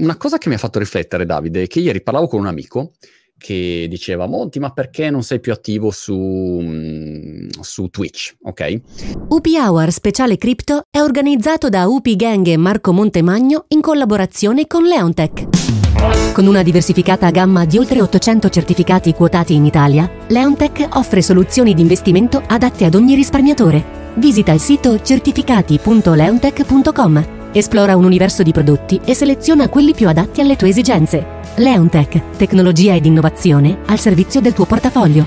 Una 0.00 0.16
cosa 0.16 0.38
che 0.38 0.48
mi 0.48 0.54
ha 0.54 0.58
fatto 0.58 0.78
riflettere, 0.78 1.26
Davide, 1.26 1.64
è 1.64 1.66
che 1.66 1.80
ieri 1.80 2.02
parlavo 2.02 2.26
con 2.26 2.40
un 2.40 2.46
amico 2.46 2.92
che 3.36 3.84
diceva 3.90 4.26
Monti, 4.26 4.58
ma 4.58 4.70
perché 4.70 5.10
non 5.10 5.22
sei 5.22 5.38
più 5.38 5.52
attivo 5.52 5.90
su, 5.90 6.14
mm, 6.14 7.50
su 7.60 7.88
Twitch, 7.88 8.36
ok? 8.42 8.80
UP 9.28 9.46
Hour 9.46 9.92
Speciale 9.92 10.38
Crypto 10.38 10.84
è 10.88 11.00
organizzato 11.00 11.68
da 11.68 11.86
UP 11.88 12.08
Gang 12.16 12.46
e 12.46 12.56
Marco 12.56 12.92
Montemagno 12.92 13.66
in 13.68 13.82
collaborazione 13.82 14.66
con 14.66 14.84
Leontech. 14.84 16.32
Con 16.32 16.46
una 16.46 16.62
diversificata 16.62 17.28
gamma 17.30 17.66
di 17.66 17.76
oltre 17.76 18.00
800 18.00 18.48
certificati 18.48 19.12
quotati 19.12 19.52
in 19.54 19.66
Italia, 19.66 20.10
Leontech 20.28 20.88
offre 20.92 21.20
soluzioni 21.20 21.74
di 21.74 21.82
investimento 21.82 22.42
adatte 22.46 22.86
ad 22.86 22.94
ogni 22.94 23.14
risparmiatore. 23.14 24.00
Visita 24.14 24.52
il 24.52 24.60
sito 24.60 25.02
certificati.leontech.com 25.02 27.41
Esplora 27.54 27.96
un 27.96 28.04
universo 28.04 28.42
di 28.42 28.50
prodotti 28.50 28.98
e 29.04 29.12
seleziona 29.14 29.68
quelli 29.68 29.92
più 29.92 30.08
adatti 30.08 30.40
alle 30.40 30.56
tue 30.56 30.70
esigenze. 30.70 31.40
Leontech, 31.56 32.36
tecnologia 32.38 32.94
ed 32.94 33.04
innovazione 33.04 33.80
al 33.88 33.98
servizio 33.98 34.40
del 34.40 34.54
tuo 34.54 34.64
portafoglio. 34.64 35.26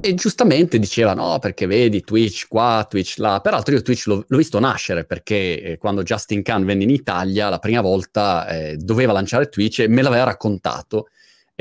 E 0.00 0.14
giustamente 0.14 0.78
diceva 0.78 1.14
no, 1.14 1.40
perché 1.40 1.66
vedi 1.66 2.02
Twitch 2.02 2.46
qua, 2.46 2.86
Twitch 2.88 3.16
là. 3.16 3.40
Peraltro 3.40 3.74
io 3.74 3.82
Twitch 3.82 4.06
l'ho, 4.06 4.24
l'ho 4.24 4.36
visto 4.36 4.60
nascere 4.60 5.04
perché 5.04 5.60
eh, 5.60 5.76
quando 5.76 6.04
Justin 6.04 6.42
Khan 6.42 6.64
venne 6.64 6.84
in 6.84 6.90
Italia 6.90 7.48
la 7.48 7.58
prima 7.58 7.80
volta 7.80 8.46
eh, 8.46 8.76
doveva 8.76 9.12
lanciare 9.12 9.48
Twitch 9.48 9.80
e 9.80 9.88
me 9.88 10.02
l'aveva 10.02 10.22
raccontato 10.22 11.08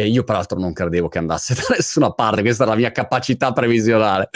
e 0.01 0.07
io 0.07 0.23
peraltro 0.23 0.59
non 0.59 0.73
credevo 0.73 1.07
che 1.07 1.17
andasse 1.17 1.53
da 1.55 1.75
nessuna 1.75 2.11
parte, 2.11 2.41
questa 2.41 2.63
è 2.63 2.67
la 2.67 2.75
mia 2.75 2.91
capacità 2.91 3.51
previsionale. 3.51 4.29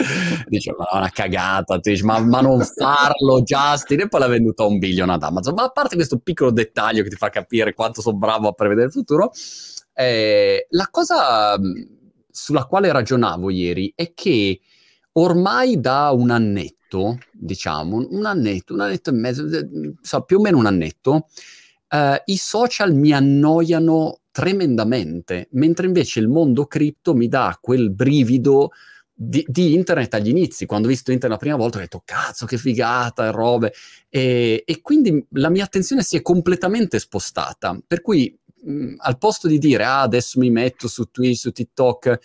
Dicevo, 0.46 0.78
ma 0.78 0.98
una 0.98 1.10
cagata, 1.10 1.80
ma, 2.02 2.18
ma, 2.20 2.40
non 2.40 2.60
farlo, 2.60 3.42
Justin, 3.42 4.00
e 4.00 4.08
poi 4.08 4.20
l'ha 4.20 4.28
venduto 4.28 4.64
a 4.64 4.66
un 4.66 4.78
billion 4.78 5.10
ad 5.10 5.22
Amazon. 5.22 5.54
Ma 5.54 5.64
a 5.64 5.70
parte 5.70 5.96
questo 5.96 6.18
piccolo 6.18 6.50
dettaglio 6.50 7.02
che 7.02 7.08
ti 7.08 7.16
fa 7.16 7.28
capire 7.28 7.74
quanto 7.74 8.00
sono 8.00 8.16
bravo 8.16 8.48
a 8.48 8.52
prevedere 8.52 8.86
il 8.86 8.92
futuro, 8.92 9.30
eh, 9.94 10.66
la 10.70 10.88
cosa 10.90 11.58
sulla 12.30 12.66
quale 12.66 12.92
ragionavo 12.92 13.48
ieri 13.48 13.92
è 13.96 14.12
che 14.12 14.60
ormai 15.12 15.80
da 15.80 16.10
un 16.10 16.30
annetto, 16.30 17.18
diciamo, 17.32 18.06
un 18.10 18.26
annetto, 18.26 18.74
un 18.74 18.80
annetto 18.80 19.10
e 19.10 19.12
mezzo, 19.14 19.44
so, 20.02 20.22
più 20.22 20.38
o 20.38 20.40
meno 20.40 20.58
un 20.58 20.66
annetto, 20.66 21.28
eh, 21.88 22.22
i 22.26 22.36
social 22.36 22.94
mi 22.94 23.12
annoiano 23.12 24.20
tremendamente, 24.30 25.48
mentre 25.52 25.86
invece 25.86 26.20
il 26.20 26.28
mondo 26.28 26.66
cripto 26.66 27.14
mi 27.14 27.28
dà 27.28 27.56
quel 27.60 27.90
brivido 27.90 28.70
di, 29.18 29.42
di, 29.48 29.72
internet 29.72 30.12
agli 30.12 30.28
inizi. 30.28 30.66
Quando 30.66 30.88
ho 30.88 30.90
visto 30.90 31.10
internet 31.10 31.38
la 31.38 31.42
prima 31.42 31.56
volta 31.56 31.78
ho 31.78 31.80
detto 31.80 32.02
cazzo 32.04 32.44
che 32.44 32.58
figata 32.58 33.26
e 33.26 33.30
robe. 33.30 33.72
E, 34.10 34.62
e 34.66 34.80
quindi 34.82 35.26
la 35.30 35.48
mia 35.48 35.64
attenzione 35.64 36.02
si 36.02 36.16
è 36.16 36.22
completamente 36.22 36.98
spostata. 36.98 37.78
Per 37.86 38.02
cui 38.02 38.38
mh, 38.62 38.96
al 38.98 39.16
posto 39.16 39.48
di 39.48 39.58
dire 39.58 39.84
ah 39.84 40.02
adesso 40.02 40.38
mi 40.38 40.50
metto 40.50 40.86
su 40.86 41.04
Twitch, 41.10 41.38
su 41.38 41.52
TikTok, 41.52 42.18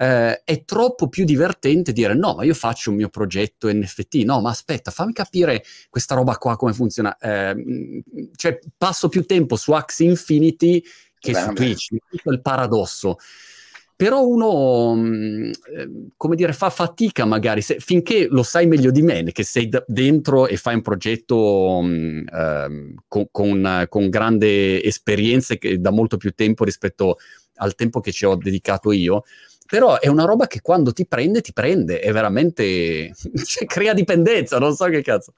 eh, 0.00 0.42
è 0.44 0.64
troppo 0.64 1.08
più 1.08 1.24
divertente 1.24 1.92
dire 1.92 2.14
no, 2.14 2.34
ma 2.36 2.44
io 2.44 2.54
faccio 2.54 2.90
un 2.90 2.96
mio 2.96 3.08
progetto 3.08 3.68
NFT, 3.68 4.22
no, 4.24 4.40
ma 4.40 4.50
aspetta, 4.50 4.92
fammi 4.92 5.12
capire 5.12 5.64
questa 5.90 6.14
roba 6.14 6.36
qua 6.36 6.56
come 6.56 6.72
funziona. 6.72 7.16
Eh, 7.18 8.02
cioè, 8.36 8.58
passo 8.76 9.08
più 9.08 9.24
tempo 9.24 9.56
su 9.56 9.72
Axie 9.72 10.08
Infinity 10.08 10.82
che 11.18 11.32
Beh, 11.32 11.40
su 11.40 11.52
Twitch, 11.52 11.96
questo 12.08 12.30
è 12.30 12.32
il 12.32 12.42
paradosso. 12.42 13.16
Però 13.96 14.24
uno, 14.24 14.94
mm, 14.94 15.50
ehm, 15.76 16.08
come 16.16 16.36
dire, 16.36 16.52
fa 16.52 16.70
fatica 16.70 17.24
magari, 17.24 17.60
se, 17.60 17.80
finché 17.80 18.28
lo 18.30 18.44
sai 18.44 18.68
meglio 18.68 18.92
di 18.92 19.02
me, 19.02 19.24
che 19.32 19.42
sei 19.42 19.68
d- 19.68 19.82
dentro 19.88 20.46
e 20.46 20.56
fai 20.56 20.76
un 20.76 20.82
progetto 20.82 21.78
um, 21.78 22.22
con, 23.08 23.26
con, 23.32 23.86
con, 23.88 24.08
grande 24.08 24.80
esperienza 24.84 25.56
da 25.78 25.90
molto 25.90 26.16
più 26.16 26.30
tempo 26.30 26.62
rispetto 26.62 27.16
al 27.56 27.74
tempo 27.74 27.98
che 27.98 28.12
ci 28.12 28.24
ho 28.24 28.36
dedicato 28.36 28.92
io, 28.92 29.24
però 29.68 29.98
è 30.00 30.08
una 30.08 30.24
roba 30.24 30.46
che 30.46 30.62
quando 30.62 30.92
ti 30.92 31.06
prende, 31.06 31.42
ti 31.42 31.52
prende, 31.52 32.00
è 32.00 32.10
veramente, 32.10 33.12
cioè, 33.44 33.66
crea 33.66 33.92
dipendenza, 33.92 34.58
non 34.58 34.74
so 34.74 34.86
che 34.86 35.02
cazzo. 35.02 35.34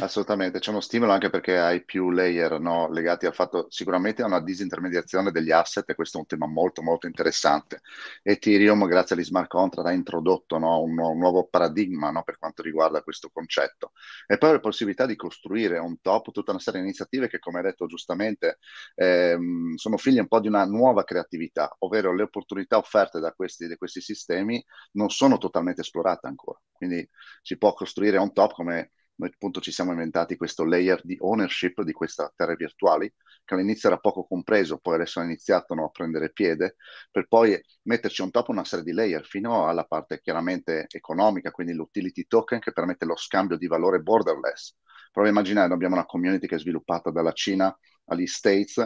Assolutamente, 0.00 0.58
c'è 0.58 0.68
uno 0.68 0.80
stimolo 0.80 1.12
anche 1.12 1.30
perché 1.30 1.56
hai 1.58 1.82
più 1.82 2.10
layer 2.10 2.60
no, 2.60 2.90
legati 2.90 3.24
al 3.24 3.32
fatto 3.32 3.66
sicuramente 3.70 4.20
a 4.20 4.26
una 4.26 4.42
disintermediazione 4.42 5.30
degli 5.30 5.50
asset 5.50 5.88
e 5.88 5.94
questo 5.94 6.18
è 6.18 6.20
un 6.20 6.26
tema 6.26 6.46
molto 6.46 6.82
molto 6.82 7.06
interessante. 7.06 7.80
Ethereum 8.22 8.86
grazie 8.86 9.16
agli 9.16 9.24
smart 9.24 9.48
contract 9.48 9.88
ha 9.88 9.92
introdotto 9.92 10.58
no, 10.58 10.82
un, 10.82 10.98
un, 10.98 11.16
nuovo 11.18 11.46
paradigma 11.48 12.10
no, 12.10 12.22
per 12.24 12.36
quanto 12.36 12.60
riguarda 12.60 13.02
questo 13.02 13.30
concetto 13.32 13.92
e 14.26 14.36
poi 14.36 14.52
la 14.52 14.60
possibilità 14.60 15.06
di 15.06 15.16
costruire 15.16 15.78
on 15.78 15.98
top 16.02 16.30
tutta 16.30 16.50
una 16.50 16.60
serie 16.60 16.80
di 16.80 16.86
iniziative 16.86 17.28
che 17.28 17.38
come 17.38 17.58
hai 17.60 17.64
detto 17.64 17.86
giustamente 17.86 18.58
ehm, 18.96 19.76
sono 19.76 19.96
figlie 19.96 20.20
un 20.20 20.28
po' 20.28 20.40
di 20.40 20.48
una 20.48 20.66
nuova 20.66 21.04
creatività, 21.04 21.74
ovvero 21.78 22.14
le 22.14 22.24
opportunità 22.24 22.76
offerte 22.76 23.18
da 23.18 23.32
questi, 23.32 23.66
da 23.66 23.76
questi 23.76 24.02
sistemi 24.02 24.62
non 24.92 25.08
sono 25.08 25.38
totalmente 25.38 25.80
esplorate 25.80 26.26
ancora, 26.26 26.60
quindi 26.70 27.08
si 27.40 27.56
può 27.56 27.72
costruire 27.72 28.18
on 28.18 28.34
top 28.34 28.52
come 28.52 28.90
noi 29.20 29.28
appunto 29.28 29.60
ci 29.60 29.70
siamo 29.70 29.92
inventati 29.92 30.36
questo 30.36 30.64
layer 30.64 31.00
di 31.04 31.16
ownership 31.20 31.82
di 31.82 31.92
queste 31.92 32.32
terre 32.34 32.56
virtuali, 32.56 33.12
che 33.44 33.54
all'inizio 33.54 33.90
era 33.90 33.98
poco 33.98 34.24
compreso, 34.24 34.78
poi 34.78 34.94
adesso 34.94 35.20
hanno 35.20 35.28
iniziato 35.28 35.74
no, 35.74 35.84
a 35.84 35.90
prendere 35.90 36.32
piede, 36.32 36.76
per 37.10 37.28
poi 37.28 37.60
metterci 37.82 38.22
on 38.22 38.30
top 38.30 38.48
una 38.48 38.64
serie 38.64 38.84
di 38.84 38.92
layer 38.92 39.26
fino 39.26 39.68
alla 39.68 39.84
parte 39.84 40.20
chiaramente 40.20 40.86
economica, 40.88 41.50
quindi 41.50 41.74
l'utility 41.74 42.26
token 42.26 42.60
che 42.60 42.72
permette 42.72 43.04
lo 43.04 43.16
scambio 43.16 43.58
di 43.58 43.66
valore 43.66 44.00
borderless. 44.00 44.74
Prova 45.10 45.28
a 45.28 45.30
immaginare, 45.30 45.66
noi 45.66 45.76
abbiamo 45.76 45.94
una 45.94 46.06
community 46.06 46.46
che 46.46 46.56
è 46.56 46.58
sviluppata 46.58 47.10
dalla 47.10 47.32
Cina 47.32 47.76
agli 48.06 48.26
States 48.26 48.78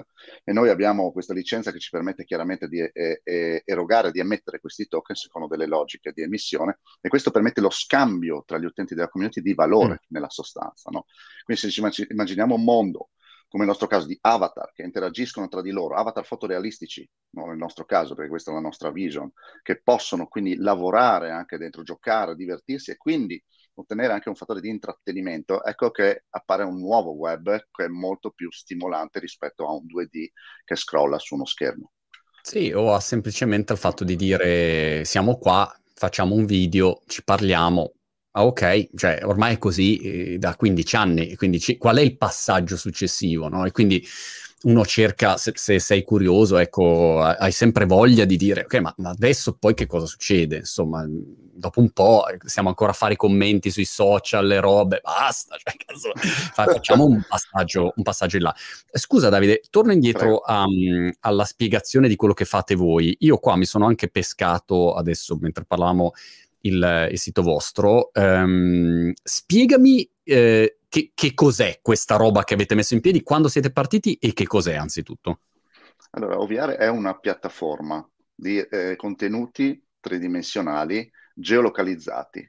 e 0.42 0.52
noi 0.52 0.68
abbiamo 0.68 1.12
questa 1.12 1.34
licenza 1.34 1.72
che 1.72 1.78
ci 1.78 1.90
permette 1.90 2.24
chiaramente 2.24 2.68
di 2.68 2.80
eh, 2.80 3.20
eh, 3.22 3.62
erogare, 3.64 4.10
di 4.10 4.20
emettere 4.20 4.60
questi 4.60 4.86
token 4.86 5.16
secondo 5.16 5.48
delle 5.48 5.66
logiche 5.66 6.12
di 6.12 6.22
emissione 6.22 6.78
e 7.00 7.08
questo 7.08 7.30
permette 7.30 7.60
lo 7.60 7.70
scambio 7.70 8.42
tra 8.46 8.58
gli 8.58 8.64
utenti 8.64 8.94
della 8.94 9.08
community 9.08 9.40
di 9.40 9.54
valore 9.54 9.94
mm. 9.94 10.06
nella 10.08 10.30
sostanza. 10.30 10.90
No? 10.90 11.06
Quindi 11.42 11.62
se 11.62 11.70
ci 11.70 12.06
immaginiamo 12.10 12.54
un 12.54 12.64
mondo 12.64 13.10
come 13.54 13.66
nel 13.66 13.72
nostro 13.72 13.86
caso 13.86 14.08
di 14.08 14.18
avatar 14.20 14.72
che 14.72 14.82
interagiscono 14.82 15.46
tra 15.46 15.62
di 15.62 15.70
loro, 15.70 15.94
avatar 15.94 16.24
fotorealistici, 16.24 17.08
no, 17.34 17.46
nel 17.46 17.56
nostro 17.56 17.84
caso, 17.84 18.14
perché 18.14 18.28
questa 18.28 18.50
è 18.50 18.54
la 18.54 18.58
nostra 18.58 18.90
vision, 18.90 19.30
che 19.62 19.80
possono 19.80 20.26
quindi 20.26 20.56
lavorare 20.56 21.30
anche 21.30 21.56
dentro, 21.56 21.84
giocare, 21.84 22.34
divertirsi 22.34 22.90
e 22.90 22.96
quindi 22.96 23.40
ottenere 23.74 24.12
anche 24.12 24.28
un 24.28 24.34
fattore 24.34 24.60
di 24.60 24.68
intrattenimento, 24.68 25.64
ecco 25.64 25.90
che 25.90 26.24
appare 26.30 26.64
un 26.64 26.78
nuovo 26.78 27.12
web 27.12 27.66
che 27.70 27.84
è 27.84 27.88
molto 27.88 28.30
più 28.30 28.50
stimolante 28.50 29.18
rispetto 29.18 29.66
a 29.66 29.72
un 29.72 29.84
2D 29.86 30.30
che 30.64 30.76
scrolla 30.76 31.18
su 31.18 31.34
uno 31.34 31.44
schermo. 31.44 31.92
Sì, 32.42 32.72
o 32.72 32.98
semplicemente 33.00 33.72
il 33.72 33.78
fatto 33.78 34.04
di 34.04 34.16
dire 34.16 35.04
siamo 35.04 35.38
qua, 35.38 35.74
facciamo 35.94 36.34
un 36.34 36.44
video, 36.44 37.02
ci 37.06 37.24
parliamo. 37.24 37.92
Ah, 38.32 38.44
ok, 38.44 38.90
cioè 38.96 39.20
ormai 39.22 39.54
è 39.54 39.58
così 39.58 39.98
eh, 39.98 40.38
da 40.38 40.56
15 40.56 40.96
anni, 40.96 41.36
quindi 41.36 41.60
ci, 41.60 41.78
qual 41.78 41.96
è 41.96 42.00
il 42.02 42.16
passaggio 42.16 42.76
successivo? 42.76 43.48
No? 43.48 43.64
E 43.64 43.70
quindi 43.70 44.04
uno 44.64 44.84
cerca, 44.84 45.36
se, 45.36 45.52
se, 45.54 45.78
sei 45.78 46.02
curioso, 46.04 46.56
ecco, 46.56 47.20
hai 47.20 47.52
sempre 47.52 47.84
voglia 47.84 48.24
di 48.24 48.36
dire, 48.36 48.62
ok, 48.62 48.74
ma, 48.76 48.94
ma, 48.98 49.10
adesso 49.10 49.56
poi 49.58 49.74
che 49.74 49.86
cosa 49.86 50.06
succede? 50.06 50.56
Insomma, 50.56 51.04
dopo 51.08 51.80
un 51.80 51.90
po' 51.90 52.24
stiamo 52.44 52.68
ancora 52.68 52.90
a 52.90 52.94
fare 52.94 53.14
i 53.14 53.16
commenti 53.16 53.70
sui 53.70 53.84
social, 53.84 54.46
le 54.46 54.60
robe, 54.60 55.00
basta, 55.02 55.56
cioè, 55.62 55.74
cazzo, 55.76 56.12
facciamo 56.14 57.04
un 57.04 57.22
passaggio, 57.28 57.92
un 57.94 58.02
passaggio 58.02 58.36
in 58.36 58.42
là. 58.42 58.54
Scusa 58.92 59.28
Davide, 59.28 59.62
torno 59.68 59.92
indietro 59.92 60.42
um, 60.46 61.12
alla 61.20 61.44
spiegazione 61.44 62.08
di 62.08 62.16
quello 62.16 62.34
che 62.34 62.46
fate 62.46 62.74
voi. 62.74 63.14
Io 63.20 63.38
qua 63.38 63.56
mi 63.56 63.66
sono 63.66 63.86
anche 63.86 64.08
pescato 64.08 64.94
adesso, 64.94 65.36
mentre 65.40 65.64
parlavamo, 65.64 66.12
il, 66.60 67.08
il 67.10 67.18
sito 67.18 67.42
vostro. 67.42 68.10
Um, 68.14 69.12
spiegami... 69.22 70.08
Eh, 70.26 70.78
che, 70.94 71.10
che, 71.12 71.34
cos'è 71.34 71.80
questa 71.82 72.14
roba 72.14 72.44
che 72.44 72.54
avete 72.54 72.76
messo 72.76 72.94
in 72.94 73.00
piedi, 73.00 73.24
quando 73.24 73.48
siete 73.48 73.72
partiti 73.72 74.14
e 74.14 74.32
che 74.32 74.46
cos'è 74.46 74.76
anzitutto? 74.76 75.40
Allora, 76.10 76.38
OVR 76.38 76.70
è 76.76 76.86
una 76.86 77.18
piattaforma 77.18 78.08
di 78.32 78.60
eh, 78.60 78.94
contenuti 78.94 79.84
tridimensionali 79.98 81.10
geolocalizzati. 81.34 82.48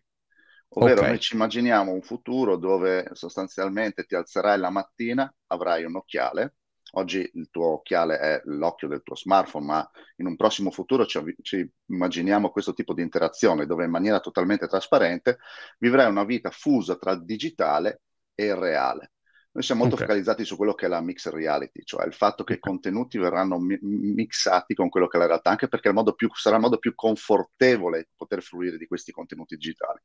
Ovvero 0.78 1.00
okay. 1.00 1.10
noi 1.10 1.20
ci 1.20 1.34
immaginiamo 1.34 1.92
un 1.92 2.04
futuro 2.04 2.56
dove 2.56 3.10
sostanzialmente 3.14 4.04
ti 4.04 4.14
alzerai 4.14 4.60
la 4.60 4.70
mattina, 4.70 5.34
avrai 5.48 5.84
un 5.84 5.96
occhiale, 5.96 6.58
oggi 6.92 7.28
il 7.34 7.48
tuo 7.50 7.74
occhiale 7.74 8.20
è 8.20 8.42
l'occhio 8.46 8.88
del 8.88 9.02
tuo 9.02 9.16
smartphone, 9.16 9.66
ma 9.66 9.92
in 10.18 10.28
un 10.28 10.36
prossimo 10.36 10.70
futuro 10.70 11.08
ci, 11.08 11.20
ci, 11.42 11.68
immaginiamo 11.88 12.52
questo 12.52 12.76
tipo 12.76 12.94
di 12.94 13.02
interazione 13.02 13.66
dove 13.66 13.86
in 13.86 13.90
maniera 13.90 14.20
totalmente 14.20 14.68
trasparente 14.68 15.40
vivrai 15.80 16.08
una 16.08 16.26
vita 16.26 16.52
fusa 16.52 16.96
tra 16.96 17.14
il 17.14 17.26
digitale 17.26 18.02
e 18.36 18.46
il 18.46 18.56
reale. 18.56 19.12
Noi 19.56 19.64
siamo 19.64 19.82
molto 19.82 19.96
okay. 19.96 20.08
focalizzati 20.08 20.44
su 20.44 20.58
quello 20.58 20.74
che 20.74 20.86
è 20.86 20.90
la 20.90 21.00
mixed 21.00 21.32
reality, 21.32 21.82
cioè 21.86 22.06
il 22.06 22.14
fatto 22.14 22.44
che 22.44 22.56
i 22.56 22.60
contenuti 22.60 23.18
verranno 23.18 23.58
mi- 23.58 23.80
mixati 23.82 24.74
con 24.74 24.90
quello 24.90 25.08
che 25.08 25.16
è 25.16 25.20
la 25.22 25.28
realtà, 25.28 25.50
anche 25.50 25.70
perché 25.70 25.88
il 25.88 26.14
più, 26.14 26.30
sarà 26.34 26.58
il 26.58 26.62
modo 26.62 26.78
più 26.78 26.94
confortevole 26.94 28.10
poter 28.18 28.44
fruire 28.44 28.78
di 28.78 28.86
questi 28.86 29.14
contenuti 29.14 29.56
digitali. 29.56 30.02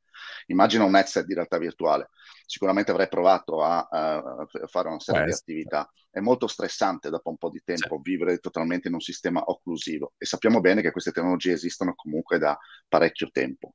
Immagina 0.46 0.84
un 0.84 0.94
headset 0.94 1.26
di 1.26 1.34
realtà 1.34 1.58
virtuale, 1.58 2.10
sicuramente 2.46 2.92
avrei 2.92 3.08
provato 3.08 3.60
a, 3.60 3.80
a 3.90 4.46
fare 4.68 4.86
una 4.86 5.00
serie 5.00 5.22
Questo. 5.22 5.42
di 5.46 5.52
attività. 5.52 5.90
È 6.08 6.20
molto 6.20 6.46
stressante 6.46 7.10
dopo 7.10 7.30
un 7.30 7.36
po' 7.36 7.50
di 7.50 7.60
tempo 7.64 7.96
sì. 7.96 8.02
vivere 8.08 8.38
totalmente 8.38 8.86
in 8.86 8.94
un 8.94 9.00
sistema 9.00 9.42
occlusivo 9.44 10.12
e 10.16 10.26
sappiamo 10.26 10.60
bene 10.60 10.80
che 10.80 10.92
queste 10.92 11.10
tecnologie 11.10 11.54
esistono 11.54 11.94
comunque 11.96 12.38
da 12.38 12.56
parecchio 12.86 13.28
tempo. 13.32 13.74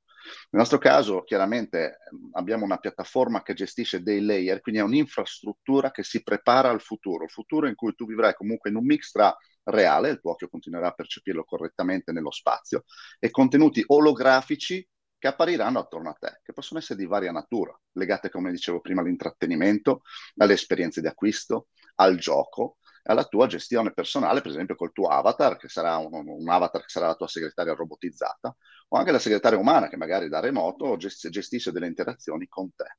Nel 0.49 0.61
nostro 0.61 0.77
caso, 0.77 1.23
chiaramente, 1.23 1.97
abbiamo 2.33 2.65
una 2.65 2.77
piattaforma 2.77 3.43
che 3.43 3.53
gestisce 3.53 4.01
dei 4.01 4.21
layer, 4.21 4.61
quindi 4.61 4.81
è 4.81 4.83
un'infrastruttura 4.83 5.91
che 5.91 6.03
si 6.03 6.23
prepara 6.23 6.69
al 6.69 6.81
futuro, 6.81 7.23
il 7.23 7.29
futuro 7.29 7.67
in 7.67 7.75
cui 7.75 7.93
tu 7.95 8.05
vivrai 8.05 8.33
comunque 8.33 8.69
in 8.69 8.75
un 8.75 8.85
mix 8.85 9.11
tra 9.11 9.35
reale, 9.63 10.09
il 10.09 10.19
tuo 10.19 10.31
occhio 10.31 10.47
continuerà 10.47 10.87
a 10.87 10.93
percepirlo 10.93 11.43
correttamente 11.43 12.11
nello 12.11 12.31
spazio, 12.31 12.83
e 13.19 13.29
contenuti 13.29 13.83
olografici 13.87 14.87
che 15.17 15.27
appariranno 15.27 15.79
attorno 15.79 16.09
a 16.09 16.13
te, 16.13 16.39
che 16.43 16.53
possono 16.53 16.79
essere 16.79 16.99
di 16.99 17.05
varia 17.05 17.31
natura, 17.31 17.77
legate, 17.93 18.29
come 18.29 18.51
dicevo 18.51 18.81
prima, 18.81 19.01
all'intrattenimento, 19.01 20.01
alle 20.37 20.53
esperienze 20.53 21.01
di 21.01 21.07
acquisto, 21.07 21.67
al 21.95 22.17
gioco, 22.17 22.77
alla 23.07 23.25
tua 23.25 23.47
gestione 23.47 23.93
personale, 23.93 24.41
per 24.41 24.51
esempio 24.51 24.75
col 24.75 24.91
tuo 24.91 25.07
avatar, 25.07 25.57
che 25.57 25.67
sarà 25.67 25.97
un, 25.97 26.27
un, 26.27 26.49
avatar 26.49 26.81
che 26.81 26.89
sarà 26.89 27.07
la 27.07 27.15
tua 27.15 27.27
segretaria 27.27 27.73
robotizzata, 27.73 28.55
o 28.89 28.97
anche 28.97 29.11
la 29.11 29.19
segretaria 29.19 29.59
umana 29.59 29.87
che 29.89 29.97
magari 29.97 30.27
da 30.29 30.39
remoto 30.39 30.97
gest- 30.97 31.29
gestisce 31.29 31.71
delle 31.71 31.87
interazioni 31.87 32.47
con 32.47 32.73
te. 32.75 32.97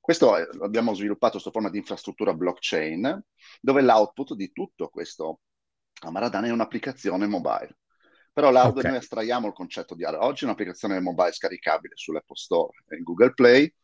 Questo 0.00 0.36
è, 0.36 0.46
abbiamo 0.62 0.94
sviluppato 0.94 1.38
sotto 1.38 1.52
forma 1.52 1.70
di 1.70 1.78
infrastruttura 1.78 2.34
blockchain, 2.34 3.22
dove 3.60 3.82
l'output 3.82 4.34
di 4.34 4.52
tutto 4.52 4.88
questo 4.88 5.40
Amaradana 6.00 6.46
è 6.46 6.50
un'applicazione 6.50 7.26
mobile. 7.26 7.78
Però 8.32 8.50
là 8.50 8.66
okay. 8.66 8.84
noi 8.84 8.98
estraiamo 8.98 9.48
il 9.48 9.52
concetto 9.52 9.94
di 9.96 10.04
oggi 10.04 10.42
è 10.42 10.46
un'applicazione 10.46 11.00
mobile 11.00 11.32
scaricabile 11.32 11.94
sull'Apple 11.96 12.36
Store 12.36 12.84
e 12.86 12.96
in 12.96 13.02
Google 13.02 13.34
Play, 13.34 13.74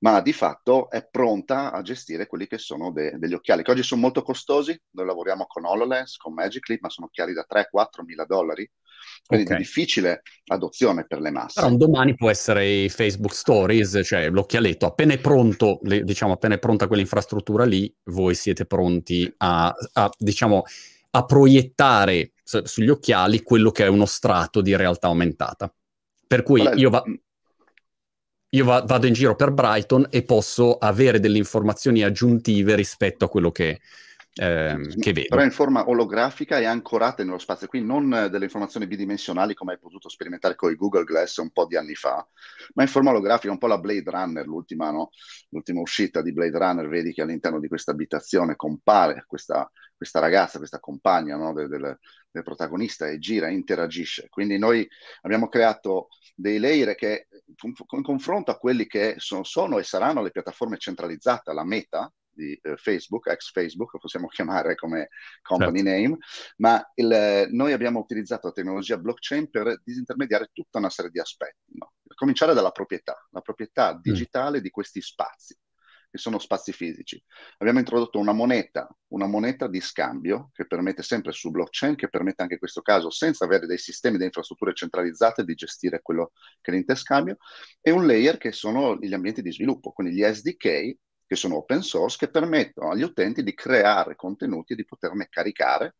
ma 0.00 0.20
di 0.20 0.32
fatto 0.32 0.90
è 0.90 1.06
pronta 1.10 1.72
a 1.72 1.82
gestire 1.82 2.26
quelli 2.26 2.46
che 2.46 2.58
sono 2.58 2.90
de- 2.90 3.18
degli 3.18 3.34
occhiali, 3.34 3.62
che 3.62 3.70
oggi 3.70 3.82
sono 3.82 4.00
molto 4.00 4.22
costosi. 4.22 4.78
Noi 4.92 5.06
lavoriamo 5.06 5.46
con 5.46 5.64
HoloLens, 5.64 6.16
con 6.16 6.32
Magic 6.32 6.68
Leap, 6.68 6.82
ma 6.82 6.88
sono 6.88 7.06
occhiali 7.06 7.34
da 7.34 7.44
3-4 7.46 8.02
mila 8.04 8.24
dollari, 8.24 8.68
quindi 9.26 9.44
okay. 9.44 9.58
di 9.58 9.62
difficile 9.62 10.22
adozione 10.46 11.04
per 11.06 11.20
le 11.20 11.30
masse. 11.30 11.60
Però 11.60 11.68
un 11.68 11.76
domani 11.76 12.14
può 12.14 12.30
essere 12.30 12.66
i 12.66 12.88
Facebook 12.88 13.34
Stories, 13.34 14.00
cioè 14.02 14.30
l'occhialetto, 14.30 14.86
appena 14.86 15.12
è 15.12 15.18
pronto, 15.18 15.80
le, 15.82 16.02
diciamo, 16.02 16.32
appena 16.32 16.54
è 16.54 16.58
pronta 16.58 16.86
quell'infrastruttura 16.86 17.64
lì, 17.64 17.94
voi 18.04 18.34
siete 18.34 18.64
pronti 18.64 19.30
a, 19.38 19.74
a 19.92 20.10
diciamo, 20.16 20.62
a 21.10 21.24
proiettare 21.26 22.32
sugli 22.42 22.88
occhiali 22.88 23.42
quello 23.42 23.70
che 23.70 23.84
è 23.84 23.88
uno 23.88 24.06
strato 24.06 24.62
di 24.62 24.74
realtà 24.74 25.08
aumentata. 25.08 25.72
Per 26.26 26.42
cui 26.42 26.62
io 26.76 26.90
va- 26.90 27.04
io 28.50 28.64
va- 28.64 28.82
vado 28.82 29.06
in 29.06 29.12
giro 29.12 29.36
per 29.36 29.52
Brighton 29.52 30.06
e 30.10 30.24
posso 30.24 30.76
avere 30.76 31.20
delle 31.20 31.38
informazioni 31.38 32.02
aggiuntive 32.02 32.74
rispetto 32.74 33.24
a 33.24 33.28
quello 33.28 33.50
che, 33.52 33.80
eh, 34.34 34.94
che 34.98 35.12
vedo. 35.12 35.28
Però 35.28 35.42
in 35.42 35.50
forma 35.50 35.88
olografica 35.88 36.58
e 36.58 36.64
ancorate 36.64 37.22
nello 37.22 37.38
spazio, 37.38 37.68
quindi 37.68 37.88
non 37.88 38.28
delle 38.30 38.44
informazioni 38.44 38.86
bidimensionali 38.86 39.54
come 39.54 39.72
hai 39.72 39.78
potuto 39.78 40.08
sperimentare 40.08 40.56
con 40.56 40.70
i 40.72 40.76
Google 40.76 41.04
Glass 41.04 41.36
un 41.36 41.50
po' 41.50 41.66
di 41.66 41.76
anni 41.76 41.94
fa, 41.94 42.26
ma 42.74 42.82
in 42.82 42.88
forma 42.88 43.10
olografica, 43.10 43.52
un 43.52 43.58
po' 43.58 43.68
la 43.68 43.78
Blade 43.78 44.10
Runner, 44.10 44.46
l'ultima, 44.46 44.90
no? 44.90 45.10
l'ultima 45.50 45.80
uscita 45.80 46.22
di 46.22 46.32
Blade 46.32 46.58
Runner, 46.58 46.88
vedi 46.88 47.12
che 47.12 47.22
all'interno 47.22 47.60
di 47.60 47.68
questa 47.68 47.92
abitazione 47.92 48.56
compare 48.56 49.24
questa, 49.26 49.70
questa 49.96 50.18
ragazza, 50.18 50.58
questa 50.58 50.80
compagna 50.80 51.36
no? 51.36 51.52
del, 51.52 51.68
del, 51.68 51.98
del 52.30 52.42
protagonista 52.42 53.08
e 53.08 53.18
gira, 53.18 53.50
interagisce. 53.50 54.28
Quindi 54.28 54.58
noi 54.58 54.88
abbiamo 55.22 55.48
creato 55.48 56.08
dei 56.34 56.58
layer 56.58 56.94
che 56.94 57.28
in 57.62 58.02
confronto 58.02 58.50
a 58.50 58.58
quelli 58.58 58.86
che 58.86 59.14
sono, 59.18 59.44
sono, 59.44 59.78
e 59.78 59.82
saranno 59.82 60.22
le 60.22 60.30
piattaforme 60.30 60.78
centralizzate, 60.78 61.52
la 61.52 61.64
meta 61.64 62.12
di 62.32 62.58
eh, 62.62 62.76
Facebook, 62.76 63.26
ex 63.28 63.50
Facebook, 63.50 63.98
possiamo 63.98 64.28
chiamare 64.28 64.74
come 64.74 65.08
company 65.42 65.82
certo. 65.82 65.90
name, 65.90 66.16
ma 66.56 66.90
il, 66.94 67.48
noi 67.50 67.72
abbiamo 67.72 67.98
utilizzato 67.98 68.46
la 68.46 68.52
tecnologia 68.52 68.96
blockchain 68.96 69.50
per 69.50 69.80
disintermediare 69.84 70.50
tutta 70.52 70.78
una 70.78 70.90
serie 70.90 71.10
di 71.10 71.18
aspetti, 71.18 71.76
no? 71.78 71.92
a 72.08 72.14
cominciare 72.14 72.54
dalla 72.54 72.70
proprietà, 72.70 73.16
la 73.30 73.40
proprietà 73.40 73.94
mm. 73.94 74.00
digitale 74.00 74.58
mm. 74.58 74.62
di 74.62 74.70
questi 74.70 75.02
spazi 75.02 75.56
che 76.10 76.18
sono 76.18 76.38
spazi 76.38 76.72
fisici. 76.72 77.22
Abbiamo 77.58 77.78
introdotto 77.78 78.18
una 78.18 78.32
moneta, 78.32 78.88
una 79.08 79.26
moneta 79.26 79.68
di 79.68 79.80
scambio 79.80 80.50
che 80.52 80.66
permette 80.66 81.02
sempre 81.02 81.32
su 81.32 81.50
blockchain, 81.50 81.94
che 81.94 82.08
permette 82.08 82.42
anche 82.42 82.54
in 82.54 82.60
questo 82.60 82.82
caso, 82.82 83.10
senza 83.10 83.44
avere 83.44 83.66
dei 83.66 83.78
sistemi 83.78 84.18
di 84.18 84.24
infrastrutture 84.24 84.74
centralizzate, 84.74 85.44
di 85.44 85.54
gestire 85.54 86.00
quello 86.02 86.32
che 86.60 86.70
è 86.72 86.74
l'interscambio, 86.74 87.36
e 87.80 87.90
un 87.90 88.06
layer 88.06 88.38
che 88.38 88.52
sono 88.52 88.96
gli 88.96 89.14
ambienti 89.14 89.42
di 89.42 89.52
sviluppo, 89.52 89.92
quindi 89.92 90.14
gli 90.14 90.22
SDK, 90.22 90.96
che 91.26 91.36
sono 91.36 91.58
open 91.58 91.82
source, 91.82 92.16
che 92.18 92.28
permettono 92.28 92.90
agli 92.90 93.02
utenti 93.02 93.44
di 93.44 93.54
creare 93.54 94.16
contenuti 94.16 94.72
e 94.72 94.76
di 94.76 94.84
poterne 94.84 95.28
caricare 95.30 95.94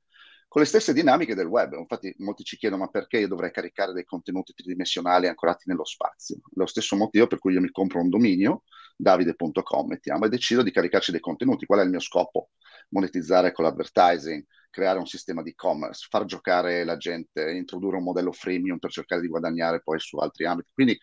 con 0.49 0.63
le 0.63 0.67
stesse 0.67 0.93
dinamiche 0.93 1.37
del 1.37 1.47
web. 1.47 1.75
Infatti 1.75 2.13
molti 2.19 2.43
ci 2.43 2.57
chiedono 2.57 2.83
ma 2.83 2.89
perché 2.89 3.19
io 3.19 3.29
dovrei 3.29 3.53
caricare 3.53 3.93
dei 3.93 4.05
contenuti 4.05 4.53
tridimensionali 4.53 5.29
ancorati 5.29 5.69
nello 5.69 5.85
spazio? 5.85 6.41
Lo 6.55 6.67
stesso 6.67 6.97
motivo 6.97 7.29
per 7.29 7.39
cui 7.39 7.53
io 7.53 7.61
mi 7.61 7.71
compro 7.71 8.01
un 8.01 8.09
dominio, 8.09 8.65
davide.com, 9.01 9.87
mettiamo, 9.87 10.27
e 10.27 10.29
decido 10.29 10.63
di 10.63 10.71
caricarci 10.71 11.11
dei 11.11 11.21
contenuti. 11.21 11.67
Qual 11.67 11.81
è 11.81 11.83
il 11.83 11.91
mio 11.91 12.01
scopo? 12.01 12.51
Monetizzare 12.91 13.53
con 13.53 13.65
l'advertising, 13.65 14.45
creare 14.69 14.99
un 14.99 15.07
sistema 15.07 15.43
di 15.43 15.51
e-commerce, 15.51 16.07
far 16.09 16.25
giocare 16.25 16.85
la 16.85 16.97
gente, 16.97 17.51
introdurre 17.53 17.97
un 17.97 18.05
modello 18.05 18.33
freemium 18.33 18.79
per 18.79 18.91
cercare 18.91 19.21
di 19.21 19.29
guadagnare 19.29 19.83
poi 19.83 19.99
su 19.99 20.17
altri 20.19 20.47
ambiti. 20.47 20.71
Quindi 20.73 20.99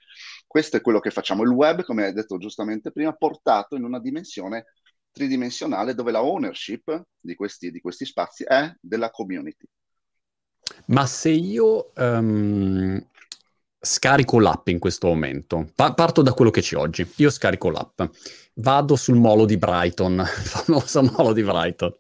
questo 0.46 0.78
è 0.78 0.82
quello 0.82 1.00
che 1.00 1.12
facciamo. 1.12 1.44
Il 1.44 1.50
web, 1.50 1.84
come 1.84 2.06
hai 2.06 2.14
detto 2.14 2.38
giustamente 2.38 2.92
prima, 2.92 3.14
portato 3.14 3.76
in 3.76 3.84
una 3.84 4.00
dimensione 4.00 4.66
tridimensionale 5.12 5.96
dove 5.96 6.12
la 6.12 6.24
ownership 6.24 7.04
di 7.20 7.36
questi, 7.36 7.72
di 7.72 7.82
questi 7.82 8.06
spazi 8.06 8.44
è 8.44 8.72
della 8.80 9.10
community. 9.10 9.66
Ma 10.88 11.06
se 11.06 11.30
io 11.30 11.92
um, 11.96 13.04
scarico 13.88 14.40
l'app 14.40 14.68
in 14.68 14.80
questo 14.80 15.08
momento, 15.08 15.70
pa- 15.74 15.94
parto 15.94 16.22
da 16.22 16.34
quello 16.34 16.52
che 16.52 16.62
c'è 16.62 16.76
oggi, 16.76 17.10
io 17.16 17.30
scarico 17.30 17.70
l'app, 17.70 18.02
vado 18.56 18.96
sul 18.96 19.16
molo 19.16 19.46
di 19.46 19.58
Brighton, 19.58 20.20
il 20.20 20.26
famoso 20.26 21.02
molo 21.02 21.34
di 21.34 21.44
Brighton, 21.44 21.96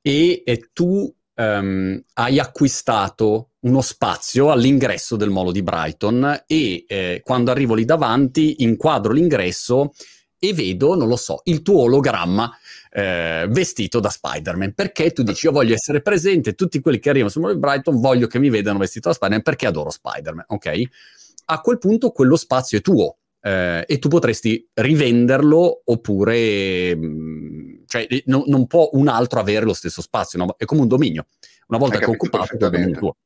e, 0.00 0.42
e 0.44 0.70
tu 0.72 1.12
um, 1.34 2.02
hai 2.14 2.38
acquistato 2.38 3.50
uno 3.60 3.80
spazio 3.80 4.50
all'ingresso 4.50 5.16
del 5.16 5.30
molo 5.30 5.50
di 5.50 5.62
Brighton 5.62 6.44
e 6.46 6.84
eh, 6.86 7.22
quando 7.24 7.50
arrivo 7.50 7.74
lì 7.74 7.86
davanti 7.86 8.62
inquadro 8.62 9.12
l'ingresso 9.12 9.92
e 10.38 10.52
vedo, 10.52 10.94
non 10.94 11.08
lo 11.08 11.16
so, 11.16 11.40
il 11.44 11.62
tuo 11.62 11.82
ologramma 11.82 12.50
eh, 12.90 13.46
vestito 13.48 13.98
da 13.98 14.10
Spider-Man. 14.10 14.74
Perché 14.74 15.12
tu 15.12 15.22
dici, 15.22 15.46
io 15.46 15.52
voglio 15.52 15.74
essere 15.74 16.02
presente, 16.02 16.54
tutti 16.54 16.80
quelli 16.80 16.98
che 16.98 17.08
arrivano 17.08 17.30
sul 17.30 17.42
Mall 17.42 17.58
Brighton 17.58 17.98
voglio 17.98 18.26
che 18.26 18.38
mi 18.38 18.50
vedano 18.50 18.78
vestito 18.78 19.08
da 19.08 19.14
Spider-Man 19.14 19.42
perché 19.42 19.66
adoro 19.66 19.90
Spider-Man, 19.90 20.44
ok? 20.48 20.82
A 21.46 21.60
quel 21.60 21.78
punto 21.78 22.10
quello 22.10 22.36
spazio 22.36 22.78
è 22.78 22.80
tuo. 22.80 23.18
Eh, 23.40 23.84
e 23.86 23.98
tu 23.98 24.08
potresti 24.08 24.66
rivenderlo 24.72 25.82
oppure 25.84 26.96
mh, 26.96 27.84
cioè, 27.86 28.06
no, 28.26 28.44
non 28.46 28.66
può 28.66 28.88
un 28.92 29.08
altro 29.08 29.38
avere 29.38 29.64
lo 29.64 29.74
stesso 29.74 30.00
spazio, 30.02 30.38
no? 30.38 30.54
è 30.56 30.64
come 30.64 30.80
un 30.80 30.88
dominio. 30.88 31.26
Una 31.68 31.78
volta 31.78 31.98
che 31.98 32.06
è 32.06 32.08
occupato 32.08 32.56
è 32.56 32.90
tuo. 32.90 33.16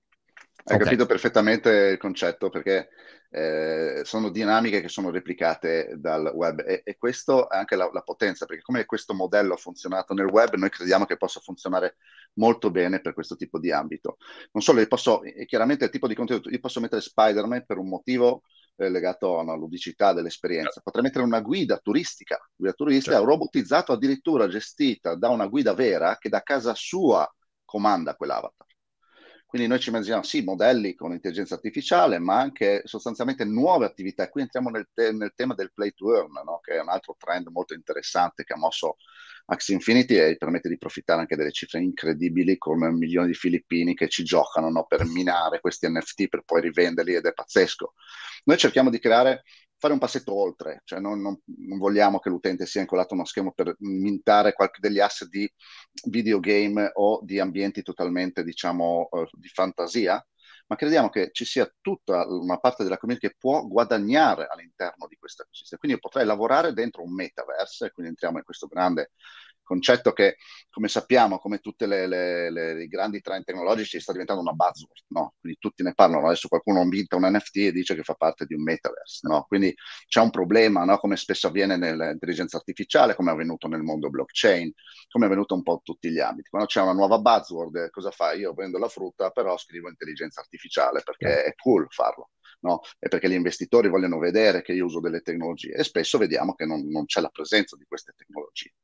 Hai 0.69 0.75
okay. 0.75 0.85
capito 0.85 1.07
perfettamente 1.07 1.71
il 1.71 1.97
concetto 1.97 2.51
perché 2.51 2.91
eh, 3.31 4.03
sono 4.05 4.29
dinamiche 4.29 4.83
che 4.83 4.89
sono 4.89 5.11
replicate 5.11 5.95
dal 5.97 6.31
web 6.35 6.61
e, 6.61 6.83
e 6.85 6.97
questo 6.99 7.49
è 7.49 7.57
anche 7.57 7.75
la, 7.75 7.89
la, 7.91 8.03
potenza, 8.03 8.45
perché 8.45 8.63
come 8.63 8.85
questo 8.85 9.15
modello 9.15 9.55
ha 9.55 9.57
funzionato 9.59 10.13
nel 10.13 10.27
web, 10.27 10.55
noi 10.57 10.69
crediamo 10.69 11.07
che 11.07 11.17
possa 11.17 11.41
funzionare 11.41 11.97
molto 12.35 12.71
bene 12.71 13.01
per 13.01 13.15
questo 13.15 13.35
tipo 13.37 13.59
di 13.59 13.73
ambito. 13.73 14.19
Non 14.53 14.63
solo, 14.63 14.87
posso, 14.87 15.23
chiaramente 15.47 15.85
il 15.85 15.91
tipo 15.91 16.07
di 16.07 16.15
contenuto, 16.15 16.51
io 16.51 16.61
posso 16.61 16.81
mettere 16.81 17.01
Spider-Man 17.01 17.65
per 17.67 17.79
un 17.79 17.89
motivo 17.89 18.43
eh, 18.77 18.91
legato 18.91 19.39
a 19.39 19.43
una 19.43 19.57
ludicità 19.57 20.13
dell'esperienza, 20.13 20.73
certo. 20.73 20.83
potrei 20.83 21.05
mettere 21.05 21.25
una 21.25 21.41
guida 21.41 21.79
turistica, 21.79 22.39
guida 22.55 22.75
turistica 22.75 23.17
certo. 23.17 23.31
robotizzato 23.31 23.93
addirittura 23.93 24.49
gestita 24.49 25.15
da 25.15 25.31
una 25.31 25.47
guida 25.47 25.73
vera 25.73 26.19
che 26.19 26.29
da 26.29 26.43
casa 26.43 26.75
sua 26.75 27.27
comanda 27.65 28.15
quell'avatar. 28.15 28.58
Quindi 29.49 29.67
noi 29.67 29.81
ci 29.81 29.89
immaginiamo 29.89 30.23
sì, 30.23 30.43
modelli 30.43 30.95
con 30.95 31.13
intelligenza 31.13 31.55
artificiale, 31.55 32.19
ma 32.19 32.39
anche 32.39 32.83
sostanzialmente 32.85 33.47
nuove 33.47 33.87
attività. 33.87 34.29
Qui 34.29 34.43
entriamo 34.43 34.69
nel, 34.69 34.91
te- 34.93 35.11
nel 35.13 35.33
tema 35.35 35.55
del 35.55 35.73
play 35.73 35.95
to 35.95 36.15
earn, 36.15 36.33
no? 36.45 36.61
che 36.63 36.75
è 36.75 36.81
un 36.83 36.91
altro 36.91 37.17
trend 37.19 37.47
molto 37.47 37.73
interessante 37.73 38.45
che 38.45 38.53
ha 38.53 38.59
mosso 38.59 38.99
Axie 39.47 39.75
Infinity 39.75 40.17
e 40.17 40.37
permette 40.37 40.69
di 40.69 40.75
approfittare 40.75 41.21
anche 41.21 41.35
delle 41.35 41.51
cifre 41.51 41.81
incredibili 41.81 42.59
con 42.59 42.79
milioni 42.95 43.29
di 43.29 43.35
filippini 43.35 43.95
che 43.95 44.09
ci 44.09 44.23
giocano 44.23 44.69
no? 44.69 44.85
per 44.85 45.07
minare 45.07 45.61
questi 45.61 45.89
NFT 45.89 46.29
per 46.29 46.43
poi 46.45 46.61
rivenderli 46.61 47.15
ed 47.15 47.25
è 47.25 47.33
pazzesco. 47.33 47.95
Noi 48.45 48.59
cerchiamo 48.59 48.91
di 48.91 48.99
creare 48.99 49.45
fare 49.79 49.93
un 49.93 49.99
passetto 49.99 50.35
oltre, 50.35 50.83
cioè 50.85 50.99
non, 50.99 51.21
non, 51.21 51.41
non, 51.45 51.79
vogliamo 51.79 52.19
che 52.19 52.29
l'utente 52.29 52.67
sia 52.67 52.81
incollato 52.81 53.15
a 53.15 53.17
uno 53.17 53.25
schermo 53.25 53.53
per 53.53 53.77
mintare 53.79 54.53
qualche 54.53 54.81
degli 54.81 54.99
asset 54.99 55.29
di 55.29 55.51
videogame 56.11 56.91
o 56.95 57.21
di 57.23 57.39
ambienti 57.39 57.83
totalmente, 57.83 58.43
diciamo, 58.43 59.09
uh, 59.11 59.25
di 59.33 59.49
fantasia, 59.49 60.25
ma 60.67 60.77
crediamo 60.77 61.09
che 61.09 61.31
ci 61.33 61.45
sia 61.45 61.71
tutta 61.81 62.27
una 62.27 62.59
parte 62.59 62.83
della 62.83 62.99
community 62.99 63.29
che 63.29 63.37
può 63.39 63.67
guadagnare 63.67 64.49
all'interno 64.51 65.07
di 65.07 65.17
questo 65.17 65.43
ecosistema. 65.43 65.81
Quindi 65.81 65.97
io 65.97 66.03
potrei 66.03 66.27
lavorare 66.27 66.73
dentro 66.73 67.03
un 67.03 67.15
metaverse, 67.15 67.91
quindi 67.93 68.11
entriamo 68.13 68.39
in 68.39 68.45
questo 68.45 68.67
grande 68.67 69.13
concetto 69.69 70.13
che, 70.13 70.37
come 70.71 70.89
sappiamo, 70.89 71.39
come 71.39 71.59
tutti 71.59 71.85
i 71.85 72.89
grandi 72.89 73.21
trend 73.21 73.45
tecnologici, 73.45 74.01
sta 74.01 74.13
diventando 74.13 74.41
una 74.41 74.53
buzzword, 74.53 75.05
no? 75.09 75.35
Quindi 75.39 75.59
tutti 75.61 75.83
ne 75.83 75.93
parlano, 75.93 76.27
adesso 76.27 76.49
qualcuno 76.49 76.81
invita 76.81 77.17
un 77.17 77.29
NFT 77.31 77.57
e 77.57 77.73
dice 77.73 77.95
che 77.95 78.03
fa 78.03 78.15
parte 78.15 78.47
di 78.47 78.55
un 78.55 78.63
metaverse, 78.63 79.29
no? 79.29 79.45
Quindi 79.47 79.75
c'è 80.09 80.21
un 80.21 80.31
problema, 80.31 80.85
no? 80.85 80.97
Come 80.97 81.17
spesso 81.17 81.49
avviene 81.49 81.77
nell'intelligenza 81.77 82.57
artificiale, 82.57 83.15
come 83.15 83.31
è 83.31 83.35
avvenuto 83.35 83.69
nel 83.69 83.83
mondo 83.83 84.09
blockchain, 84.09 84.73
come 85.11 85.25
è 85.25 85.29
avvenuto 85.29 85.55
un 85.55 85.63
po' 85.63 85.73
in 85.73 85.83
tutti 85.83 86.11
gli 86.11 86.19
ambiti. 86.19 86.49
Quando 86.49 86.69
c'è 86.69 86.81
una 86.81 86.93
nuova 86.93 87.19
buzzword, 87.19 87.91
cosa 87.91 88.11
fai? 88.11 88.41
Io 88.41 88.55
prendo 88.55 88.79
la 88.79 88.89
frutta, 88.89 89.31
però 89.31 89.57
scrivo 89.59 89.89
intelligenza 89.89 90.41
artificiale 90.41 91.03
perché 91.05 91.45
è 91.45 91.55
cool 91.55 91.87
farlo 91.91 92.31
no? 92.61 92.81
e 92.99 93.09
perché 93.09 93.29
gli 93.29 93.35
investitori 93.35 93.89
vogliono 93.89 94.19
vedere 94.19 94.63
che 94.63 94.73
io 94.73 94.87
uso 94.87 95.01
delle 95.01 95.21
tecnologie 95.21 95.73
e 95.73 95.85
spesso 95.85 96.19
vediamo 96.19 96.55
che 96.55 96.67
non, 96.67 96.87
non 96.89 97.05
c'è 97.07 97.21
la 97.21 97.31
presenza 97.31 97.77
di 97.77 97.85
queste 97.87 98.15
tecnologie. 98.17 98.75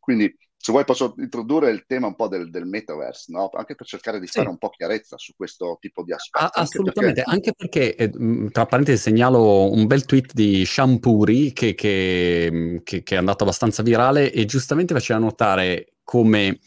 Quindi 0.00 0.36
se 0.64 0.72
vuoi 0.72 0.84
posso 0.84 1.14
introdurre 1.18 1.70
il 1.70 1.84
tema 1.86 2.06
un 2.06 2.14
po' 2.14 2.26
del, 2.26 2.48
del 2.48 2.64
metaverse, 2.64 3.30
no? 3.32 3.50
anche 3.52 3.74
per 3.74 3.86
cercare 3.86 4.18
di 4.18 4.26
sì. 4.26 4.38
fare 4.38 4.48
un 4.48 4.56
po' 4.56 4.70
chiarezza 4.70 5.18
su 5.18 5.34
questo 5.36 5.76
tipo 5.78 6.02
di 6.02 6.14
aspetti. 6.14 6.42
Ah, 6.42 6.50
assolutamente, 6.62 7.20
anche 7.20 7.52
perché, 7.54 7.94
anche 7.94 8.08
perché 8.08 8.44
eh, 8.46 8.50
tra 8.50 8.64
parentesi 8.64 9.02
segnalo 9.02 9.70
un 9.70 9.86
bel 9.86 10.06
tweet 10.06 10.32
di 10.32 10.64
Shampuri 10.64 11.52
che, 11.52 11.74
che, 11.74 12.80
che, 12.82 13.02
che 13.02 13.14
è 13.14 13.18
andato 13.18 13.44
abbastanza 13.44 13.82
virale 13.82 14.32
e 14.32 14.46
giustamente 14.46 14.94
faceva 14.94 15.18
notare 15.18 15.96
come 16.02 16.60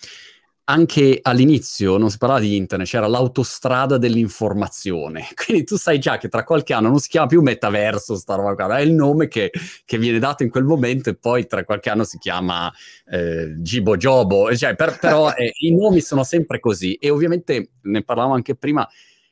anche 0.70 1.20
all'inizio 1.22 1.98
non 1.98 2.10
si 2.10 2.18
parlava 2.18 2.42
di 2.42 2.56
internet, 2.56 2.88
c'era 2.88 3.08
l'autostrada 3.08 3.98
dell'informazione. 3.98 5.28
Quindi 5.46 5.64
tu 5.64 5.78
sai 5.78 5.98
già 6.00 6.18
che 6.18 6.28
tra 6.28 6.44
qualche 6.44 6.74
anno 6.74 6.90
non 6.90 7.00
si 7.00 7.08
chiama 7.08 7.28
più 7.28 7.42
metaverso, 7.42 8.16
sta 8.16 8.36
roba 8.36 8.54
qua, 8.54 8.78
è 8.78 8.82
il 8.82 8.92
nome 8.92 9.30
che, 9.30 9.52
che, 9.86 9.98
viene 9.98 10.20
dato 10.20 10.44
in 10.44 10.50
quel 10.50 10.66
momento 10.66 11.10
e 11.10 11.16
poi 11.16 11.48
tra 11.48 11.64
qualche 11.64 11.90
anno 11.90 12.04
si 12.04 12.18
chiama 12.18 12.72
eh, 13.06 13.56
Gibo 13.60 13.96
Jobo. 13.96 14.54
Cioè, 14.56 14.76
per, 14.76 14.98
però 15.00 15.32
eh, 15.36 15.54
i 15.60 15.74
nomi 15.74 16.02
sono 16.02 16.24
sempre 16.24 16.60
così. 16.60 16.96
E 16.96 17.10
ovviamente 17.10 17.72
ne 17.84 18.04
parlavamo 18.04 18.34
anche 18.34 18.56
prima. 18.56 18.88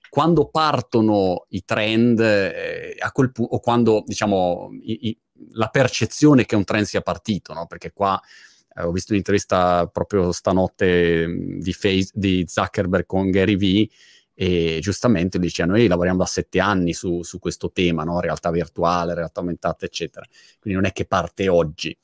Quando 0.10 0.48
partono 0.48 1.48
i 1.50 1.66
trend, 1.66 2.20
eh, 2.22 2.96
a 2.98 3.12
quel 3.12 3.34
pu- 3.34 3.48
o 3.50 3.60
quando 3.60 4.04
diciamo 4.06 4.70
i, 4.84 5.10
i, 5.10 5.20
la 5.52 5.68
percezione 5.68 6.46
che 6.46 6.56
un 6.56 6.64
trend 6.64 6.86
sia 6.86 7.02
partito, 7.02 7.52
no? 7.54 7.66
perché 7.66 7.92
qua 7.92 8.18
eh, 8.76 8.84
ho 8.84 8.92
visto 8.92 9.14
un'intervista 9.14 9.88
proprio 9.88 10.32
stanotte 10.32 11.28
mm, 11.28 11.60
di, 11.60 11.74
Face, 11.74 12.12
di 12.14 12.44
Zuckerberg 12.48 13.06
con 13.06 13.30
Gary 13.30 13.56
Vee 13.56 13.88
e 14.38 14.80
giustamente 14.82 15.40
dice 15.40 15.64
noi 15.66 15.88
lavoriamo 15.88 16.20
da 16.20 16.26
sette 16.26 16.60
anni 16.60 16.94
su, 16.94 17.24
su 17.24 17.40
questo 17.40 17.72
tema, 17.72 18.04
no? 18.04 18.20
realtà 18.20 18.52
virtuale, 18.52 19.14
realtà 19.14 19.40
aumentata, 19.40 19.86
eccetera. 19.86 20.26
Quindi 20.60 20.80
non 20.80 20.90
è 20.90 20.94
che 20.94 21.06
parte 21.06 21.48
oggi. 21.48 21.98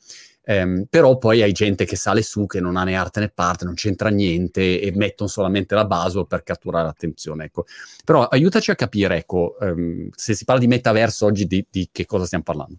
Um, 0.43 0.85
però 0.89 1.17
poi 1.19 1.43
hai 1.43 1.51
gente 1.51 1.85
che 1.85 1.95
sale 1.95 2.23
su, 2.23 2.47
che 2.47 2.59
non 2.59 2.75
ha 2.75 2.83
né 2.83 2.95
arte 2.95 3.19
né 3.19 3.29
parte, 3.29 3.63
non 3.63 3.75
c'entra 3.75 4.09
niente 4.09 4.81
e 4.81 4.91
mettono 4.95 5.29
solamente 5.29 5.75
la 5.75 5.85
base 5.85 6.25
per 6.25 6.41
catturare 6.43 6.85
l'attenzione. 6.85 7.45
Ecco. 7.45 7.65
Però 8.03 8.23
aiutaci 8.25 8.71
a 8.71 8.75
capire, 8.75 9.17
ecco, 9.17 9.57
um, 9.59 10.09
se 10.15 10.33
si 10.33 10.45
parla 10.45 10.61
di 10.61 10.67
metaverso 10.67 11.25
oggi, 11.25 11.45
di, 11.45 11.65
di 11.69 11.89
che 11.91 12.05
cosa 12.05 12.25
stiamo 12.25 12.43
parlando. 12.43 12.77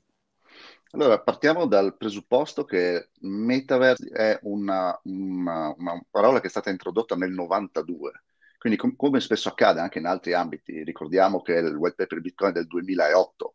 Allora, 0.95 1.21
partiamo 1.21 1.67
dal 1.67 1.97
presupposto 1.97 2.65
che 2.65 3.09
metaverse 3.21 4.09
è 4.11 4.39
una, 4.43 4.99
una, 5.05 5.75
una 5.79 6.05
parola 6.11 6.39
che 6.39 6.49
è 6.49 6.51
stata 6.51 6.69
introdotta 6.69 7.17
nel 7.17 7.31
92. 7.31 8.25
Quindi, 8.59 8.79
com- 8.79 8.95
come 8.95 9.21
spesso 9.21 9.49
accade 9.49 9.81
anche 9.81 9.99
in 9.99 10.07
altri 10.07 10.35
ambiti, 10.35 10.85
ricordiamo 10.85 11.41
che 11.41 11.55
il 11.55 11.75
white 11.77 11.95
paper 11.97 12.21
Bitcoin 12.21 12.51
è 12.51 12.55
del 12.55 12.67
2008. 12.67 13.55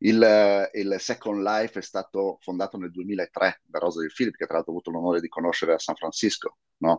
Il, 0.00 0.70
il, 0.74 0.96
Second 0.98 1.42
Life 1.42 1.78
è 1.78 1.82
stato 1.82 2.36
fondato 2.42 2.76
nel 2.76 2.90
2003 2.90 3.62
da 3.64 3.78
Rosa 3.78 4.04
Philip, 4.14 4.36
che 4.36 4.44
tra 4.44 4.56
l'altro 4.56 4.72
ho 4.72 4.76
avuto 4.76 4.90
l'onore 4.90 5.20
di 5.20 5.28
conoscere 5.28 5.72
a 5.72 5.78
San 5.78 5.94
Francisco. 5.94 6.58
No? 6.78 6.98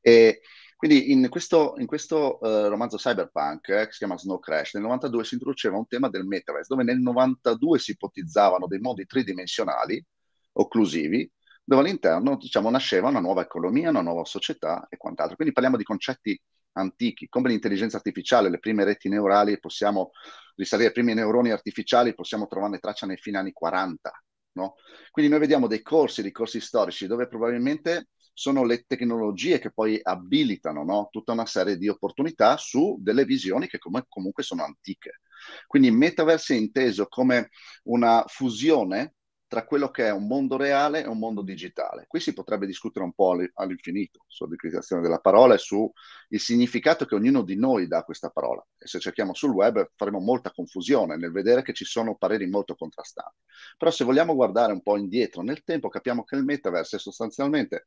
E 0.00 0.40
quindi 0.76 1.10
in 1.10 1.28
questo, 1.30 1.74
in 1.78 1.86
questo 1.86 2.38
uh, 2.38 2.68
romanzo 2.68 2.98
cyberpunk, 2.98 3.68
eh, 3.68 3.86
che 3.86 3.92
si 3.92 3.98
chiama 3.98 4.18
Snow 4.18 4.38
Crash, 4.38 4.74
nel 4.74 4.82
92 4.82 5.24
si 5.24 5.34
introduceva 5.34 5.78
un 5.78 5.86
tema 5.86 6.10
del 6.10 6.26
metaverse, 6.26 6.68
dove 6.68 6.84
nel 6.84 7.00
92 7.00 7.78
si 7.78 7.92
ipotizzavano 7.92 8.66
dei 8.66 8.78
mondi 8.78 9.06
tridimensionali, 9.06 10.04
occlusivi, 10.52 11.30
dove 11.64 11.80
all'interno 11.82 12.36
diciamo, 12.36 12.68
nasceva 12.70 13.08
una 13.08 13.20
nuova 13.20 13.40
economia, 13.42 13.88
una 13.88 14.02
nuova 14.02 14.24
società 14.26 14.86
e 14.90 14.98
quant'altro. 14.98 15.36
Quindi 15.36 15.54
parliamo 15.54 15.78
di 15.78 15.84
concetti 15.84 16.38
antichi, 16.72 17.28
come 17.28 17.48
l'intelligenza 17.48 17.96
artificiale, 17.96 18.50
le 18.50 18.58
prime 18.58 18.84
reti 18.84 19.08
neurali, 19.08 19.58
possiamo 19.58 20.10
risalire 20.56 20.88
ai 20.88 20.94
primi 20.94 21.14
neuroni 21.14 21.50
artificiali, 21.50 22.14
possiamo 22.14 22.46
trovarne 22.46 22.78
traccia 22.78 23.06
nei 23.06 23.16
fine 23.16 23.38
anni 23.38 23.52
40. 23.52 24.12
No? 24.52 24.74
Quindi 25.10 25.30
noi 25.30 25.40
vediamo 25.40 25.66
dei 25.66 25.82
corsi, 25.82 26.22
dei 26.22 26.32
corsi 26.32 26.60
storici, 26.60 27.06
dove 27.06 27.28
probabilmente 27.28 28.08
sono 28.38 28.64
le 28.64 28.84
tecnologie 28.86 29.58
che 29.58 29.72
poi 29.72 29.98
abilitano 30.02 30.84
no? 30.84 31.08
tutta 31.10 31.32
una 31.32 31.46
serie 31.46 31.78
di 31.78 31.88
opportunità 31.88 32.58
su 32.58 32.98
delle 33.00 33.24
visioni 33.24 33.66
che 33.66 33.78
com- 33.78 34.04
comunque 34.08 34.42
sono 34.42 34.62
antiche. 34.62 35.20
Quindi 35.66 35.90
metaverse 35.90 36.54
è 36.54 36.58
inteso 36.58 37.06
come 37.06 37.48
una 37.84 38.22
fusione 38.26 39.14
tra 39.48 39.64
quello 39.64 39.90
che 39.90 40.06
è 40.06 40.12
un 40.12 40.26
mondo 40.26 40.56
reale 40.56 41.04
e 41.04 41.08
un 41.08 41.18
mondo 41.18 41.42
digitale. 41.42 42.06
Qui 42.08 42.20
si 42.20 42.32
potrebbe 42.32 42.66
discutere 42.66 43.04
un 43.04 43.12
po' 43.12 43.36
all'infinito 43.54 44.24
sulla 44.26 44.50
declinazione 44.50 45.02
della 45.02 45.18
parola 45.18 45.54
e 45.54 45.58
sul 45.58 45.90
significato 46.30 47.04
che 47.06 47.14
ognuno 47.14 47.42
di 47.42 47.56
noi 47.56 47.86
dà 47.86 47.98
a 47.98 48.04
questa 48.04 48.30
parola. 48.30 48.64
E 48.76 48.86
se 48.86 48.98
cerchiamo 48.98 49.34
sul 49.34 49.52
web 49.52 49.90
faremo 49.94 50.18
molta 50.18 50.50
confusione 50.50 51.16
nel 51.16 51.30
vedere 51.30 51.62
che 51.62 51.72
ci 51.72 51.84
sono 51.84 52.16
pareri 52.16 52.48
molto 52.48 52.74
contrastanti. 52.74 53.36
Però 53.76 53.90
se 53.90 54.04
vogliamo 54.04 54.34
guardare 54.34 54.72
un 54.72 54.82
po' 54.82 54.96
indietro 54.96 55.42
nel 55.42 55.62
tempo, 55.62 55.88
capiamo 55.88 56.24
che 56.24 56.36
il 56.36 56.44
metaverse 56.44 56.96
è 56.96 56.98
sostanzialmente 56.98 57.86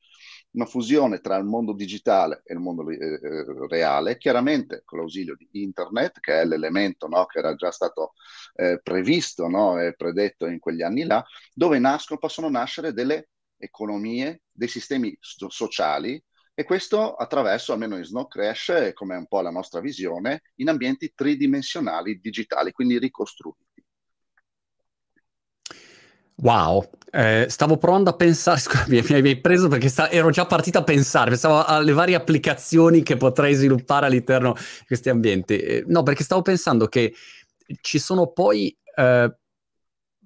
una 0.52 0.66
fusione 0.66 1.20
tra 1.20 1.36
il 1.36 1.46
mondo 1.46 1.74
digitale 1.74 2.42
e 2.46 2.54
il 2.54 2.60
mondo 2.60 2.90
eh, 2.90 2.98
eh 2.98 3.46
reale, 3.68 4.18
chiaramente 4.18 4.82
con 4.86 5.00
l'ausilio 5.00 5.36
di 5.36 5.48
internet, 5.52 6.20
che 6.20 6.42
è 6.42 6.46
l'elemento 6.46 7.08
no, 7.08 7.26
che 7.26 7.40
era 7.40 7.54
già 7.56 7.72
stato 7.72 8.14
eh, 8.56 8.80
previsto 8.82 9.48
no, 9.48 9.80
e 9.80 9.94
predetto 9.96 10.46
in 10.46 10.60
quegli 10.60 10.82
anni 10.82 11.04
là, 11.04 11.24
dove 11.54 11.80
nascono, 11.80 12.20
possono 12.20 12.50
nascere 12.50 12.94
delle 12.94 13.30
economie, 13.58 14.42
dei 14.52 14.68
sistemi 14.68 15.16
so- 15.20 15.50
sociali 15.50 16.22
e 16.54 16.64
questo 16.64 17.16
attraverso, 17.16 17.72
almeno 17.72 17.98
in 17.98 18.04
Snow 18.04 18.28
Crash, 18.28 18.92
come 18.94 19.16
è 19.16 19.18
un 19.18 19.28
po' 19.28 19.42
la 19.42 19.50
nostra 19.50 19.80
visione, 19.80 20.42
in 20.56 20.70
ambienti 20.70 21.14
tridimensionali 21.16 22.20
digitali, 22.20 22.72
quindi 22.72 23.00
ricostruiti. 23.00 23.66
Wow, 26.42 26.90
eh, 27.12 27.48
stavo 27.50 27.78
provando 27.78 28.10
a 28.10 28.14
pensare, 28.14 28.60
scusa, 28.62 28.86
mi, 28.88 29.02
mi 29.02 29.30
hai 29.30 29.40
preso 29.40 29.68
perché 29.68 29.90
sta, 29.90 30.10
ero 30.10 30.30
già 30.30 30.46
partito 30.46 30.78
a 30.78 30.84
pensare, 30.84 31.30
pensavo 31.30 31.64
alle 31.64 31.92
varie 31.92 32.16
applicazioni 32.16 33.04
che 33.04 33.18
potrei 33.18 33.54
sviluppare 33.54 34.06
all'interno 34.06 34.54
di 34.54 34.86
questi 34.86 35.10
ambienti. 35.10 35.58
Eh, 35.58 35.84
no, 35.88 36.04
perché 36.04 36.24
stavo 36.24 36.42
pensando 36.42 36.88
che 36.88 37.14
ci 37.82 38.00
sono 38.00 38.32
poi 38.32 38.76
eh, 38.96 39.34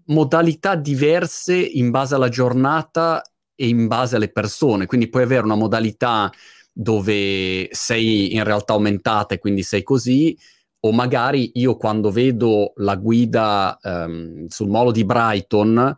modalità 0.07 0.75
diverse 0.75 1.55
in 1.55 1.91
base 1.91 2.15
alla 2.15 2.29
giornata 2.29 3.21
e 3.55 3.67
in 3.67 3.87
base 3.87 4.15
alle 4.15 4.31
persone. 4.31 4.85
Quindi 4.85 5.09
puoi 5.09 5.23
avere 5.23 5.43
una 5.43 5.55
modalità 5.55 6.31
dove 6.71 7.69
sei 7.71 8.33
in 8.33 8.43
realtà 8.43 8.73
aumentata 8.73 9.35
e 9.35 9.39
quindi 9.39 9.61
sei 9.61 9.83
così, 9.83 10.37
o 10.81 10.91
magari 10.91 11.51
io 11.53 11.77
quando 11.77 12.11
vedo 12.11 12.73
la 12.77 12.95
guida 12.95 13.77
um, 13.81 14.47
sul 14.47 14.67
molo 14.67 14.91
di 14.91 15.05
Brighton 15.05 15.95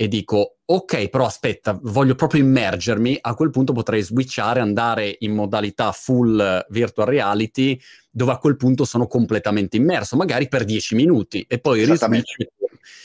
e 0.00 0.08
dico 0.08 0.60
ok, 0.64 1.10
però 1.10 1.26
aspetta, 1.26 1.78
voglio 1.82 2.14
proprio 2.14 2.40
immergermi, 2.40 3.18
a 3.20 3.34
quel 3.34 3.50
punto 3.50 3.74
potrei 3.74 4.00
switchare, 4.00 4.60
andare 4.60 5.14
in 5.18 5.34
modalità 5.34 5.92
full 5.92 6.64
virtual 6.70 7.06
reality, 7.06 7.78
dove 8.10 8.32
a 8.32 8.38
quel 8.38 8.56
punto 8.56 8.86
sono 8.86 9.06
completamente 9.06 9.76
immerso, 9.76 10.16
magari 10.16 10.48
per 10.48 10.64
10 10.64 10.94
minuti, 10.94 11.44
e 11.46 11.58
poi 11.58 11.84
riswitch. 11.84 12.46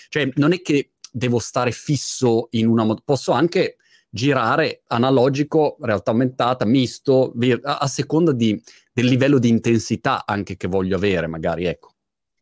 Cioè, 0.07 0.29
non 0.35 0.53
è 0.53 0.61
che 0.61 0.91
devo 1.11 1.39
stare 1.39 1.71
fisso 1.71 2.47
in 2.51 2.67
una 2.67 2.85
mod- 2.85 3.01
posso 3.03 3.33
anche 3.33 3.75
girare 4.09 4.83
analogico, 4.87 5.75
realtà 5.81 6.11
aumentata, 6.11 6.63
misto, 6.63 7.33
vir- 7.35 7.59
a-, 7.65 7.79
a 7.79 7.87
seconda 7.87 8.31
di, 8.31 8.57
del 8.93 9.07
livello 9.07 9.37
di 9.37 9.49
intensità 9.49 10.25
anche 10.25 10.55
che 10.55 10.69
voglio 10.69 10.95
avere, 10.95 11.27
magari, 11.27 11.65
ecco. 11.65 11.94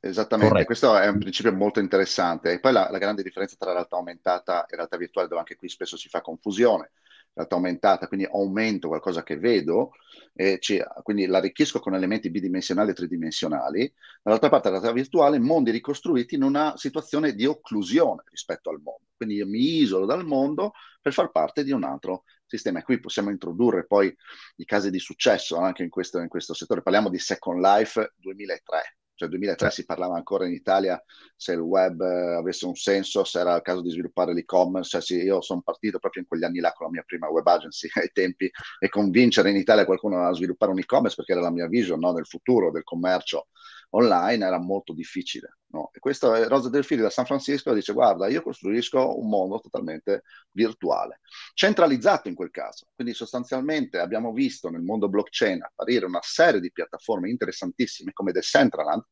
Esattamente, 0.06 0.50
Corretto. 0.50 0.66
questo 0.66 0.98
è 0.98 1.08
un 1.08 1.18
principio 1.18 1.54
molto 1.54 1.80
interessante. 1.80 2.52
E 2.52 2.60
poi 2.60 2.74
la, 2.74 2.90
la, 2.92 2.98
grande 2.98 3.24
differenza 3.24 3.56
tra 3.58 3.72
realtà 3.72 3.96
aumentata 3.96 4.66
e 4.66 4.76
realtà 4.76 4.98
virtuale, 4.98 5.30
dove 5.30 5.40
anche 5.40 5.56
qui 5.56 5.70
spesso 5.70 5.96
si 5.96 6.10
fa 6.10 6.20
confusione. 6.20 6.92
realtà 7.32 7.56
aumentata, 7.56 8.08
quindi 8.10 8.26
aumento 8.30 8.90
qualcosa 8.90 9.24
che 9.24 9.38
vedo, 9.38 9.92
e 10.34 10.58
ci, 10.60 10.78
quindi 11.04 11.26
l'arricchisco 11.26 11.80
con 11.80 11.96
elementi 11.96 12.30
bidimensionali 12.30 12.92
e 12.92 12.94
tridimensionali, 12.94 13.94
dall'altra 14.22 14.50
parte 14.50 14.68
la 14.70 14.80
realtà 14.80 14.94
virtuale, 14.94 15.40
mondi 15.40 15.72
ricostruiti 15.72 16.36
in 16.36 16.44
una 16.44 16.76
situazione 16.76 17.34
di 17.34 17.46
occlusione 17.46 18.24
rispetto 18.30 18.70
al 18.72 18.82
mondo. 18.84 19.08
Quindi 19.16 19.36
io 19.36 19.48
mi 19.48 19.78
isolo 19.78 20.06
dal 20.06 20.26
mondo 20.26 20.74
per 21.02 21.14
far 21.14 21.32
parte 21.32 21.64
di 21.64 21.72
un 21.72 21.86
altro 21.86 22.26
sistema. 22.46 22.80
E 22.80 22.84
qui 22.84 23.00
possiamo 23.00 23.30
introdurre 23.30 23.86
poi 23.86 24.14
i 24.58 24.66
casi 24.66 24.90
di 24.90 25.00
successo 25.00 25.58
anche 25.60 25.82
in 25.82 25.90
questo, 25.90 26.20
in 26.20 26.28
questo 26.28 26.54
settore. 26.54 26.82
Parliamo 26.82 27.08
di 27.08 27.20
Second 27.20 27.62
Life 27.62 28.16
2003 28.18 28.98
cioè 29.24 29.30
2003 29.30 29.72
si 29.72 29.86
parlava 29.86 30.16
ancora 30.16 30.46
in 30.46 30.54
Italia 30.54 31.02
se 31.36 31.54
il 31.54 31.60
web 31.60 32.02
eh, 32.02 32.36
avesse 32.36 32.66
un 32.66 32.76
senso, 32.76 33.24
se 33.24 33.40
era 33.40 33.56
il 33.56 33.62
caso 33.62 33.82
di 33.82 33.90
sviluppare 33.90 34.34
l'e-commerce. 34.34 34.90
Cioè, 34.90 35.02
sì, 35.02 35.16
io 35.16 35.42
sono 35.42 35.62
partito 35.62 36.00
proprio 36.00 36.22
in 36.22 36.28
quegli 36.28 36.44
anni 36.44 36.60
là 36.60 36.72
con 36.74 36.88
la 36.88 36.92
mia 36.92 37.04
prima 37.06 37.30
web 37.30 37.46
agency 37.48 37.88
ai 38.00 38.10
tempi 38.12 38.50
e 38.80 38.90
convincere 38.90 39.50
in 39.50 39.56
Italia 39.56 39.86
qualcuno 39.86 40.28
a 40.28 40.34
sviluppare 40.34 40.72
un 40.72 40.80
e-commerce 40.80 41.16
perché 41.16 41.32
era 41.34 41.42
la 41.42 41.52
mia 41.52 41.68
vision 41.68 42.00
no, 42.00 42.14
del 42.14 42.26
futuro 42.26 42.72
del 42.72 42.84
commercio 42.84 43.48
online 43.96 44.46
era 44.46 44.60
molto 44.60 44.94
difficile. 44.94 45.58
No? 45.74 45.90
E 45.92 46.00
questo 46.00 46.34
è 46.34 46.48
Rosa 46.48 46.70
Del 46.70 46.84
Fili 46.84 47.02
da 47.02 47.10
San 47.10 47.26
Francisco 47.26 47.74
dice 47.74 47.94
guarda 47.94 48.28
io 48.28 48.44
costruisco 48.44 49.18
un 49.20 49.28
mondo 49.28 49.60
totalmente 49.60 50.24
virtuale, 50.52 51.22
centralizzato 51.54 52.28
in 52.28 52.36
quel 52.36 52.52
caso. 52.52 52.88
Quindi 52.94 53.14
sostanzialmente 53.14 53.98
abbiamo 53.98 54.32
visto 54.32 54.70
nel 54.70 54.82
mondo 54.82 55.10
blockchain 55.10 55.64
apparire 55.64 56.06
una 56.06 56.22
serie 56.22 56.60
di 56.60 56.72
piattaforme 56.72 57.30
interessantissime 57.30 58.14
come 58.14 58.32
Decentraland 58.32 59.04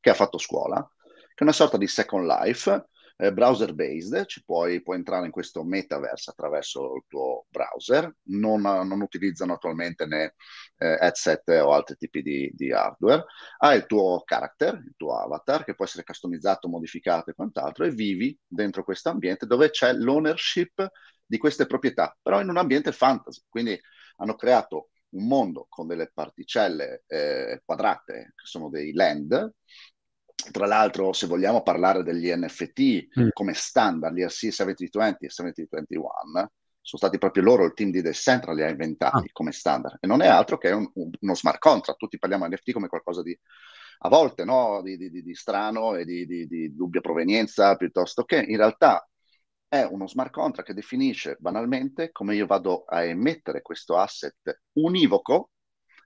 che 0.00 0.10
ha 0.10 0.14
fatto 0.14 0.38
scuola, 0.38 0.86
che 1.04 1.34
è 1.36 1.42
una 1.42 1.52
sorta 1.52 1.76
di 1.76 1.86
Second 1.86 2.26
Life 2.26 2.88
eh, 3.20 3.32
browser 3.32 3.74
based, 3.74 4.26
ci 4.26 4.44
puoi, 4.44 4.80
puoi, 4.80 4.96
entrare 4.96 5.26
in 5.26 5.32
questo 5.32 5.64
metaverse 5.64 6.30
attraverso 6.30 6.94
il 6.94 7.02
tuo 7.08 7.46
browser, 7.50 8.14
non, 8.28 8.60
non 8.60 9.00
utilizzano 9.00 9.54
attualmente 9.54 10.06
né 10.06 10.34
eh, 10.78 10.96
headset 11.00 11.48
o 11.48 11.72
altri 11.72 11.96
tipi 11.96 12.22
di, 12.22 12.50
di, 12.54 12.72
hardware, 12.72 13.24
hai 13.58 13.78
il 13.78 13.86
tuo 13.86 14.22
character, 14.24 14.74
il 14.74 14.94
tuo 14.96 15.18
avatar 15.18 15.64
che 15.64 15.74
può 15.74 15.84
essere 15.84 16.04
customizzato, 16.04 16.68
modificato 16.68 17.30
e 17.30 17.34
quant'altro 17.34 17.84
e 17.84 17.90
vivi 17.90 18.38
dentro 18.46 18.84
questo 18.84 19.08
ambiente 19.10 19.46
dove 19.46 19.70
c'è 19.70 19.92
l'ownership 19.92 20.88
di 21.26 21.38
queste 21.38 21.66
proprietà, 21.66 22.16
però 22.22 22.40
in 22.40 22.48
un 22.48 22.56
ambiente 22.56 22.92
fantasy, 22.92 23.42
quindi 23.48 23.78
hanno 24.18 24.36
creato 24.36 24.90
un 25.10 25.26
mondo 25.26 25.66
con 25.68 25.86
delle 25.86 26.10
particelle 26.12 27.04
eh, 27.06 27.62
quadrate 27.64 28.32
che 28.36 28.44
sono 28.44 28.68
dei 28.68 28.92
land 28.92 29.52
tra 30.50 30.66
l'altro, 30.66 31.12
se 31.12 31.26
vogliamo 31.26 31.62
parlare 31.62 32.02
degli 32.02 32.32
NFT 32.32 33.20
mm. 33.20 33.28
come 33.32 33.54
standard, 33.54 34.14
gli 34.14 34.24
RC 34.24 34.52
7020 34.52 35.24
e 35.24 35.30
7021, 35.30 36.50
sono 36.88 37.02
stati 37.02 37.18
proprio 37.18 37.42
loro, 37.42 37.64
il 37.64 37.74
team 37.74 37.90
di 37.90 38.00
Decentral, 38.00 38.54
li 38.56 38.62
ha 38.62 38.68
inventati 38.68 39.26
ah. 39.26 39.32
come 39.32 39.52
standard. 39.52 39.98
E 40.00 40.06
non 40.06 40.22
è 40.22 40.26
altro 40.26 40.56
che 40.56 40.70
un, 40.70 40.90
uno 40.94 41.34
smart 41.34 41.58
contract. 41.58 41.98
Tutti 41.98 42.18
parliamo 42.18 42.48
di 42.48 42.54
NFT 42.54 42.72
come 42.72 42.88
qualcosa 42.88 43.22
di, 43.22 43.38
a 43.98 44.08
volte, 44.08 44.44
no? 44.44 44.80
di, 44.82 44.96
di, 44.96 45.10
di, 45.10 45.34
strano 45.34 45.96
e 45.96 46.04
di, 46.06 46.74
dubbia 46.74 47.02
provenienza, 47.02 47.76
piuttosto 47.76 48.24
che 48.24 48.36
in 48.38 48.56
realtà 48.56 49.06
è 49.68 49.82
uno 49.82 50.08
smart 50.08 50.30
contract 50.30 50.68
che 50.68 50.74
definisce 50.74 51.36
banalmente 51.38 52.10
come 52.10 52.34
io 52.34 52.46
vado 52.46 52.84
a 52.84 53.04
emettere 53.04 53.60
questo 53.60 53.98
asset 53.98 54.62
univoco 54.74 55.50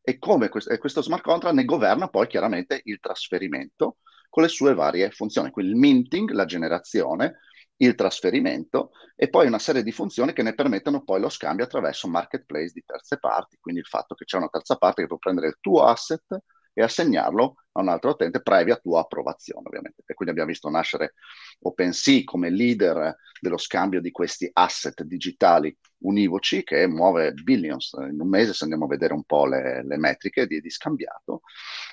e 0.03 0.19
come 0.19 0.49
questo, 0.49 0.71
e 0.71 0.79
questo 0.79 1.01
smart 1.01 1.23
contract 1.23 1.55
ne 1.55 1.65
governa 1.65 2.09
poi 2.09 2.27
chiaramente 2.27 2.81
il 2.83 2.99
trasferimento 2.99 3.99
con 4.33 4.45
le 4.45 4.49
sue 4.49 4.73
varie 4.73 5.11
funzioni. 5.11 5.51
Quindi 5.51 5.73
il 5.73 5.79
minting, 5.79 6.31
la 6.31 6.47
generazione, 6.47 7.41
il 7.77 7.95
trasferimento 7.95 8.93
e 9.15 9.29
poi 9.29 9.47
una 9.47 9.59
serie 9.59 9.83
di 9.83 9.93
funzioni 9.93 10.33
che 10.33 10.43
ne 10.43 10.55
permettono 10.55 11.03
poi 11.05 11.21
lo 11.21 11.29
scambio 11.29 11.67
attraverso 11.67 12.09
marketplace 12.09 12.73
di 12.73 12.83
terze 12.87 13.19
parti, 13.19 13.59
quindi 13.61 13.81
il 13.83 13.87
fatto 13.87 14.15
che 14.15 14.25
c'è 14.25 14.39
una 14.39 14.49
terza 14.49 14.77
parte 14.77 15.03
che 15.03 15.09
può 15.09 15.19
prendere 15.19 15.49
il 15.49 15.59
tuo 15.61 15.85
asset 15.85 16.25
e 16.73 16.83
assegnarlo 16.83 17.57
a 17.73 17.81
un 17.81 17.89
altro 17.89 18.11
utente 18.11 18.43
previa 18.43 18.77
tua 18.77 19.01
approvazione, 19.01 19.67
ovviamente. 19.67 20.03
E 20.07 20.15
quindi 20.15 20.33
abbiamo 20.33 20.51
visto 20.51 20.69
nascere 20.69 21.15
OpenSea 21.61 22.23
come 22.25 22.51
leader 22.51 23.17
dello 23.41 23.59
scambio 23.59 24.01
di 24.01 24.11
questi 24.11 24.49
asset 24.53 25.03
digitali 25.03 25.77
univoci 25.99 26.63
che 26.63 26.87
muove 26.87 27.33
billions 27.33 27.93
in 27.99 28.21
un 28.21 28.29
mese, 28.29 28.53
se 28.53 28.65
andiamo 28.65 28.85
a 28.85 28.89
vedere 28.89 29.15
un 29.15 29.25
po' 29.25 29.47
le, 29.47 29.85
le 29.85 29.97
metriche 29.97 30.47
di, 30.47 30.61
di, 30.61 30.71
scambiato, 30.71 31.43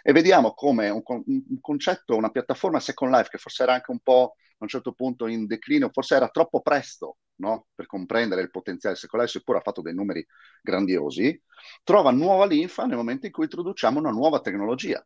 e 0.01 0.11
vediamo 0.11 0.53
come 0.53 0.89
un, 0.89 1.01
un, 1.05 1.59
concetto, 1.61 2.15
una 2.15 2.29
piattaforma 2.29 2.79
Second 2.79 3.13
Life, 3.13 3.29
che 3.29 3.37
forse 3.37 3.63
era 3.63 3.73
anche 3.73 3.91
un 3.91 3.99
po' 3.99 4.35
a 4.35 4.63
un 4.63 4.67
certo 4.67 4.93
punto 4.93 5.27
in 5.27 5.47
declino, 5.47 5.89
forse 5.91 6.15
era 6.15 6.29
troppo 6.29 6.61
presto 6.61 7.17
no? 7.39 7.67
per 7.75 7.85
comprendere 7.85 8.41
il 8.41 8.51
potenziale 8.51 8.95
Second 8.95 9.23
Life, 9.23 9.37
seppur 9.37 9.57
ha 9.57 9.61
fatto 9.61 9.81
dei 9.81 9.93
numeri 9.93 10.25
grandiosi, 10.61 11.41
trova 11.83 12.11
nuova 12.11 12.45
linfa 12.45 12.85
nel 12.85 12.97
momento 12.97 13.25
in 13.25 13.31
cui 13.31 13.43
introduciamo 13.45 13.99
una 13.99 14.11
nuova 14.11 14.39
tecnologia, 14.39 15.05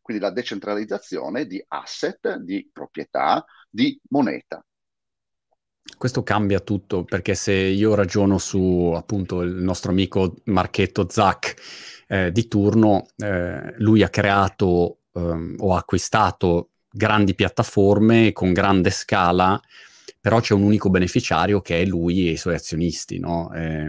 quindi 0.00 0.22
la 0.22 0.30
decentralizzazione 0.30 1.46
di 1.46 1.62
asset, 1.68 2.36
di 2.36 2.68
proprietà, 2.72 3.44
di 3.70 3.98
moneta. 4.08 4.64
Questo 5.96 6.22
cambia 6.22 6.60
tutto 6.60 7.04
perché 7.04 7.34
se 7.34 7.52
io 7.52 7.94
ragiono 7.94 8.38
su 8.38 8.92
appunto 8.94 9.42
il 9.42 9.50
nostro 9.50 9.90
amico 9.90 10.36
Marchetto 10.44 11.08
Zac 11.08 11.54
eh, 12.06 12.32
di 12.32 12.48
turno, 12.48 13.06
eh, 13.16 13.74
lui 13.78 14.02
ha 14.02 14.08
creato 14.08 14.98
ehm, 15.12 15.56
o 15.58 15.74
ha 15.74 15.78
acquistato 15.78 16.70
grandi 16.88 17.34
piattaforme 17.34 18.32
con 18.32 18.52
grande 18.52 18.90
scala, 18.90 19.60
però 20.22 20.38
c'è 20.38 20.54
un 20.54 20.62
unico 20.62 20.88
beneficiario 20.88 21.60
che 21.60 21.82
è 21.82 21.84
lui 21.84 22.28
e 22.28 22.30
i 22.30 22.36
suoi 22.36 22.54
azionisti, 22.54 23.18
no? 23.18 23.52
Eh, 23.52 23.88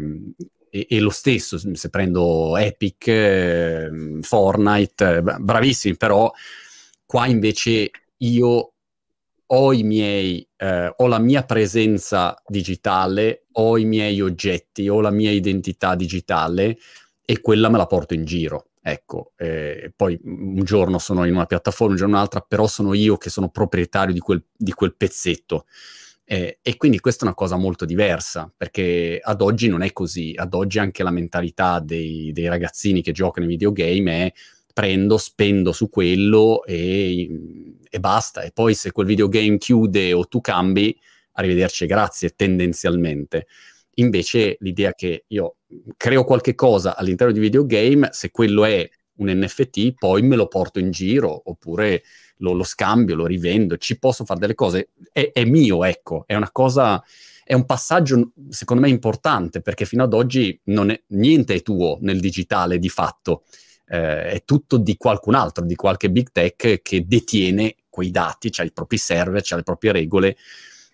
e, 0.71 0.87
e, 0.89 0.99
lo 0.99 1.11
stesso, 1.11 1.59
se 1.75 1.89
prendo 1.91 2.57
Epic, 2.57 3.07
eh, 3.07 3.89
Fortnite, 4.21 5.21
bravissimi, 5.21 5.95
però 5.95 6.31
qua 7.05 7.27
invece 7.27 7.91
io 8.17 8.73
ho 9.45 9.73
i 9.73 9.83
miei, 9.83 10.47
eh, 10.57 10.91
ho 10.97 11.05
la 11.05 11.19
mia 11.19 11.43
presenza 11.43 12.41
digitale, 12.47 13.45
ho 13.51 13.77
i 13.77 13.85
miei 13.85 14.19
oggetti, 14.19 14.89
ho 14.89 15.01
la 15.01 15.11
mia 15.11 15.29
identità 15.29 15.93
digitale 15.93 16.79
e 17.23 17.41
quella 17.41 17.69
me 17.69 17.77
la 17.77 17.85
porto 17.85 18.15
in 18.15 18.25
giro. 18.25 18.69
Ecco, 18.81 19.33
eh, 19.37 19.93
poi 19.95 20.19
un 20.23 20.63
giorno 20.63 20.97
sono 20.97 21.25
in 21.25 21.35
una 21.35 21.45
piattaforma, 21.45 21.91
un 21.91 21.99
giorno 21.99 22.13
in 22.13 22.17
un'altra, 22.19 22.41
però 22.41 22.65
sono 22.65 22.95
io 22.95 23.17
che 23.17 23.29
sono 23.29 23.49
proprietario 23.49 24.13
di 24.15 24.19
quel, 24.19 24.43
di 24.51 24.71
quel 24.73 24.95
pezzetto. 24.95 25.67
Eh, 26.25 26.59
e 26.61 26.77
quindi 26.77 26.99
questa 26.99 27.23
è 27.23 27.27
una 27.27 27.35
cosa 27.35 27.57
molto 27.57 27.85
diversa, 27.85 28.51
perché 28.55 29.19
ad 29.21 29.41
oggi 29.41 29.67
non 29.67 29.81
è 29.81 29.91
così. 29.91 30.33
Ad 30.35 30.53
oggi 30.53 30.79
anche 30.79 31.03
la 31.03 31.11
mentalità 31.11 31.79
dei, 31.79 32.31
dei 32.31 32.47
ragazzini 32.47 33.01
che 33.01 33.11
giocano 33.11 33.45
ai 33.45 33.51
videogame 33.51 34.25
è 34.25 34.33
prendo, 34.73 35.17
spendo 35.17 35.71
su 35.71 35.89
quello 35.89 36.63
e, 36.65 37.29
e, 37.89 37.99
basta. 37.99 38.41
E 38.41 38.51
poi 38.51 38.73
se 38.73 38.91
quel 38.91 39.05
videogame 39.05 39.57
chiude 39.57 40.13
o 40.13 40.25
tu 40.27 40.41
cambi, 40.41 40.97
arrivederci 41.33 41.85
grazie, 41.85 42.29
tendenzialmente. 42.29 43.47
Invece 43.95 44.57
l'idea 44.61 44.93
che 44.93 45.25
io 45.27 45.57
creo 45.97 46.23
qualche 46.23 46.55
cosa 46.55 46.95
all'interno 46.95 47.33
di 47.33 47.39
videogame, 47.39 48.09
se 48.11 48.31
quello 48.31 48.65
è 48.65 48.89
un 49.17 49.29
NFT, 49.29 49.93
poi 49.97 50.21
me 50.21 50.35
lo 50.35 50.47
porto 50.47 50.79
in 50.79 50.91
giro 50.91 51.41
oppure 51.45 52.03
lo, 52.37 52.53
lo 52.53 52.63
scambio, 52.63 53.15
lo 53.15 53.25
rivendo, 53.25 53.77
ci 53.77 53.99
posso 53.99 54.25
fare 54.25 54.39
delle 54.39 54.55
cose, 54.55 54.89
è, 55.11 55.31
è 55.33 55.45
mio, 55.45 55.83
ecco, 55.83 56.23
è 56.25 56.35
una 56.35 56.51
cosa 56.51 57.03
è 57.45 57.53
un 57.53 57.65
passaggio 57.65 58.31
secondo 58.47 58.83
me 58.83 58.89
importante 58.89 59.59
perché 59.59 59.83
fino 59.83 60.03
ad 60.03 60.13
oggi 60.13 60.57
è, 60.63 61.03
niente 61.07 61.53
è 61.55 61.61
tuo 61.61 61.97
nel 61.99 62.21
digitale 62.21 62.79
di 62.79 62.87
fatto 62.87 63.43
eh, 63.87 64.29
è 64.29 64.43
tutto 64.45 64.77
di 64.77 64.97
qualcun 64.97 65.35
altro, 65.35 65.65
di 65.65 65.75
qualche 65.75 66.09
big 66.09 66.31
tech 66.31 66.81
che 66.81 67.05
detiene 67.05 67.75
quei 67.89 68.11
dati, 68.11 68.49
ha 68.57 68.63
i 68.63 68.71
propri 68.71 68.97
server, 68.97 69.43
ha 69.47 69.55
le 69.55 69.63
proprie 69.63 69.91
regole. 69.91 70.35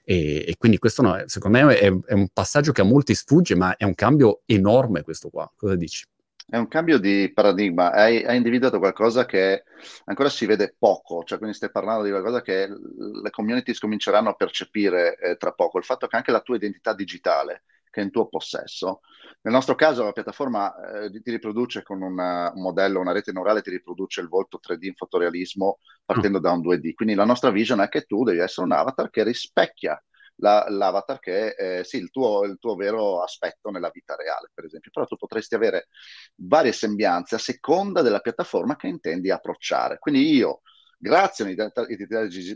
E, 0.04 0.44
e 0.48 0.56
quindi 0.58 0.80
questo 0.80 1.02
no, 1.02 1.24
secondo 1.28 1.64
me 1.64 1.78
è, 1.78 1.92
è, 2.06 2.14
un 2.14 2.28
passaggio 2.34 2.72
che 2.72 2.82
a 2.82 2.84
molti 2.84 3.14
sfugge, 3.14 3.56
ma 3.56 3.78
è 3.78 3.84
un 3.84 3.96
cambio 3.96 4.42
enorme 4.46 5.04
questo 5.04 5.30
qua. 5.30 5.50
Cosa 5.56 5.76
dici? 5.76 6.04
È 6.50 6.58
un 6.58 6.68
cambio 6.68 6.98
di 6.98 7.32
paradigma, 7.32 7.92
hai, 7.92 8.24
hai, 8.24 8.38
individuato 8.38 8.80
qualcosa 8.80 9.26
che 9.26 9.66
ancora 10.06 10.30
si 10.30 10.46
vede 10.48 10.76
poco, 10.78 11.24
cioè 11.24 11.38
quindi 11.38 11.56
stai 11.56 11.70
parlando 11.70 12.04
di 12.04 12.10
qualcosa 12.10 12.42
che 12.42 12.68
le 12.68 13.30
community 13.30 13.74
cominceranno 13.76 14.30
a 14.30 14.34
percepire 14.34 15.18
eh, 15.18 15.38
tra 15.38 15.52
poco, 15.52 15.78
il 15.78 15.84
fatto 15.84 16.08
che 16.08 16.16
anche 16.16 16.32
la 16.32 16.42
tua 16.42 16.56
identità 16.56 16.94
digitale 16.94 17.64
che 17.92 18.02
è 18.02 18.04
in 18.04 18.12
tuo 18.12 18.28
possesso. 18.28 19.02
Nel 19.42 19.54
nostro 19.54 19.76
caso 19.76 20.04
la 20.04 20.12
piattaforma 20.12 21.04
eh, 21.04 21.22
ti 21.22 21.32
riproduce 21.32 21.84
con 21.84 22.02
una, 22.02 22.52
un 22.54 22.62
modello, 22.62 23.00
una 23.00 23.12
rete 23.12 23.32
neurale, 23.32 23.62
ti 23.62 23.70
riproduce 23.70 24.22
il 24.22 24.28
volto 24.28 24.60
3D 24.66 24.86
in 24.86 24.96
fotorealismo 24.96 25.80
partendo 26.06 26.40
mm. 26.40 26.42
da 26.42 26.52
un 26.52 26.62
2D. 26.62 26.94
Quindi 26.94 27.16
la 27.16 27.26
nostra 27.26 27.50
vision 27.50 27.82
è 27.82 27.90
che 27.90 28.04
tu 28.04 28.24
devi 28.24 28.40
essere 28.40 28.66
un 28.66 28.74
avatar 28.74 29.10
che 29.10 29.24
rispecchia 29.24 30.02
la, 30.40 30.66
l'avatar 30.70 31.20
che 31.20 31.54
è 31.54 31.80
eh, 31.80 31.84
sì, 31.84 31.98
il, 31.98 32.10
tuo, 32.10 32.44
il 32.44 32.58
tuo 32.60 32.76
vero 32.76 33.22
aspetto 33.22 33.70
nella 33.70 33.90
vita 33.92 34.16
reale, 34.16 34.50
per 34.54 34.66
esempio. 34.66 34.92
Però 34.92 35.06
tu 35.06 35.16
potresti 35.16 35.56
avere 35.56 35.88
varie 36.36 36.72
sembianze 36.72 37.36
a 37.36 37.40
seconda 37.40 38.02
della 38.02 38.20
piattaforma 38.20 38.76
che 38.76 38.88
intendi 38.88 39.32
approcciare. 39.32 40.00
Quindi 40.00 40.34
io, 40.34 40.62
grazie 40.98 41.44
a 41.44 41.48
un'identità 41.48 41.86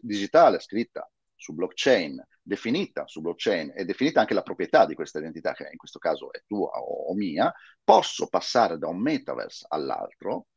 digitale 0.01 0.59
scritta 0.59 1.09
su 1.35 1.53
blockchain, 1.53 2.25
definita 2.41 3.05
su 3.05 3.21
blockchain 3.21 3.73
e 3.75 3.85
definita 3.85 4.21
anche 4.21 4.33
la 4.33 4.43
proprietà 4.43 4.85
di 4.85 4.95
questa 4.95 5.19
identità, 5.19 5.53
che 5.53 5.67
in 5.69 5.77
questo 5.77 5.99
caso 5.99 6.31
è 6.31 6.41
tua 6.47 6.69
o, 6.69 7.09
o 7.09 7.13
mia, 7.15 7.53
posso 7.83 8.27
passare 8.27 8.77
da 8.77 8.87
un 8.87 9.01
metaverse 9.01 9.65
all'altro 9.67 10.47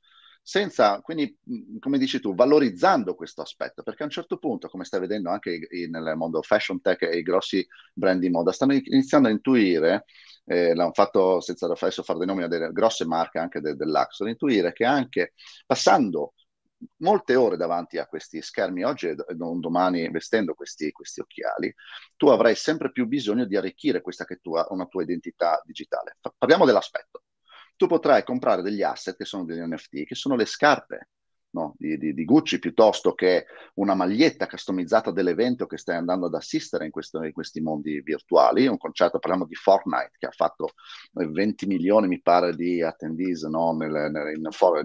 senza, 0.49 1.01
quindi, 1.01 1.37
come 1.81 1.99
dici 1.99 2.21
tu, 2.21 2.33
valorizzando 2.33 3.17
questo 3.17 3.43
aspetto, 3.43 3.83
perché 3.83 4.03
a 4.03 4.05
un 4.05 4.13
certo 4.13 4.39
punto, 4.39 4.69
come 4.69 4.85
stai 4.85 5.01
vedendo 5.01 5.29
anche 5.29 5.59
nel 5.91 6.15
mondo 6.15 6.41
fashion 6.41 6.81
tech 6.81 7.03
e 7.03 7.19
i 7.19 7.23
grossi 7.23 7.67
brand 7.93 8.21
di 8.21 8.31
moda, 8.31 8.53
stanno 8.53 8.75
iniziando 8.75 9.27
a 9.27 9.33
intuire, 9.33 10.05
eh, 10.45 10.73
l'hanno 10.73 10.93
fatto 10.93 11.41
senza 11.41 11.67
adesso 11.67 12.05
fare 12.05 12.21
dei 12.21 12.29
nomi, 12.29 12.47
delle 12.47 12.71
grosse 12.71 13.05
marche 13.07 13.41
anche 13.41 13.61
de- 13.61 13.75
dell'Axon, 13.75 14.29
intuire 14.29 14.73
che 14.73 14.85
anche 14.85 15.33
passando 15.67 16.35
molte 16.99 17.35
ore 17.35 17.57
davanti 17.57 17.99
a 17.99 18.07
questi 18.07 18.41
schermi 18.41 18.85
oggi 18.85 19.09
e 19.09 19.17
non 19.37 19.59
domani 19.59 20.09
vestendo 20.11 20.55
questi, 20.55 20.93
questi, 20.93 21.21
occhiali, 21.21 21.75
tu 22.15 22.29
avrai 22.29 22.55
sempre 22.55 22.93
più 22.93 23.07
bisogno 23.09 23.47
di 23.47 23.57
arricchire 23.57 24.01
questa 24.01 24.25
che 24.25 24.37
tua, 24.37 24.65
una 24.71 24.87
tua 24.87 25.03
identità 25.03 25.61
digitale. 25.65 26.19
Parliamo 26.39 26.65
dell'aspetto 26.65 27.23
tu 27.77 27.87
potrai 27.87 28.25
comprare 28.25 28.63
degli 28.63 28.83
asset 28.83 29.17
che 29.17 29.25
sono 29.25 29.45
degli 29.45 29.61
NFT, 29.61 30.05
che 30.05 30.15
sono 30.15 30.35
le 30.35 30.47
scarpe 30.47 31.09
no? 31.57 31.75
di, 31.79 31.97
di, 31.97 32.13
di, 32.13 32.25
Gucci, 32.25 32.59
piuttosto 32.59 33.15
che 33.15 33.47
una 33.75 33.95
maglietta 33.95 34.47
customizzata 34.47 35.11
dell'evento 35.11 35.67
che 35.67 35.79
stai 35.79 35.97
andando 35.97 36.27
ad 36.27 36.35
assistere 36.35 36.85
in, 36.85 36.91
questo, 36.91 37.23
in 37.23 37.33
questi 37.33 37.61
mondi 37.61 38.01
virtuali. 38.03 38.67
Un 38.67 38.77
concerto, 38.77 39.19
parliamo 39.19 39.47
di 39.47 39.55
Fortnite, 39.55 40.13
che 40.19 40.27
ha 40.27 40.31
fatto 40.31 40.71
20 41.13 41.67
milioni, 41.67 42.09
mi 42.09 42.21
pare, 42.21 42.55
di 42.55 42.83
attendees 42.83 43.43
no? 43.45 43.73
nel, 43.73 44.11
nel, 44.11 44.37
in, 44.37 44.49
for, 44.51 44.85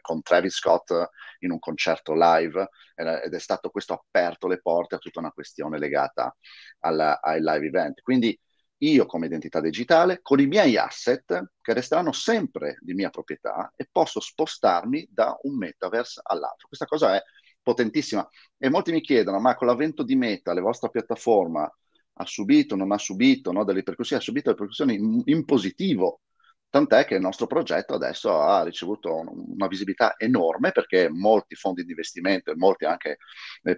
con 0.00 0.22
Travis 0.22 0.54
Scott 0.54 0.92
in 1.40 1.50
un 1.50 1.58
concerto 1.58 2.14
live 2.14 2.68
ed 2.94 3.34
è 3.34 3.38
stato 3.38 3.70
questo 3.70 3.92
aperto 3.92 4.46
le 4.46 4.60
porte 4.60 4.94
a 4.94 4.98
tutta 4.98 5.18
una 5.18 5.32
questione 5.32 5.78
legata 5.78 6.34
alla, 6.80 7.20
ai 7.20 7.40
live 7.40 7.66
event. 7.66 8.00
Quindi 8.00 8.38
io 8.78 9.06
come 9.06 9.26
identità 9.26 9.60
digitale 9.60 10.20
con 10.20 10.40
i 10.40 10.46
miei 10.46 10.76
asset 10.76 11.52
che 11.60 11.72
resteranno 11.72 12.12
sempre 12.12 12.78
di 12.80 12.94
mia 12.94 13.10
proprietà 13.10 13.72
e 13.76 13.88
posso 13.90 14.20
spostarmi 14.20 15.08
da 15.10 15.36
un 15.42 15.56
metaverse 15.56 16.20
all'altro. 16.24 16.68
Questa 16.68 16.86
cosa 16.86 17.14
è 17.14 17.22
potentissima. 17.62 18.28
E 18.58 18.68
molti 18.68 18.92
mi 18.92 19.00
chiedono 19.00 19.40
ma 19.40 19.54
con 19.54 19.66
l'avvento 19.66 20.02
di 20.02 20.16
Meta, 20.16 20.52
la 20.54 20.60
vostra 20.60 20.88
piattaforma 20.88 21.70
ha 22.16 22.26
subito, 22.26 22.76
non 22.76 22.92
ha 22.92 22.98
subito 22.98 23.50
no, 23.52 23.64
delle 23.64 23.78
ripercussioni, 23.78 24.20
ha 24.20 24.24
subito 24.24 24.50
ripercussioni 24.50 24.94
in, 24.94 25.22
in 25.24 25.44
positivo. 25.44 26.20
Tant'è 26.68 27.04
che 27.04 27.14
il 27.14 27.20
nostro 27.20 27.46
progetto 27.46 27.94
adesso 27.94 28.36
ha 28.40 28.64
ricevuto 28.64 29.14
una 29.14 29.68
visibilità 29.68 30.14
enorme 30.16 30.72
perché 30.72 31.08
molti 31.08 31.54
fondi 31.54 31.84
di 31.84 31.90
investimento 31.90 32.50
e 32.50 32.56
molti 32.56 32.84
anche 32.84 33.18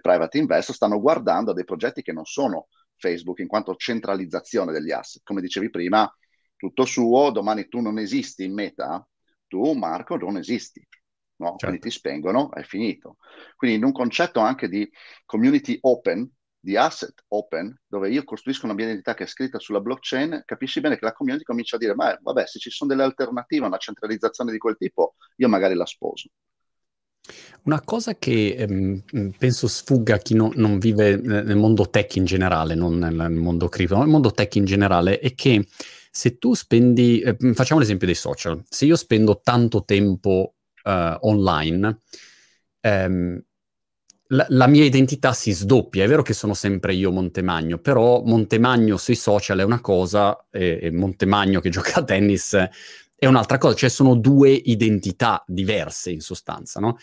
private 0.01 0.39
investor 0.39 0.75
stanno 0.75 0.99
guardando 0.99 1.51
a 1.51 1.53
dei 1.53 1.63
progetti 1.63 2.01
che 2.01 2.11
non 2.11 2.25
sono 2.25 2.67
Facebook 2.97 3.39
in 3.39 3.47
quanto 3.47 3.75
centralizzazione 3.75 4.71
degli 4.71 4.91
asset. 4.91 5.21
Come 5.23 5.41
dicevi 5.41 5.69
prima, 5.69 6.11
tutto 6.55 6.85
suo, 6.85 7.31
domani 7.31 7.67
tu 7.67 7.79
non 7.79 7.99
esisti 7.99 8.43
in 8.43 8.53
meta, 8.53 9.07
tu 9.47 9.73
Marco 9.73 10.17
non 10.17 10.37
esisti. 10.37 10.85
No? 11.37 11.49
Certo. 11.49 11.65
Quindi 11.67 11.79
ti 11.81 11.89
spengono, 11.91 12.51
è 12.51 12.63
finito. 12.63 13.17
Quindi 13.55 13.77
in 13.77 13.83
un 13.83 13.91
concetto 13.91 14.39
anche 14.39 14.67
di 14.67 14.89
community 15.25 15.77
open, 15.81 16.29
di 16.59 16.75
asset 16.75 17.23
open, 17.29 17.79
dove 17.87 18.09
io 18.09 18.23
costruisco 18.23 18.65
una 18.65 18.73
mia 18.73 18.85
identità 18.85 19.13
che 19.13 19.23
è 19.23 19.27
scritta 19.27 19.59
sulla 19.59 19.79
blockchain, 19.79 20.41
capisci 20.45 20.81
bene 20.81 20.97
che 20.97 21.05
la 21.05 21.13
community 21.13 21.43
comincia 21.43 21.75
a 21.75 21.79
dire, 21.79 21.93
ma 21.93 22.17
vabbè, 22.19 22.45
se 22.47 22.59
ci 22.59 22.71
sono 22.71 22.89
delle 22.89 23.03
alternative 23.03 23.63
a 23.63 23.67
una 23.67 23.77
centralizzazione 23.77 24.51
di 24.51 24.57
quel 24.57 24.77
tipo, 24.77 25.15
io 25.35 25.47
magari 25.47 25.75
la 25.75 25.85
sposo. 25.85 26.29
Una 27.63 27.81
cosa 27.81 28.15
che 28.15 28.55
ehm, 28.57 29.01
penso 29.37 29.67
sfugga 29.67 30.15
a 30.15 30.17
chi 30.19 30.35
no, 30.35 30.51
non 30.55 30.79
vive 30.79 31.17
nel 31.17 31.57
mondo 31.57 31.89
tech 31.89 32.15
in 32.15 32.25
generale, 32.25 32.75
non 32.75 32.97
nel 32.97 33.31
mondo 33.31 33.67
cripto, 33.67 33.95
ma 33.95 34.01
nel 34.01 34.09
mondo 34.09 34.31
tech 34.31 34.55
in 34.55 34.65
generale, 34.65 35.19
è 35.19 35.35
che 35.35 35.67
se 36.09 36.37
tu 36.37 36.53
spendi, 36.53 37.19
eh, 37.19 37.35
facciamo 37.53 37.79
l'esempio 37.79 38.07
dei 38.07 38.15
social, 38.15 38.63
se 38.67 38.85
io 38.85 38.95
spendo 38.95 39.41
tanto 39.43 39.83
tempo 39.83 40.55
uh, 40.83 41.17
online, 41.19 41.99
ehm, 42.79 43.43
la, 44.29 44.45
la, 44.49 44.67
mia 44.67 44.83
identità 44.83 45.33
si 45.33 45.51
sdoppia. 45.51 46.03
È 46.03 46.07
vero 46.07 46.21
che 46.21 46.33
sono 46.33 46.53
sempre 46.53 46.93
io 46.93 47.11
Montemagno, 47.11 47.77
però 47.77 48.23
Montemagno 48.23 48.97
sui 48.97 49.15
social 49.15 49.59
è 49.59 49.63
una 49.63 49.79
cosa 49.79 50.47
e, 50.49 50.79
e 50.81 50.91
Montemagno 50.91 51.59
che 51.59 51.69
gioca 51.69 51.99
a 51.99 52.03
tennis 52.03 52.57
è 53.19 53.25
un'altra 53.25 53.57
cosa, 53.57 53.75
cioè 53.75 53.89
sono 53.89 54.15
due 54.15 54.51
identità 54.51 55.43
diverse 55.47 56.11
in 56.11 56.21
sostanza, 56.21 56.79
no? 56.79 56.97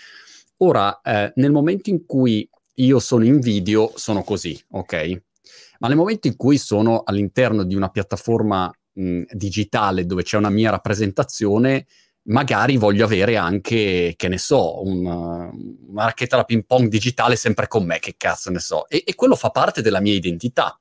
Ora, 0.59 1.00
eh, 1.00 1.33
nel 1.37 1.50
momento 1.50 1.90
in 1.90 2.07
cui 2.07 2.48
io 2.74 2.98
sono 3.00 3.24
in 3.24 3.40
video, 3.40 3.92
sono 3.96 4.22
così, 4.22 4.59
ok? 4.70 5.22
Ma 5.81 5.88
nel 5.88 5.96
momento 5.96 6.29
in 6.29 6.37
cui 6.37 6.57
sono 6.57 7.03
all'interno 7.05 7.64
di 7.64 7.74
una 7.74 7.88
piattaforma 7.88 8.72
mh, 8.92 9.22
digitale 9.33 10.07
dove 10.07 10.22
c'è 10.22 10.37
una 10.37 10.50
mia 10.50 10.70
rappresentazione, 10.70 11.87
magari 12.27 12.77
voglio 12.77 13.05
avere 13.05 13.37
anche, 13.37 14.14
che 14.16 14.29
ne 14.29 14.38
so, 14.38 14.83
un, 14.85 15.05
una 15.05 16.05
racchetta 16.05 16.37
da 16.37 16.44
ping 16.44 16.64
pong 16.64 16.88
digitale 16.88 17.35
sempre 17.35 17.66
con 17.66 17.85
me, 17.85 17.98
che 17.98 18.14
cazzo 18.16 18.50
ne 18.50 18.61
so. 18.61 18.88
E, 18.88 19.03
e 19.05 19.14
quello 19.16 19.35
fa 19.35 19.50
parte 19.50 19.83
della 19.83 20.00
mia 20.00 20.14
identità. 20.14 20.79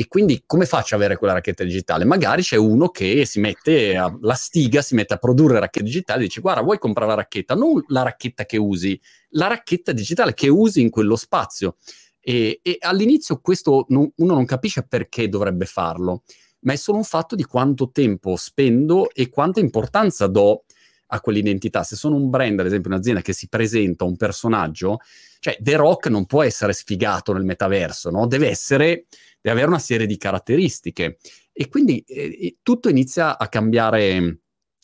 E 0.00 0.08
quindi 0.08 0.44
come 0.46 0.64
faccio 0.64 0.94
ad 0.94 1.02
avere 1.02 1.18
quella 1.18 1.34
racchetta 1.34 1.62
digitale? 1.62 2.06
Magari 2.06 2.40
c'è 2.40 2.56
uno 2.56 2.88
che 2.88 3.26
si 3.26 3.38
mette 3.38 3.98
a, 3.98 4.10
la 4.22 4.32
stiga, 4.32 4.80
si 4.80 4.94
mette 4.94 5.12
a 5.12 5.18
produrre 5.18 5.60
racchette 5.60 5.84
digitali 5.84 6.22
e 6.22 6.26
dice 6.28 6.40
guarda 6.40 6.62
vuoi 6.62 6.78
comprare 6.78 7.10
la 7.10 7.16
racchetta? 7.16 7.54
Non 7.54 7.84
la 7.88 8.00
racchetta 8.00 8.46
che 8.46 8.56
usi, 8.56 8.98
la 9.32 9.48
racchetta 9.48 9.92
digitale 9.92 10.32
che 10.32 10.48
usi 10.48 10.80
in 10.80 10.88
quello 10.88 11.16
spazio. 11.16 11.76
E, 12.18 12.60
e 12.62 12.78
all'inizio 12.80 13.40
questo 13.42 13.84
non, 13.90 14.10
uno 14.16 14.32
non 14.32 14.46
capisce 14.46 14.86
perché 14.88 15.28
dovrebbe 15.28 15.66
farlo, 15.66 16.22
ma 16.60 16.72
è 16.72 16.76
solo 16.76 16.96
un 16.96 17.04
fatto 17.04 17.34
di 17.34 17.44
quanto 17.44 17.90
tempo 17.90 18.36
spendo 18.36 19.10
e 19.12 19.28
quanta 19.28 19.60
importanza 19.60 20.28
do 20.28 20.64
a 21.10 21.20
quell'identità. 21.20 21.82
Se 21.82 21.96
sono 21.96 22.16
un 22.16 22.30
brand, 22.30 22.60
ad 22.60 22.66
esempio 22.66 22.90
un'azienda 22.90 23.20
che 23.20 23.32
si 23.32 23.48
presenta 23.48 24.04
un 24.04 24.16
personaggio, 24.16 25.00
cioè 25.40 25.58
The 25.60 25.76
Rock 25.76 26.06
non 26.06 26.26
può 26.26 26.42
essere 26.42 26.72
sfigato 26.72 27.32
nel 27.32 27.44
metaverso, 27.44 28.10
no? 28.10 28.26
Deve 28.26 28.48
essere 28.48 29.06
deve 29.42 29.56
avere 29.56 29.68
una 29.68 29.78
serie 29.78 30.06
di 30.06 30.18
caratteristiche 30.18 31.16
e 31.52 31.68
quindi 31.68 32.04
eh, 32.06 32.58
tutto 32.62 32.88
inizia 32.88 33.38
a 33.38 33.48
cambiare 33.48 34.40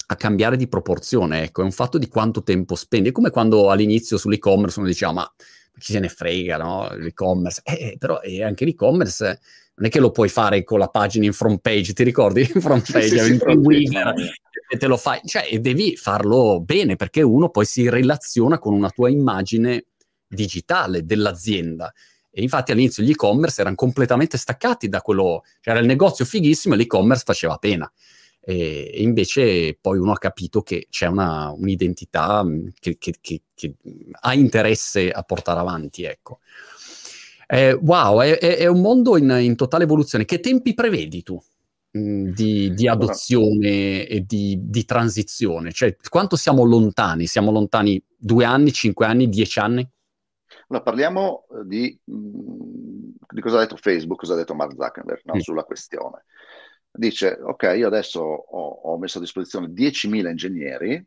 a 0.09 0.15
cambiare 0.17 0.57
di 0.57 0.69
proporzione, 0.69 1.43
ecco, 1.43 1.63
è 1.63 1.65
un 1.65 1.73
fatto 1.73 1.99
di 1.99 2.07
quanto 2.07 2.43
tempo 2.45 2.77
spendi. 2.77 3.09
È 3.09 3.13
come 3.13 3.31
quando 3.31 3.71
all'inizio 3.71 4.17
sull'e-commerce 4.17 4.79
uno 4.79 4.87
diceva, 4.87 5.13
ma 5.13 5.35
chi 5.79 5.93
se 5.93 5.99
ne 5.99 6.09
frega, 6.09 6.57
no? 6.59 6.89
L'e-commerce. 6.95 7.61
Eh, 7.65 7.73
eh 7.73 7.97
però 7.99 8.21
eh, 8.21 8.45
anche 8.45 8.65
l'e-commerce 8.65 9.41
non 9.77 9.89
è 9.89 9.91
che 9.91 10.01
lo 10.01 10.11
puoi 10.11 10.29
fare 10.29 10.65
con 10.65 10.79
la 10.79 10.89
pagina 10.89 11.27
in 11.27 11.33
front 11.33 11.61
page, 11.61 11.93
ti 11.93 12.03
ricordi? 12.03 12.41
In 12.55 12.61
front 12.61 12.91
page, 12.91 13.09
sì, 13.09 13.19
sì, 13.19 13.33
in 13.33 13.39
front 13.39 13.63
page. 13.63 14.35
e 14.69 14.77
te 14.79 14.87
lo 14.87 14.97
fai, 14.97 15.21
cioè, 15.25 15.59
devi 15.61 15.97
farlo 15.97 16.61
bene, 16.61 16.97
perché 16.97 17.23
uno 17.23 17.51
poi 17.51 17.67
si 17.67 17.89
relaziona 17.89 18.59
con 18.59 18.73
una 18.73 18.91
tua 18.91 19.11
immagine 19.11 19.85
digitale 20.27 21.05
dell'azienda. 21.05 21.93
E 22.31 22.43
infatti 22.43 22.73
all'inizio 22.73 23.03
gli 23.03 23.11
e-commerce 23.11 23.61
erano 23.61 23.77
completamente 23.77 24.37
staccati 24.39 24.89
da 24.89 25.01
quello, 25.01 25.43
cioè 25.61 25.75
era 25.75 25.83
il 25.83 25.87
negozio 25.87 26.25
fighissimo 26.25 26.75
e 26.75 26.79
l'e-commerce 26.79 27.25
faceva 27.25 27.57
pena. 27.57 27.91
E, 28.41 28.91
e 28.95 29.03
invece 29.03 29.77
poi 29.81 29.99
uno 29.99 30.13
ha 30.13 30.19
capito 30.19 30.63
che 30.63 30.87
c'è 30.89 31.07
una, 31.07 31.51
un'identità 31.51 32.45
mm, 32.45 32.69
che, 32.79 32.97
che, 32.97 33.15
che, 33.21 33.43
che, 33.55 33.75
ha 34.21 34.35
interesse 34.35 35.11
a 35.11 35.23
portare 35.23 35.61
avanti, 35.61 36.05
ecco. 36.05 36.41
Eh, 37.47 37.73
wow, 37.75 38.21
è, 38.21 38.39
è, 38.39 38.67
un 38.67 38.81
mondo 38.81 39.17
in, 39.17 39.31
in, 39.41 39.55
totale 39.55 39.85
evoluzione. 39.85 40.25
Che 40.25 40.41
tempi 40.41 40.75
prevedi 40.75 41.23
tu 41.23 41.41
mh, 41.93 41.99
mm, 41.99 42.29
di, 42.31 42.75
di, 42.75 42.89
adozione 42.89 44.07
e 44.07 44.25
di, 44.27 44.59
di, 44.63 44.85
transizione? 44.85 45.71
Cioè, 45.71 45.97
quanto 46.09 46.35
siamo 46.35 46.65
lontani? 46.65 47.27
Siamo 47.27 47.53
lontani 47.53 48.03
due 48.17 48.45
anni, 48.45 48.73
cinque 48.73 49.07
anni, 49.07 49.29
dieci 49.29 49.61
anni? 49.61 49.89
Allora, 50.69 50.85
parliamo 50.85 51.47
eh, 51.51 51.67
di, 51.67 52.01
mm, 52.11 53.11
di, 53.31 53.41
cosa 53.41 53.59
ha 53.59 53.61
detto 53.61 53.77
Facebook, 53.77 54.19
cosa 54.19 54.33
ha 54.33 54.37
detto 54.37 54.55
Mark 54.55 54.73
Zuckerberg 54.73 55.21
no? 55.25 55.37
mm. 55.37 55.39
sulla 55.39 55.63
questione. 55.63 56.25
Dice, 56.91 57.39
ok, 57.41 57.75
io 57.77 57.87
adesso 57.87 58.21
ho, 58.21 58.69
ho 58.69 58.99
messo 58.99 59.19
a 59.19 59.21
disposizione 59.21 59.69
10.000 59.69 60.31
ingegneri, 60.31 61.07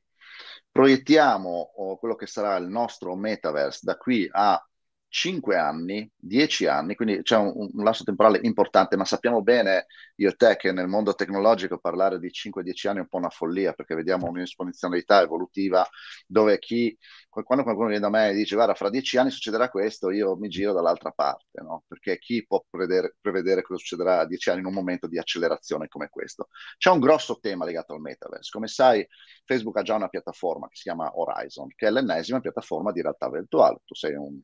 proiettiamo 0.72 1.50
oh, 1.50 1.98
quello 1.98 2.16
che 2.16 2.28
sarà 2.28 2.56
il 2.56 2.68
nostro 2.68 3.16
metaverse 3.16 3.80
da 3.84 3.98
qui 3.98 4.30
a 4.32 4.64
5 5.10 5.56
anni, 5.58 6.10
10 6.16 6.68
anni, 6.68 6.96
quindi 6.96 7.22
c'è 7.24 7.36
un, 7.36 7.70
un, 7.74 7.84
lasso 7.84 8.04
temporale 8.04 8.40
importante, 8.44 8.96
ma 8.96 9.06
sappiamo 9.06 9.42
bene 9.42 9.88
io 10.18 10.30
e 10.30 10.36
te 10.36 10.56
che 10.56 10.72
nel 10.72 10.88
mondo 10.88 11.16
tecnologico 11.16 11.80
parlare 11.80 12.20
di 12.20 12.30
5-10 12.30 12.88
anni 12.88 12.98
è 13.00 13.02
un 13.02 13.08
po' 13.08 13.18
una 13.18 13.30
follia, 13.30 13.74
perché 13.74 13.96
vediamo 13.96 14.28
un'esponenzialità 14.28 15.22
evolutiva 15.22 15.88
dove 16.28 16.60
chi, 16.60 16.96
quando 17.28 17.64
qualcuno 17.64 17.88
viene 17.88 18.02
da 18.02 18.10
me 18.10 18.30
e 18.30 18.34
dice 18.34 18.56
guarda 18.56 18.76
fra 18.76 18.90
10 18.90 19.18
anni 19.18 19.32
succederà 19.32 19.70
questo, 19.70 20.12
io 20.12 20.36
mi 20.38 20.48
giro 20.48 20.74
dall'altra 20.74 21.12
parte, 21.12 21.60
no? 21.62 21.84
perché 21.88 22.20
chi 22.20 22.46
può 22.46 22.64
prevedere, 22.70 23.16
prevedere 23.20 23.64
cosa 23.64 23.80
succederà 23.80 24.20
a 24.20 24.26
10 24.28 24.50
anni 24.52 24.60
in 24.60 24.68
un 24.68 24.74
momento 24.74 25.08
di 25.08 25.18
accelerazione 25.18 25.88
come 25.88 26.10
questo? 26.10 26.50
C'è 26.78 26.92
un 26.92 27.00
grosso 27.00 27.40
tema 27.40 27.66
legato 27.66 27.94
al 27.94 28.02
metaverse, 28.02 28.52
come 28.52 28.68
sai 28.68 29.06
Facebook 29.46 29.78
ha 29.78 29.82
già 29.82 29.96
una 29.96 30.08
piattaforma 30.08 30.68
che 30.68 30.76
si 30.76 30.84
chiama 30.84 31.18
Horizon, 31.18 31.70
che 31.76 31.88
è 31.88 31.92
l'ennesima 31.92 32.40
piattaforma 32.40 32.92
di 32.92 33.02
realtà 33.02 33.28
virtuale, 33.30 33.82
tu 33.86 33.96
sei 33.96 34.14
un 34.14 34.40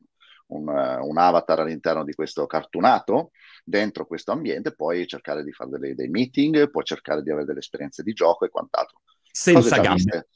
un, 0.48 0.68
un, 0.68 1.18
avatar 1.18 1.60
all'interno 1.60 2.04
di 2.04 2.14
questo 2.14 2.46
cartunato, 2.46 3.30
dentro 3.64 4.06
questo 4.06 4.32
ambiente, 4.32 4.74
puoi 4.74 5.06
cercare 5.06 5.42
di 5.42 5.52
fare 5.52 5.70
delle, 5.70 5.94
dei 5.94 6.08
meeting, 6.08 6.70
puoi 6.70 6.84
cercare 6.84 7.22
di 7.22 7.30
avere 7.30 7.46
delle 7.46 7.58
esperienze 7.58 8.02
di 8.02 8.12
gioco 8.12 8.44
e 8.44 8.48
quant'altro. 8.48 9.00
Senza 9.30 9.78
gambe. 9.78 10.28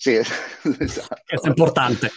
Sì, 0.00 0.14
esatto. 0.78 1.22
È 1.26 1.46
importante. 1.46 2.08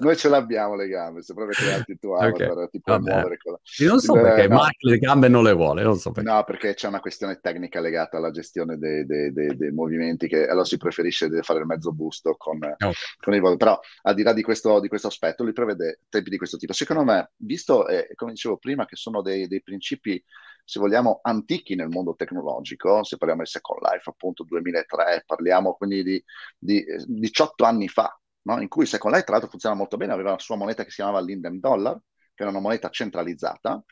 Noi 0.00 0.16
ce 0.16 0.30
l'abbiamo 0.30 0.74
le 0.74 0.88
gambe, 0.88 1.20
se 1.20 1.34
proprio 1.34 1.54
crearti 1.54 1.90
il 1.92 1.98
tuo 1.98 2.16
avatar, 2.16 2.50
okay. 2.52 2.68
ti 2.70 2.80
puoi 2.80 2.98
muovere 2.98 3.36
con 3.36 3.52
la... 3.52 3.86
Non 3.86 4.00
so 4.00 4.14
il, 4.14 4.22
perché 4.22 4.48
no. 4.48 4.54
Mark 4.54 4.76
le 4.78 4.96
gambe 4.96 5.28
non 5.28 5.42
le 5.44 5.52
vuole, 5.52 5.82
non 5.82 5.98
so 5.98 6.12
perché. 6.12 6.30
No, 6.30 6.42
perché 6.44 6.72
c'è 6.72 6.88
una 6.88 7.00
questione 7.00 7.40
tecnica 7.42 7.80
legata 7.80 8.16
alla 8.16 8.30
gestione 8.30 8.78
dei, 8.78 9.04
dei, 9.04 9.34
dei, 9.34 9.54
dei 9.54 9.70
movimenti, 9.70 10.28
che 10.28 10.46
allora 10.46 10.64
si 10.64 10.78
preferisce 10.78 11.28
fare 11.42 11.58
il 11.58 11.66
mezzo 11.66 11.92
busto 11.92 12.36
con, 12.38 12.56
okay. 12.56 12.92
con 13.18 13.34
i 13.34 13.38
voli. 13.38 13.58
Però 13.58 13.78
al 14.04 14.14
di 14.14 14.22
là 14.22 14.32
di 14.32 14.42
questo, 14.42 14.80
di 14.80 14.88
questo, 14.88 15.08
aspetto, 15.08 15.44
lui 15.44 15.52
prevede 15.52 16.00
tempi 16.08 16.30
di 16.30 16.38
questo 16.38 16.56
tipo. 16.56 16.72
Secondo 16.72 17.04
me, 17.04 17.32
visto, 17.36 17.86
eh, 17.86 18.12
come 18.14 18.32
dicevo 18.32 18.56
prima, 18.56 18.86
che 18.86 18.96
sono 18.96 19.20
dei, 19.20 19.46
dei 19.46 19.62
principi 19.62 20.24
se 20.64 20.80
vogliamo, 20.80 21.20
antichi 21.22 21.74
nel 21.74 21.88
mondo 21.88 22.14
tecnologico, 22.14 23.04
se 23.04 23.16
parliamo 23.18 23.42
di 23.42 23.48
Second 23.48 23.80
Life, 23.82 24.08
appunto 24.08 24.44
2003, 24.44 25.24
parliamo 25.26 25.74
quindi 25.74 26.02
di, 26.02 26.24
di 26.58 26.84
18 27.06 27.64
anni 27.64 27.88
fa, 27.88 28.18
no? 28.42 28.60
in 28.60 28.68
cui 28.68 28.86
Second 28.86 29.12
Life 29.12 29.26
tra 29.26 29.34
l'altro 29.34 29.50
funziona 29.50 29.76
molto 29.76 29.96
bene, 29.96 30.12
aveva 30.12 30.30
la 30.30 30.38
sua 30.38 30.56
moneta 30.56 30.82
che 30.82 30.90
si 30.90 30.96
chiamava 30.96 31.20
Linden 31.20 31.60
Dollar, 31.60 31.98
che 32.34 32.42
era 32.42 32.50
una 32.50 32.60
moneta 32.60 32.88
centralizzata, 32.88 33.82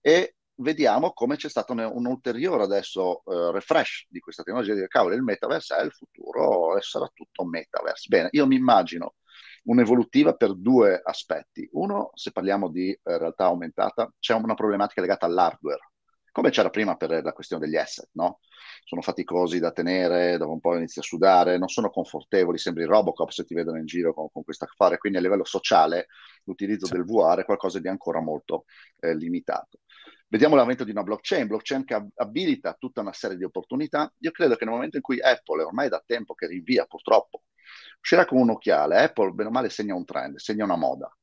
e 0.00 0.36
vediamo 0.56 1.12
come 1.12 1.36
c'è 1.36 1.48
stato 1.48 1.72
un, 1.72 2.06
ulteriore 2.06 2.62
adesso 2.62 3.22
uh, 3.24 3.50
refresh 3.50 4.06
di 4.08 4.20
questa 4.20 4.42
tecnologia, 4.42 4.74
di 4.74 4.86
cavolo, 4.88 5.14
il 5.14 5.22
metaverse 5.22 5.76
è 5.76 5.82
il 5.82 5.92
futuro, 5.92 6.78
sarà 6.80 7.10
tutto 7.12 7.44
metaverse. 7.44 8.06
Bene, 8.08 8.28
io 8.32 8.46
mi 8.46 8.56
immagino 8.56 9.14
un'evolutiva 9.64 10.34
per 10.34 10.54
due 10.54 11.00
aspetti. 11.02 11.68
Uno, 11.72 12.10
se 12.14 12.32
parliamo 12.32 12.68
di 12.68 12.90
eh, 12.90 12.98
realtà 13.18 13.44
aumentata, 13.46 14.12
c'è 14.18 14.34
una 14.34 14.54
problematica 14.54 15.00
legata 15.00 15.26
all'hardware 15.26 15.91
come 16.32 16.50
c'era 16.50 16.70
prima 16.70 16.96
per 16.96 17.22
la 17.22 17.32
questione 17.32 17.64
degli 17.64 17.76
asset, 17.76 18.08
no? 18.12 18.40
Sono 18.84 19.02
faticosi 19.02 19.58
da 19.58 19.70
tenere, 19.70 20.38
dopo 20.38 20.52
un 20.52 20.60
po' 20.60 20.74
inizia 20.74 21.02
a 21.02 21.04
sudare, 21.04 21.58
non 21.58 21.68
sono 21.68 21.90
confortevoli, 21.90 22.58
sembri 22.58 22.84
Robocop 22.84 23.28
se 23.30 23.44
ti 23.44 23.54
vedono 23.54 23.78
in 23.78 23.84
giro 23.84 24.14
con, 24.14 24.28
con 24.32 24.42
questo 24.42 24.64
affare, 24.64 24.98
quindi 24.98 25.18
a 25.18 25.20
livello 25.20 25.44
sociale 25.44 26.06
l'utilizzo 26.44 26.86
sì. 26.86 26.94
del 26.94 27.04
VR 27.04 27.40
è 27.40 27.44
qualcosa 27.44 27.78
di 27.78 27.88
ancora 27.88 28.20
molto 28.20 28.64
eh, 29.00 29.14
limitato. 29.14 29.80
Vediamo 30.26 30.56
l'avvento 30.56 30.84
di 30.84 30.90
una 30.90 31.02
blockchain, 31.02 31.46
blockchain 31.46 31.84
che 31.84 32.06
abilita 32.14 32.74
tutta 32.78 33.02
una 33.02 33.12
serie 33.12 33.36
di 33.36 33.44
opportunità. 33.44 34.10
Io 34.20 34.30
credo 34.30 34.56
che 34.56 34.64
nel 34.64 34.72
momento 34.72 34.96
in 34.96 35.02
cui 35.02 35.20
Apple, 35.20 35.62
è 35.62 35.66
ormai 35.66 35.90
da 35.90 36.02
tempo 36.04 36.32
che 36.32 36.46
rinvia 36.46 36.86
purtroppo, 36.86 37.42
uscirà 38.00 38.24
con 38.24 38.38
un 38.38 38.50
occhiale, 38.50 39.02
Apple 39.02 39.32
bene 39.32 39.50
o 39.50 39.52
male 39.52 39.68
segna 39.68 39.94
un 39.94 40.06
trend, 40.06 40.36
segna 40.38 40.64
una 40.64 40.76
moda 40.76 41.14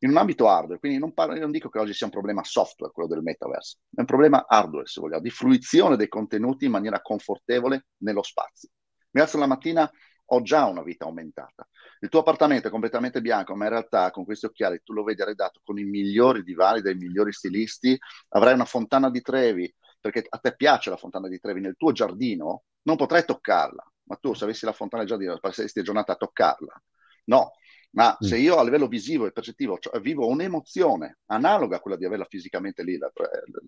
in 0.00 0.10
un 0.10 0.16
ambito 0.16 0.48
hardware, 0.48 0.78
quindi 0.78 0.98
non, 0.98 1.12
parlo, 1.12 1.38
non 1.38 1.50
dico 1.50 1.68
che 1.68 1.78
oggi 1.78 1.92
sia 1.92 2.06
un 2.06 2.12
problema 2.12 2.42
software, 2.44 2.92
quello 2.92 3.08
del 3.08 3.22
metaverse, 3.22 3.78
è 3.94 4.00
un 4.00 4.06
problema 4.06 4.46
hardware, 4.46 4.86
se 4.86 5.00
vogliamo, 5.00 5.22
di 5.22 5.30
fruizione 5.30 5.96
dei 5.96 6.08
contenuti 6.08 6.64
in 6.66 6.70
maniera 6.70 7.00
confortevole 7.00 7.86
nello 7.98 8.22
spazio. 8.22 8.68
Mi 9.10 9.20
alzo 9.20 9.38
la 9.38 9.46
mattina, 9.46 9.90
ho 10.30 10.42
già 10.42 10.66
una 10.66 10.82
vita 10.82 11.04
aumentata. 11.04 11.66
Il 12.00 12.08
tuo 12.08 12.20
appartamento 12.20 12.68
è 12.68 12.70
completamente 12.70 13.20
bianco, 13.20 13.54
ma 13.54 13.64
in 13.64 13.70
realtà 13.70 14.10
con 14.10 14.24
questi 14.24 14.46
occhiali 14.46 14.80
tu 14.84 14.92
lo 14.92 15.02
vedi 15.02 15.22
arredato 15.22 15.60
con 15.64 15.78
i 15.78 15.84
migliori 15.84 16.42
divani 16.42 16.80
dai 16.80 16.94
migliori 16.94 17.32
stilisti, 17.32 17.98
avrai 18.28 18.54
una 18.54 18.64
fontana 18.64 19.10
di 19.10 19.20
Trevi, 19.20 19.72
perché 20.00 20.24
a 20.28 20.38
te 20.38 20.54
piace 20.54 20.90
la 20.90 20.96
fontana 20.96 21.28
di 21.28 21.40
Trevi 21.40 21.60
nel 21.60 21.76
tuo 21.76 21.92
giardino, 21.92 22.64
non 22.82 22.96
potrai 22.96 23.24
toccarla, 23.24 23.92
ma 24.04 24.16
tu 24.16 24.34
se 24.34 24.44
avessi 24.44 24.64
la 24.64 24.72
fontana 24.72 25.02
del 25.02 25.10
giardino 25.10 25.38
passeresti 25.38 25.82
giornata 25.82 26.12
a 26.12 26.16
toccarla. 26.16 26.82
No, 27.24 27.52
ma 27.90 28.10
mm. 28.12 28.26
se 28.26 28.36
io 28.36 28.56
a 28.58 28.64
livello 28.64 28.86
visivo 28.86 29.26
e 29.26 29.32
percettivo 29.32 29.78
cioè, 29.78 30.00
vivo 30.00 30.26
un'emozione 30.26 31.18
analoga 31.26 31.76
a 31.76 31.80
quella 31.80 31.96
di 31.96 32.04
averla 32.04 32.26
fisicamente 32.28 32.82
lì, 32.82 32.94
il 32.94 33.10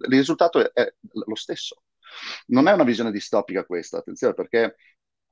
risultato 0.08 0.60
è, 0.60 0.70
è 0.72 0.94
lo 1.10 1.34
stesso. 1.34 1.82
Non 2.46 2.68
è 2.68 2.72
una 2.72 2.84
visione 2.84 3.10
distopica 3.10 3.64
questa, 3.64 3.98
attenzione, 3.98 4.34
perché 4.34 4.76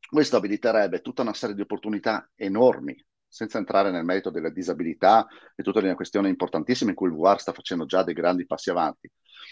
questo 0.09 0.37
abiliterebbe 0.37 1.01
tutta 1.01 1.23
una 1.23 1.35
serie 1.35 1.55
di 1.55 1.61
opportunità 1.61 2.31
enormi, 2.35 2.97
senza 3.27 3.59
entrare 3.59 3.91
nel 3.91 4.05
merito 4.05 4.31
delle 4.31 4.53
disabilità 4.53 5.27
e 5.55 5.63
tutte 5.63 5.81
le 5.81 5.95
questioni 5.95 6.29
importantissime 6.29 6.91
in 6.91 6.97
cui 6.97 7.09
il 7.09 7.15
VR 7.15 7.39
sta 7.39 7.53
facendo 7.53 7.85
già 7.85 8.03
dei 8.03 8.15
grandi 8.15 8.47
passi 8.47 8.71
avanti. 8.71 9.11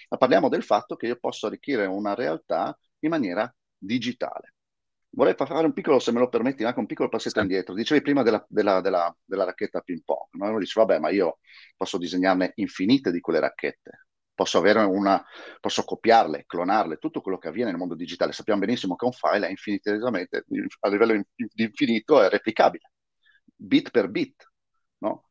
Ma 0.09 0.17
parliamo 0.17 0.49
del 0.49 0.63
fatto 0.63 0.97
che 0.97 1.07
io 1.07 1.17
posso 1.17 1.47
arricchire 1.47 1.85
una 1.87 2.15
realtà 2.15 2.77
in 3.01 3.11
maniera 3.11 3.53
digitale. 3.77 4.55
Vorrei 5.17 5.35
fare 5.35 5.65
un 5.65 5.73
piccolo, 5.73 5.99
se 5.99 6.13
me 6.13 6.19
lo 6.19 6.29
permetti, 6.29 6.63
anche 6.65 6.79
un 6.79 6.85
piccolo 6.85 7.09
passetto 7.09 7.39
sì. 7.39 7.41
indietro. 7.41 7.73
Dicevi 7.73 8.03
prima 8.03 8.23
della, 8.23 8.45
della, 8.49 8.83
della, 8.83 9.17
della 9.25 9.45
racchetta 9.45 9.81
ping 9.81 10.03
pong. 10.05 10.29
No? 10.33 10.49
Uno 10.49 10.59
dice, 10.59 10.79
vabbè, 10.79 10.99
ma 10.99 11.09
io 11.09 11.39
posso 11.75 11.97
disegnarne 11.97 12.53
infinite 12.57 13.11
di 13.11 13.21
quelle 13.21 13.41
racchette. 13.41 14.09
Posso, 14.35 14.59
avere 14.59 14.83
una, 14.83 15.25
posso 15.59 15.85
copiarle, 15.85 16.45
clonarle, 16.45 16.99
tutto 16.99 17.23
quello 17.23 17.39
che 17.39 17.49
avviene 17.49 17.71
nel 17.71 17.79
mondo 17.79 17.95
digitale. 17.95 18.33
Sappiamo 18.33 18.61
benissimo 18.61 18.95
che 18.95 19.07
un 19.07 19.13
file 19.13 19.47
è 19.47 19.51
infinitesimamente, 19.51 20.45
a 20.81 20.89
livello 20.91 21.15
di 21.35 21.65
infinito, 21.65 22.21
è 22.21 22.29
replicabile, 22.29 22.91
bit 23.55 23.91
per 23.91 24.11
bit. 24.11 24.47
No? 24.99 25.29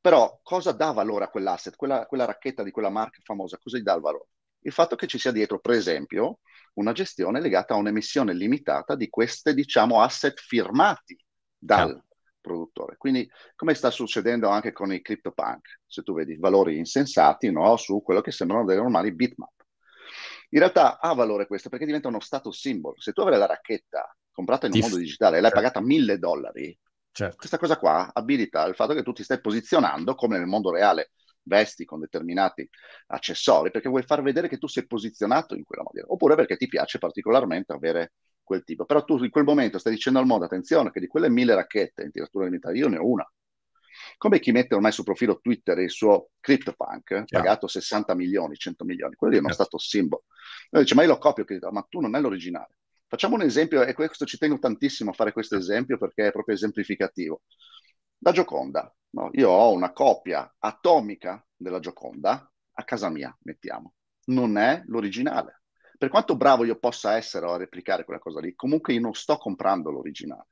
Però 0.00 0.40
cosa 0.42 0.72
dà 0.72 0.90
valore 0.90 1.26
a 1.26 1.28
quell'asset, 1.28 1.76
quella, 1.76 2.04
quella 2.06 2.24
racchetta 2.24 2.64
di 2.64 2.72
quella 2.72 2.90
marca 2.90 3.20
famosa? 3.22 3.58
Cosa 3.62 3.78
gli 3.78 3.82
dà 3.82 3.94
il 3.94 4.00
valore? 4.00 4.26
Il 4.62 4.72
fatto 4.72 4.96
che 4.96 5.06
ci 5.06 5.18
sia 5.20 5.30
dietro, 5.30 5.60
per 5.60 5.74
esempio, 5.76 6.40
una 6.80 6.92
gestione 6.92 7.40
legata 7.40 7.74
a 7.74 7.76
un'emissione 7.76 8.34
limitata 8.34 8.96
di 8.96 9.08
queste, 9.08 9.54
diciamo, 9.54 10.00
asset 10.00 10.40
firmati 10.40 11.16
dal 11.56 11.90
ah. 11.90 12.04
produttore. 12.40 12.96
Quindi, 12.96 13.30
come 13.54 13.74
sta 13.74 13.90
succedendo 13.90 14.48
anche 14.48 14.72
con 14.72 14.92
i 14.92 15.00
CryptoPunk, 15.00 15.80
se 15.86 16.02
tu 16.02 16.14
vedi 16.14 16.36
valori 16.36 16.78
insensati 16.78 17.50
no, 17.50 17.76
su 17.76 18.02
quello 18.02 18.20
che 18.20 18.32
sembrano 18.32 18.64
delle 18.64 18.80
normali 18.80 19.14
bitmap. 19.14 19.52
In 20.52 20.58
realtà 20.58 20.98
ha 20.98 21.12
valore 21.14 21.46
questo 21.46 21.68
perché 21.68 21.86
diventa 21.86 22.08
uno 22.08 22.18
status 22.18 22.58
symbol. 22.58 22.94
Se 22.96 23.12
tu 23.12 23.20
avrai 23.20 23.38
la 23.38 23.46
racchetta 23.46 24.16
comprata 24.32 24.66
in 24.66 24.72
un 24.72 24.80
mondo 24.80 24.96
digitale 24.96 25.38
e 25.38 25.40
l'hai 25.40 25.50
certo. 25.50 25.66
pagata 25.66 25.86
mille 25.86 26.18
dollari, 26.18 26.76
certo. 27.12 27.36
questa 27.36 27.58
cosa 27.58 27.78
qua 27.78 28.10
abilita 28.12 28.64
il 28.64 28.74
fatto 28.74 28.94
che 28.94 29.02
tu 29.02 29.12
ti 29.12 29.22
stai 29.22 29.40
posizionando 29.40 30.14
come 30.14 30.38
nel 30.38 30.46
mondo 30.46 30.72
reale 30.72 31.12
vesti 31.50 31.84
con 31.84 31.98
determinati 31.98 32.68
accessori, 33.08 33.72
perché 33.72 33.88
vuoi 33.88 34.04
far 34.04 34.22
vedere 34.22 34.48
che 34.48 34.58
tu 34.58 34.68
sei 34.68 34.86
posizionato 34.86 35.56
in 35.56 35.64
quella 35.64 35.82
maniera, 35.82 36.06
oppure 36.10 36.36
perché 36.36 36.56
ti 36.56 36.68
piace 36.68 36.98
particolarmente 36.98 37.72
avere 37.72 38.12
quel 38.44 38.62
tipo. 38.62 38.84
Però 38.84 39.04
tu 39.04 39.22
in 39.22 39.30
quel 39.30 39.44
momento 39.44 39.78
stai 39.78 39.92
dicendo 39.92 40.20
al 40.20 40.26
mondo, 40.26 40.44
attenzione, 40.44 40.92
che 40.92 41.00
di 41.00 41.08
quelle 41.08 41.28
mille 41.28 41.54
racchette 41.54 42.04
in 42.04 42.12
tiratura 42.12 42.44
limitata 42.44 42.74
io 42.74 42.88
ne 42.88 42.98
ho 42.98 43.06
una. 43.06 43.28
Come 44.16 44.38
chi 44.38 44.52
mette 44.52 44.74
ormai 44.74 44.92
sul 44.92 45.04
profilo 45.04 45.40
Twitter 45.40 45.78
il 45.78 45.90
suo 45.90 46.30
CryptoPunk, 46.40 47.10
yeah. 47.10 47.24
pagato 47.26 47.66
60 47.66 48.14
milioni, 48.14 48.54
100 48.54 48.84
milioni, 48.84 49.14
quello 49.16 49.32
lì 49.32 49.38
è 49.38 49.42
uno 49.42 49.52
yeah. 49.52 49.62
status 49.62 49.88
symbol. 49.88 50.22
Lui 50.70 50.82
dice, 50.82 50.94
ma 50.94 51.02
io 51.02 51.08
lo 51.08 51.18
copio, 51.18 51.44
ma 51.70 51.84
tu 51.88 52.00
non 52.00 52.14
è 52.14 52.20
l'originale. 52.20 52.76
Facciamo 53.06 53.34
un 53.34 53.42
esempio, 53.42 53.82
e 53.82 53.92
questo 53.92 54.24
ci 54.24 54.38
tengo 54.38 54.58
tantissimo 54.58 55.10
a 55.10 55.14
fare 55.14 55.32
questo 55.32 55.56
esempio 55.56 55.98
perché 55.98 56.28
è 56.28 56.32
proprio 56.32 56.54
esemplificativo. 56.54 57.42
La 58.22 58.32
Gioconda, 58.32 58.94
no? 59.10 59.30
io 59.32 59.48
ho 59.48 59.72
una 59.72 59.92
copia 59.92 60.54
atomica 60.58 61.42
della 61.56 61.80
Gioconda 61.80 62.50
a 62.72 62.84
casa 62.84 63.08
mia, 63.08 63.34
mettiamo. 63.42 63.94
Non 64.26 64.58
è 64.58 64.82
l'originale. 64.86 65.62
Per 65.96 66.08
quanto 66.10 66.36
bravo 66.36 66.64
io 66.64 66.78
possa 66.78 67.16
essere 67.16 67.46
a 67.46 67.56
replicare 67.56 68.04
quella 68.04 68.20
cosa 68.20 68.40
lì, 68.40 68.54
comunque 68.54 68.92
io 68.92 69.00
non 69.00 69.14
sto 69.14 69.36
comprando 69.36 69.90
l'originale. 69.90 70.48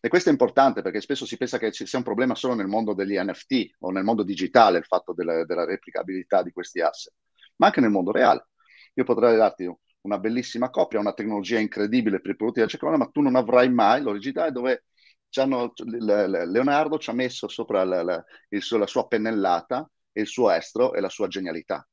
E 0.00 0.08
questo 0.08 0.28
è 0.28 0.32
importante 0.32 0.82
perché 0.82 1.00
spesso 1.00 1.26
si 1.26 1.36
pensa 1.36 1.58
che 1.58 1.72
ci 1.72 1.86
sia 1.86 1.98
un 1.98 2.04
problema 2.04 2.34
solo 2.34 2.54
nel 2.54 2.66
mondo 2.66 2.94
degli 2.94 3.16
NFT 3.16 3.76
o 3.80 3.90
nel 3.90 4.04
mondo 4.04 4.22
digitale, 4.22 4.78
il 4.78 4.84
fatto 4.84 5.12
della, 5.12 5.44
della 5.44 5.64
replicabilità 5.64 6.42
di 6.42 6.52
questi 6.52 6.80
asset, 6.80 7.14
ma 7.56 7.66
anche 7.66 7.80
nel 7.80 7.90
mondo 7.90 8.12
reale. 8.12 8.48
Io 8.94 9.04
potrei 9.04 9.36
darti 9.36 9.68
una 10.02 10.18
bellissima 10.18 10.70
copia, 10.70 11.00
una 11.00 11.14
tecnologia 11.14 11.58
incredibile 11.58 12.20
per 12.20 12.32
i 12.32 12.36
prodotti 12.36 12.60
della 12.60 12.70
Gioconda, 12.70 12.96
ma 12.96 13.08
tu 13.10 13.20
non 13.20 13.36
avrai 13.36 13.68
mai 13.70 14.02
l'originale 14.02 14.52
dove 14.52 14.84
Leonardo 15.30 16.98
ci 16.98 17.10
ha 17.10 17.12
messo 17.12 17.48
sopra 17.48 17.84
la, 17.84 18.02
la, 18.02 18.24
il, 18.48 18.64
la, 18.70 18.86
sua 18.86 19.06
pennellata, 19.06 19.88
il 20.12 20.26
suo 20.26 20.50
estro 20.50 20.94
e 20.94 21.00
la 21.00 21.08
sua 21.08 21.28
genialità. 21.28 21.86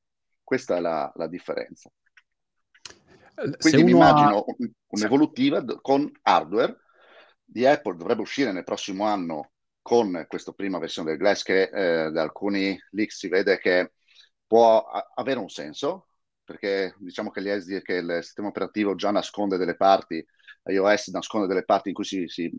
Questa 0.44 0.78
è 0.78 0.80
la, 0.80 1.12
la 1.16 1.28
differenza. 1.28 1.90
Quindi 3.60 3.84
mi 3.84 3.92
immagino 3.92 4.40
ha... 4.40 4.56
un'evolutiva 4.88 5.64
con 5.82 6.10
hardware 6.22 6.78
di 7.44 7.66
Apple, 7.66 7.98
dovrebbe 7.98 8.22
uscire 8.22 8.52
nel 8.52 8.64
prossimo 8.64 9.06
anno 9.06 9.52
con 9.82 10.26
questa 10.28 10.52
prima 10.52 10.80
versione 10.80 11.10
del 11.10 11.20
Glass 11.20 11.44
che 11.44 11.70
eh, 11.72 12.12
da 12.12 12.22
alcuni 12.24 12.76
leaks 12.92 13.18
si 13.18 13.28
vede 13.28 13.60
che 13.60 13.92
può 14.48 14.80
a- 14.82 15.12
avere 15.14 15.40
un 15.40 15.50
senso, 15.50 16.08
perché 16.46 16.96
diciamo 17.00 17.32
che, 17.32 17.42
SD, 17.42 17.82
che 17.82 17.96
il 17.96 18.20
sistema 18.22 18.48
operativo 18.48 18.96
già 18.96 19.12
nasconde 19.12 19.58
delle 19.58 19.76
parti 19.76 20.26
iOS 20.66 21.08
nasconde 21.10 21.48
delle 21.48 21.64
parti 21.64 21.90
in 21.90 21.96
cui 21.96 22.06
si, 22.06 22.28
si 22.28 22.52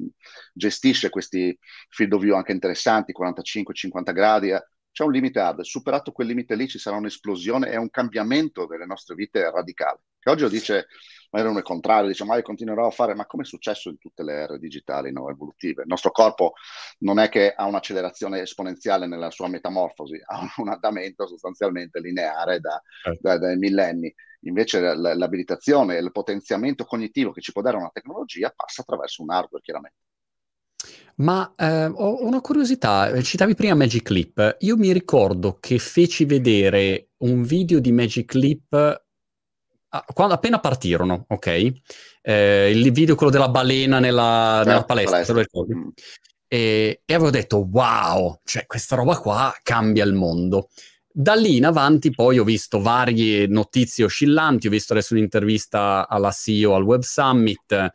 gestisce 0.53 1.11
questi 1.11 1.57
field 1.89 2.13
of 2.13 2.23
view 2.23 2.37
anche 2.37 2.53
interessanti, 2.53 3.15
45-50 3.19 4.13
gradi, 4.13 4.51
eh. 4.51 4.65
c'è 4.93 5.05
un 5.05 5.13
limite 5.13 5.41
hard, 5.41 5.61
superato 5.61 6.13
quel 6.13 6.29
limite 6.29 6.55
lì 6.55 6.69
ci 6.69 6.79
sarà 6.79 6.97
un'esplosione 6.97 7.71
e 7.71 7.77
un 7.77 7.91
cambiamento 7.91 8.67
delle 8.67 8.87
nostre 8.87 9.15
vite 9.15 9.51
radicale. 9.51 10.01
Che 10.19 10.31
oggi 10.31 10.49
dice 10.49 10.87
magari 11.37 11.49
uno 11.49 11.59
è 11.59 11.63
contrario, 11.63 12.09
dice 12.09 12.25
ma 12.25 12.37
io 12.37 12.43
continuerò 12.43 12.87
a 12.87 12.91
fare, 12.91 13.15
ma 13.15 13.27
come 13.27 13.43
è 13.43 13.47
successo 13.47 13.91
in 13.91 13.99
tutte 13.99 14.23
le 14.23 14.33
ere 14.33 14.59
digitali 14.59 15.13
no, 15.13 15.29
evolutive? 15.29 15.83
Il 15.83 15.89
nostro 15.89 16.11
corpo 16.11 16.55
non 17.01 17.19
è 17.19 17.29
che 17.29 17.53
ha 17.53 17.67
un'accelerazione 17.67 18.41
esponenziale 18.41 19.07
nella 19.07 19.31
sua 19.31 19.49
metamorfosi, 19.49 20.19
ha 20.25 20.47
un, 20.57 20.69
andamento 20.69 21.27
sostanzialmente 21.27 22.01
lineare 22.01 22.61
da, 22.61 22.81
certo. 23.03 23.21
da, 23.21 23.39
dai 23.39 23.57
millenni. 23.57 24.13
Invece 24.41 24.95
l'abilitazione 24.95 25.97
e 25.97 26.01
il 26.01 26.13
potenziamento 26.13 26.85
cognitivo 26.85 27.33
che 27.33 27.41
ci 27.41 27.53
può 27.53 27.63
dare 27.63 27.77
una 27.77 27.91
tecnologia 27.93 28.53
passa 28.55 28.83
attraverso 28.83 29.23
un 29.23 29.31
hardware, 29.31 29.63
chiaramente. 29.63 29.97
Ma 31.17 31.55
eh, 31.57 31.87
ho 31.87 32.25
una 32.25 32.41
curiosità, 32.41 33.21
citavi 33.23 33.55
prima 33.55 33.75
Magic 33.75 34.09
Leap, 34.11 34.57
io 34.61 34.77
mi 34.77 34.93
ricordo 34.93 35.57
che 35.59 35.79
feci 35.79 36.27
vedere 36.27 37.09
un 37.19 37.43
video 37.43 37.81
di 37.81 37.91
Magic 37.91 38.35
Leap 38.35 39.06
quando, 40.13 40.35
appena 40.35 40.61
partirono, 40.61 41.25
ok? 41.29 41.73
Eh, 42.23 42.71
il 42.75 42.91
video 42.93 43.15
quello 43.15 43.33
della 43.33 43.49
balena 43.49 43.99
nella, 43.99 44.63
nella 44.65 44.85
palestra, 44.85 45.23
palestra. 45.23 45.61
Mm. 45.61 45.89
E, 46.49 47.03
e, 47.05 47.15
avevo 47.15 47.31
detto, 47.31 47.69
wow, 47.71 48.41
cioè 48.45 48.67
questa 48.67 48.97
roba 48.97 49.17
qua 49.19 49.55
cambia 49.63 50.05
il 50.05 50.15
mondo. 50.15 50.69
Da 51.11 51.35
lì 51.35 51.57
in 51.57 51.65
avanti 51.65 52.11
poi 52.11 52.39
ho 52.39 52.45
visto 52.45 52.81
varie 52.81 53.47
notizie 53.47 54.05
oscillanti, 54.05 54.67
ho 54.67 54.71
visto 54.71 54.93
adesso 54.93 55.15
un'intervista 55.15 56.07
alla 56.09 56.31
CEO 56.31 56.75
al 56.75 56.83
Web 56.83 57.03
Summit, 57.03 57.91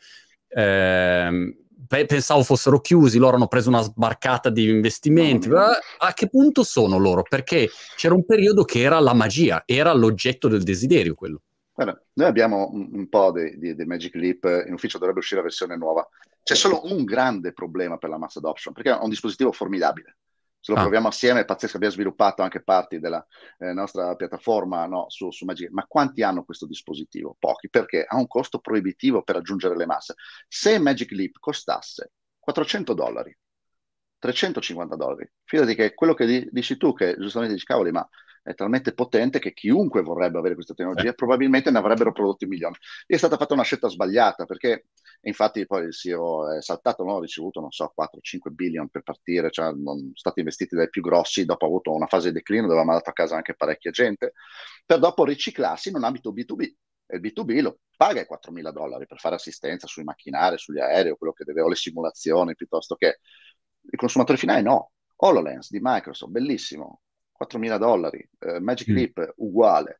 eh, 0.48 1.56
pensavo 1.88 2.44
fossero 2.44 2.80
chiusi, 2.80 3.18
loro 3.18 3.36
hanno 3.36 3.48
preso 3.48 3.70
una 3.70 3.82
sbarcata 3.82 4.50
di 4.50 4.70
investimenti. 4.70 5.50
No. 5.50 5.60
A 6.00 6.14
che 6.14 6.30
punto 6.30 6.64
sono 6.64 6.98
loro? 6.98 7.22
Perché 7.22 7.70
c'era 7.96 8.14
un 8.14 8.26
periodo 8.26 8.64
che 8.64 8.82
era 8.82 9.00
la 9.00 9.14
magia, 9.14 9.64
era 9.66 9.94
l'oggetto 9.94 10.48
del 10.48 10.64
desiderio 10.64 11.14
quello. 11.14 11.42
Guarda, 11.74 12.04
noi 12.14 12.28
abbiamo 12.28 12.70
un, 12.72 12.90
un 12.92 13.10
po' 13.10 13.32
di, 13.32 13.58
di, 13.58 13.76
di, 13.76 13.86
Magic 13.86 14.14
Leap, 14.16 14.64
in 14.68 14.74
ufficio 14.74 14.98
dovrebbe 14.98 15.20
uscire 15.20 15.38
la 15.38 15.48
versione 15.48 15.78
nuova. 15.78 16.08
C'è 16.44 16.56
solo 16.56 16.82
un 16.92 17.04
grande 17.04 17.54
problema 17.54 17.98
per 17.98 18.10
la 18.10 18.18
mass 18.18 18.36
adoption, 18.38 18.74
perché 18.74 18.92
è 18.92 18.98
un 19.00 19.10
dispositivo 19.10 19.52
formidabile. 19.52 20.18
Se 20.60 20.72
lo 20.72 20.78
ah. 20.78 20.82
proviamo 20.82 21.08
assieme 21.08 21.40
è 21.40 21.46
pazzesco, 21.46 21.78
abbiamo 21.78 21.96
sviluppato 21.96 22.44
anche 22.44 22.62
parti 22.62 23.00
della 23.00 23.26
eh, 23.58 23.74
nostra 23.74 24.16
piattaforma 24.16 24.86
no, 24.86 25.06
su, 25.10 25.32
su 25.32 25.44
Magic 25.44 25.72
Ma 25.72 25.88
quanti 25.88 26.22
hanno 26.22 26.44
questo 26.44 26.68
dispositivo? 26.68 27.36
Pochi, 27.40 27.68
perché 27.68 28.06
ha 28.08 28.16
un 28.16 28.28
costo 28.28 28.60
proibitivo 28.60 29.24
per 29.24 29.36
raggiungere 29.36 29.76
le 29.76 29.88
masse. 29.88 30.14
Se 30.48 30.78
Magic 30.78 31.10
Leap 31.12 31.38
costasse 31.40 32.12
400 32.38 32.94
dollari, 32.94 33.36
350 34.20 34.96
dollari, 34.96 35.32
fidati 35.46 35.74
che 35.74 35.96
quello 35.96 36.14
che 36.14 36.48
dici 36.52 36.78
tu, 36.78 36.94
che 36.94 37.16
giustamente 37.18 37.56
dici, 37.56 37.66
cavoli, 37.66 37.92
ma 37.92 38.08
è 38.44 38.56
talmente 38.56 38.94
potente 38.94 39.40
che 39.40 39.54
chiunque 39.54 40.02
vorrebbe 40.02 40.40
avere 40.40 40.56
questa 40.56 40.74
tecnologia 40.74 41.10
eh. 41.10 41.14
probabilmente 41.14 41.70
ne 41.70 41.78
avrebbero 41.78 42.12
prodotti 42.12 42.46
milioni. 42.46 42.76
E 43.06 43.16
è 43.16 43.18
stata 43.18 43.38
fatta 43.38 43.54
una 43.54 43.64
scelta 43.64 43.88
sbagliata 43.88 44.46
perché 44.46 44.88
infatti 45.22 45.66
poi 45.66 45.86
il 45.86 45.94
CEO 45.94 46.56
è 46.58 46.62
saltato, 46.62 47.04
no? 47.04 47.18
ha 47.18 47.22
ricevuto 47.22 47.60
non 47.60 47.72
so 47.72 47.94
4-5 47.96 48.50
billion 48.52 48.90
per 48.90 49.04
partire, 49.04 49.52
cioè 49.52 49.68
sono 49.68 50.12
stati 50.14 50.40
investiti 50.40 50.76
dai 50.76 50.90
più 50.90 51.02
grossi, 51.02 51.46
dopo 51.46 51.66
ha 51.66 51.68
avuto 51.68 51.94
una 51.94 52.08
fase 52.08 52.30
di 52.30 52.36
declino 52.36 52.68
dove 52.68 52.82
ha 52.82 52.86
mandato 52.86 53.10
a 53.10 53.14
casa 53.14 53.36
anche 53.36 53.56
parecchia 53.56 53.92
gente, 53.92 54.34
per 54.86 55.00
dopo 55.00 55.24
riciclarsi 55.24 55.90
in 55.90 55.96
un 55.96 56.04
ambito 56.04 56.34
B2B. 56.34 56.74
E 57.06 57.18
il 57.18 57.22
B2B 57.22 57.62
lo 57.62 57.80
paga 57.96 58.22
i 58.22 58.28
4.000 58.30 58.72
dollari 58.72 59.06
per 59.06 59.20
fare 59.20 59.36
assistenza 59.36 59.86
sui 59.86 60.04
macchinari, 60.04 60.58
sugli 60.58 60.80
aerei, 60.80 61.16
quello 61.18 61.34
che 61.34 61.44
deve, 61.44 61.62
o 61.62 61.68
le 61.68 61.76
simulazioni, 61.76 62.56
piuttosto 62.56 62.96
che 62.96 63.20
il 63.82 63.98
consumatore 63.98 64.38
finale 64.38 64.62
no. 64.62 64.92
HoloLens 65.24 65.70
di 65.70 65.80
Microsoft, 65.82 66.32
bellissimo, 66.32 67.02
4.000 67.42 67.78
dollari, 67.78 68.30
eh, 68.40 68.60
Magic 68.60 68.90
mm. 68.90 68.96
Leap 68.96 69.34
uguale. 69.38 69.98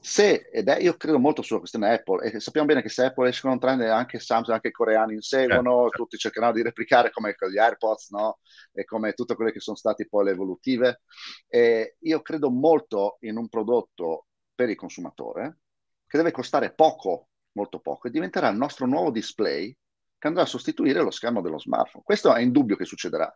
Se, 0.00 0.48
ed 0.52 0.68
è, 0.68 0.78
io 0.80 0.96
credo 0.96 1.18
molto 1.18 1.42
sulla 1.42 1.58
questione 1.58 1.92
Apple, 1.92 2.30
e 2.30 2.40
sappiamo 2.40 2.68
bene 2.68 2.82
che 2.82 2.88
se 2.88 3.06
Apple 3.06 3.28
esce 3.28 3.42
con 3.42 3.50
un 3.50 3.58
trend, 3.58 3.80
anche 3.82 4.20
Samsung, 4.20 4.54
anche 4.54 4.68
i 4.68 4.72
coreani 4.72 5.14
inseguono, 5.14 5.82
certo. 5.82 5.96
tutti 5.96 6.16
cercheranno 6.16 6.52
di 6.52 6.62
replicare 6.62 7.10
come 7.10 7.34
gli 7.50 7.58
AirPods, 7.58 8.10
no? 8.10 8.38
E 8.72 8.84
come 8.84 9.12
tutte 9.12 9.34
quelle 9.34 9.52
che 9.52 9.60
sono 9.60 9.76
state 9.76 10.06
poi 10.06 10.24
le 10.24 10.30
evolutive. 10.30 11.00
E 11.48 11.96
io 11.98 12.22
credo 12.22 12.50
molto 12.50 13.16
in 13.20 13.36
un 13.36 13.48
prodotto 13.48 14.26
per 14.54 14.68
il 14.68 14.76
consumatore 14.76 15.58
che 16.06 16.16
deve 16.16 16.30
costare 16.30 16.72
poco, 16.72 17.28
molto 17.52 17.80
poco, 17.80 18.06
e 18.06 18.10
diventerà 18.10 18.48
il 18.48 18.56
nostro 18.56 18.86
nuovo 18.86 19.10
display 19.10 19.76
che 20.16 20.26
andrà 20.26 20.42
a 20.42 20.46
sostituire 20.46 21.02
lo 21.02 21.10
schermo 21.10 21.40
dello 21.40 21.58
smartphone. 21.58 22.04
Questo 22.04 22.32
è 22.34 22.40
indubbio 22.40 22.76
che 22.76 22.84
succederà 22.84 23.32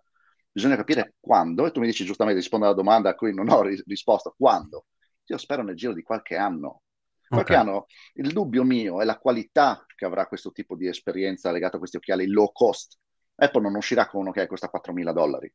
bisogna 0.53 0.77
capire 0.77 1.15
quando, 1.19 1.67
e 1.67 1.73
tu 1.73 1.81
mi 1.81 1.87
dici 1.87 2.05
giustamente 2.05 2.41
rispondo 2.41 2.67
alla 2.67 2.75
domanda 2.75 3.11
a 3.11 3.15
cui 3.15 3.35
non 3.35 3.49
ho 3.49 3.63
ri- 3.63 3.83
risposto, 3.87 4.35
quando? 4.37 4.87
Io 5.27 5.39
spero 5.39 5.63
nel 5.63 5.77
giro 5.77 5.93
di 5.93 6.03
qualche 6.03 6.37
anno. 6.37 6.83
Qualche 7.27 7.55
okay. 7.55 7.65
anno, 7.65 7.87
il 8.15 8.31
dubbio 8.31 8.63
mio 8.63 9.01
è 9.01 9.07
la 9.07 9.17
qualità 9.17 9.87
che 9.97 10.05
avrà 10.05 10.27
questo 10.27 10.53
tipo 10.53 10.77
di 10.77 10.87
esperienza 10.87 11.51
legata 11.51 11.77
a 11.77 11.79
questi 11.79 11.97
occhiali 11.97 12.27
low 12.27 12.53
cost. 12.53 12.99
Apple 13.37 13.63
non 13.63 13.75
uscirà 13.75 14.07
con 14.07 14.21
uno 14.21 14.33
che 14.33 14.47
costa 14.47 14.69
4.000 14.69 15.13
dollari. 15.13 15.51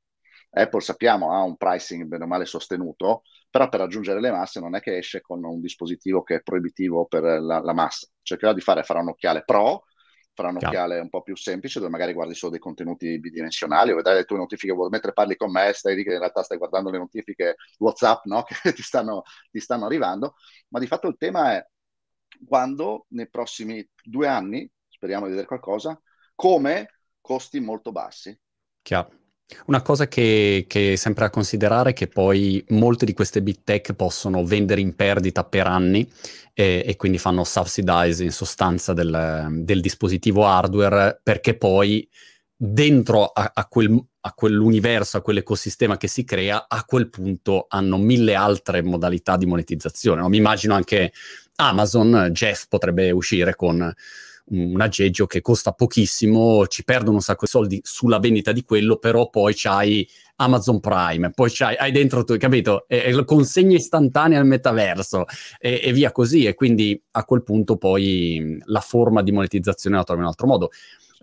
Apple 0.50 0.82
sappiamo 0.82 1.34
ha 1.34 1.44
un 1.44 1.56
pricing 1.56 2.06
bene 2.06 2.24
o 2.24 2.28
male 2.28 2.46
sostenuto, 2.46 3.22
però 3.50 3.70
per 3.70 3.82
raggiungere 3.82 4.20
le 4.20 4.32
masse 4.32 4.60
non 4.60 4.76
è 4.76 4.80
che 4.80 4.98
esce 4.98 5.22
con 5.22 5.44
un 5.44 5.60
dispositivo 5.62 6.24
che 6.24 6.36
è 6.36 6.42
proibitivo 6.42 7.06
per 7.06 7.22
la, 7.22 7.60
la 7.60 7.74
massa. 7.74 8.08
Cercherà 8.24 8.54
di 8.54 8.62
fare, 8.62 8.82
farà 8.82 9.02
un 9.02 9.10
occhiale 9.10 9.44
pro, 9.44 9.84
farà 10.38 10.50
un 10.50 10.58
occhiale 10.58 11.00
un 11.00 11.10
po' 11.10 11.24
più 11.24 11.36
semplice 11.36 11.80
dove 11.80 11.90
magari 11.90 12.14
guardi 12.14 12.36
solo 12.36 12.52
dei 12.52 12.60
contenuti 12.60 13.20
bidimensionali 13.20 13.92
o 13.92 13.96
vedrai 13.96 14.18
le 14.18 14.26
tue 14.26 14.38
notifiche 14.38 14.76
mentre 14.90 15.12
parli 15.12 15.36
con 15.36 15.52
me 15.52 15.74
stai 15.74 15.96
lì 15.96 16.04
che 16.04 16.14
in 16.14 16.20
realtà 16.20 16.44
stai 16.44 16.60
guardando 16.60 16.92
le 16.92 17.00
notifiche 17.00 17.56
WhatsApp 17.80 18.26
no? 18.26 18.44
che 18.62 18.74
ti 18.74 18.84
stanno, 18.84 19.24
ti 19.50 19.60
stanno 19.60 19.86
arrivando 19.86 20.36
ma 20.70 20.80
di 20.80 20.86
fatto 20.86 21.08
il 21.08 21.18
tema 21.18 21.54
è 21.54 21.68
quando 22.48 23.08
nei 23.10 23.28
prossimi 23.28 23.86
due 24.04 24.28
anni 24.28 24.70
speriamo 24.88 25.24
di 25.24 25.32
vedere 25.32 25.48
qualcosa 25.48 26.00
come 26.36 27.00
costi 27.20 27.60
molto 27.60 27.92
bassi 27.92 28.38
Chiaro. 28.84 29.27
Una 29.68 29.82
cosa 29.82 30.10
che, 30.10 30.66
che, 30.68 30.94
è 30.94 30.96
sempre 30.98 31.24
da 31.24 31.30
considerare 31.30 31.92
è 31.92 31.94
che 31.94 32.08
poi 32.08 32.64
molte 32.70 33.06
di 33.06 33.14
queste 33.14 33.42
big 33.42 33.60
tech 33.64 33.94
possono 33.94 34.44
vendere 34.44 34.82
in 34.82 34.94
perdita 34.94 35.46
per 35.46 35.68
anni 35.68 36.10
e, 36.54 36.84
e 36.86 36.96
quindi 36.98 37.18
fanno 37.18 37.46
subsidize 37.46 38.24
in 38.24 38.32
sostanza 38.32 38.94
del, 38.94 39.48
del, 39.62 39.80
dispositivo 39.80 40.46
hardware 40.46 41.22
perché 41.24 41.56
poi 41.56 42.08
dentro 42.58 43.28
a, 43.28 43.52
a, 43.54 43.68
quel, 43.68 43.98
a, 44.22 44.34
quell'universo, 44.34 45.16
a 45.16 45.22
quell'ecosistema 45.22 45.96
che 45.96 46.08
si 46.10 46.26
crea, 46.26 46.66
a 46.68 46.84
quel 46.84 47.10
punto 47.10 47.68
hanno 47.70 47.98
mille 47.98 48.36
altre 48.36 48.82
modalità 48.82 49.38
di 49.38 49.46
monetizzazione. 49.46 50.22
No? 50.22 50.28
Mi 50.28 50.38
immagino 50.38 50.74
anche 50.74 51.14
Amazon, 51.56 52.32
Jeff 52.32 52.66
potrebbe 52.68 53.12
uscire 53.12 53.56
con 53.56 53.94
un 54.50 54.80
aggeggio 54.80 55.26
che 55.26 55.42
costa 55.42 55.72
pochissimo, 55.74 56.68
ci 56.68 56.84
perdono 56.84 57.16
un 57.16 57.22
sacco 57.22 57.46
di 57.46 57.52
soldi 57.52 57.80
sulla 57.84 58.20
vendita 58.20 58.52
di 58.52 58.64
quello, 58.64 58.98
però 58.98 59.30
poi 59.30 59.54
c'hai 59.56 60.08
Amazon 60.38 60.80
Prime, 60.80 61.32
poi 61.32 61.50
c'hai, 61.52 61.76
hai 61.76 61.92
dentro 61.92 62.24
tu, 62.24 62.38
capito? 62.38 62.86
E, 62.88 62.98
e 62.98 63.26
consegna 63.26 63.76
istantanea 63.76 64.40
al 64.40 64.46
metaverso 64.46 65.26
e, 65.60 65.82
e, 65.84 65.92
via 65.92 66.12
così. 66.12 66.46
E 66.46 66.54
quindi 66.54 67.02
a 67.12 67.24
quel 67.26 67.44
punto 67.44 67.78
poi 67.78 68.58
la 68.66 68.82
forma 68.82 69.22
di 69.22 69.32
monetizzazione 69.32 69.96
la 69.96 70.04
trovi 70.04 70.20
in 70.20 70.26
un 70.26 70.32
altro 70.32 70.48
modo. 70.48 70.70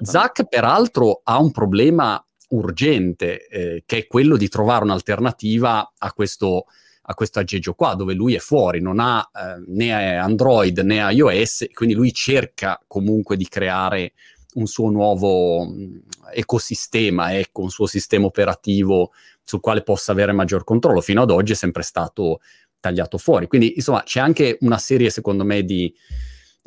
Zach, 0.02 0.44
peraltro, 0.48 1.20
ha 1.22 1.38
un 1.38 1.52
problema 1.52 2.22
urgente, 2.48 3.46
eh, 3.46 3.82
che 3.86 3.98
è 3.98 4.06
quello 4.06 4.36
di 4.36 4.48
trovare 4.48 4.84
un'alternativa 4.84 5.92
a 5.96 6.12
questo 6.12 6.66
a 7.06 7.14
questo 7.14 7.38
aggeggio 7.38 7.74
qua, 7.74 7.94
dove 7.94 8.14
lui 8.14 8.34
è 8.34 8.38
fuori, 8.38 8.80
non 8.80 8.98
ha 8.98 9.28
eh, 9.34 9.62
né 9.66 10.16
Android 10.16 10.78
né 10.78 11.12
iOS, 11.12 11.66
quindi 11.72 11.94
lui 11.94 12.12
cerca 12.12 12.82
comunque 12.86 13.36
di 13.36 13.46
creare 13.46 14.14
un 14.54 14.66
suo 14.66 14.88
nuovo 14.90 15.64
mh, 15.64 16.02
ecosistema, 16.32 17.36
ecco, 17.36 17.62
un 17.62 17.70
suo 17.70 17.86
sistema 17.86 18.26
operativo 18.26 19.12
sul 19.42 19.60
quale 19.60 19.82
possa 19.82 20.12
avere 20.12 20.32
maggior 20.32 20.64
controllo. 20.64 21.00
Fino 21.00 21.22
ad 21.22 21.30
oggi 21.30 21.52
è 21.52 21.56
sempre 21.56 21.82
stato 21.82 22.40
tagliato 22.80 23.18
fuori. 23.18 23.48
Quindi, 23.48 23.74
insomma, 23.76 24.02
c'è 24.02 24.20
anche 24.20 24.56
una 24.60 24.78
serie, 24.78 25.10
secondo 25.10 25.44
me, 25.44 25.62
di 25.62 25.92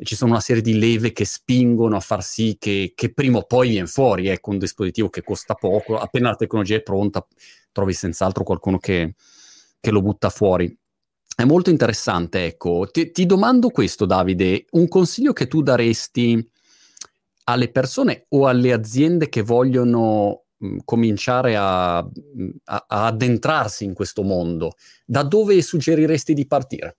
ci 0.00 0.14
sono 0.14 0.30
una 0.30 0.40
serie 0.40 0.62
di 0.62 0.78
leve 0.78 1.12
che 1.12 1.24
spingono 1.24 1.96
a 1.96 2.00
far 2.00 2.22
sì 2.22 2.56
che, 2.56 2.92
che 2.94 3.12
prima 3.12 3.38
o 3.38 3.42
poi 3.42 3.70
viene 3.70 3.88
fuori, 3.88 4.28
ecco, 4.28 4.50
un 4.50 4.58
dispositivo 4.58 5.08
che 5.08 5.24
costa 5.24 5.54
poco, 5.54 5.98
appena 5.98 6.28
la 6.28 6.36
tecnologia 6.36 6.76
è 6.76 6.82
pronta, 6.82 7.26
trovi 7.72 7.92
senz'altro 7.92 8.44
qualcuno 8.44 8.78
che, 8.78 9.14
che 9.80 9.90
lo 9.90 10.02
butta 10.02 10.30
fuori. 10.30 10.76
È 11.34 11.44
molto 11.44 11.70
interessante, 11.70 12.44
ecco. 12.44 12.88
Ti, 12.90 13.12
ti 13.12 13.24
domando 13.24 13.70
questo, 13.70 14.06
Davide, 14.06 14.66
un 14.72 14.88
consiglio 14.88 15.32
che 15.32 15.46
tu 15.46 15.62
daresti 15.62 16.50
alle 17.44 17.70
persone 17.70 18.26
o 18.30 18.46
alle 18.46 18.72
aziende 18.72 19.28
che 19.28 19.42
vogliono 19.42 20.44
cominciare 20.84 21.56
a, 21.56 21.98
a, 21.98 22.06
a 22.64 23.06
addentrarsi 23.06 23.84
in 23.84 23.94
questo 23.94 24.22
mondo, 24.22 24.72
da 25.06 25.22
dove 25.22 25.62
suggeriresti 25.62 26.34
di 26.34 26.46
partire? 26.46 26.96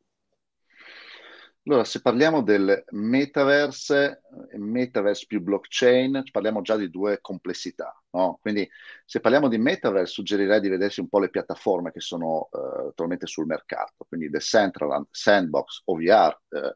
Allora, 1.66 1.84
se 1.84 2.02
parliamo 2.02 2.42
del 2.42 2.84
metaverse, 2.92 4.22
metaverse 4.54 5.26
più 5.28 5.40
blockchain, 5.42 6.24
parliamo 6.32 6.62
già 6.62 6.76
di 6.76 6.90
due 6.90 7.20
complessità. 7.22 7.96
No? 8.12 8.40
Quindi, 8.42 8.68
se 9.06 9.20
parliamo 9.20 9.48
di 9.48 9.60
metaverse, 9.60 10.14
suggerirei 10.14 10.62
di 10.62 10.70
vedersi 10.70 11.00
un 11.00 11.10
po' 11.10 11.20
le 11.20 11.30
piattaforme 11.30 11.92
che 11.92 12.00
sono 12.00 12.50
uh, 12.52 12.88
attualmente 12.88 13.28
sul 13.28 13.46
mercato, 13.46 14.06
quindi 14.08 14.30
Decentraland, 14.30 15.08
Sandbox, 15.12 15.82
OVR. 15.86 16.40
Uh, 16.50 16.76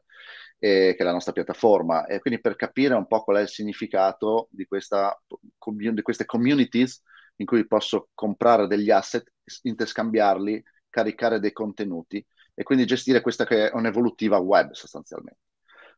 che 0.56 0.96
è 0.96 1.02
la 1.02 1.12
nostra 1.12 1.32
piattaforma. 1.32 2.06
E 2.06 2.20
quindi 2.20 2.40
per 2.40 2.56
capire 2.56 2.94
un 2.94 3.06
po' 3.06 3.22
qual 3.22 3.36
è 3.36 3.40
il 3.42 3.48
significato 3.48 4.48
di, 4.50 4.64
questa, 4.64 5.14
di 5.58 6.02
queste 6.02 6.24
communities 6.24 7.02
in 7.36 7.44
cui 7.44 7.66
posso 7.66 8.08
comprare 8.14 8.66
degli 8.66 8.90
asset, 8.90 9.30
interscambiarli, 9.62 10.62
caricare 10.88 11.38
dei 11.38 11.52
contenuti 11.52 12.24
e 12.54 12.62
quindi 12.62 12.86
gestire 12.86 13.20
questa 13.20 13.44
che 13.44 13.68
è 13.68 13.74
un'evolutiva 13.74 14.38
web 14.38 14.72
sostanzialmente. 14.72 15.40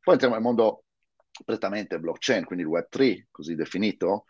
Poi 0.01 0.15
entriamo 0.15 0.35
nel 0.37 0.45
mondo 0.45 0.85
prettamente 1.45 1.99
blockchain, 1.99 2.45
quindi 2.45 2.65
il 2.65 2.71
web 2.71 2.87
3 2.89 3.29
così 3.31 3.55
definito, 3.55 4.25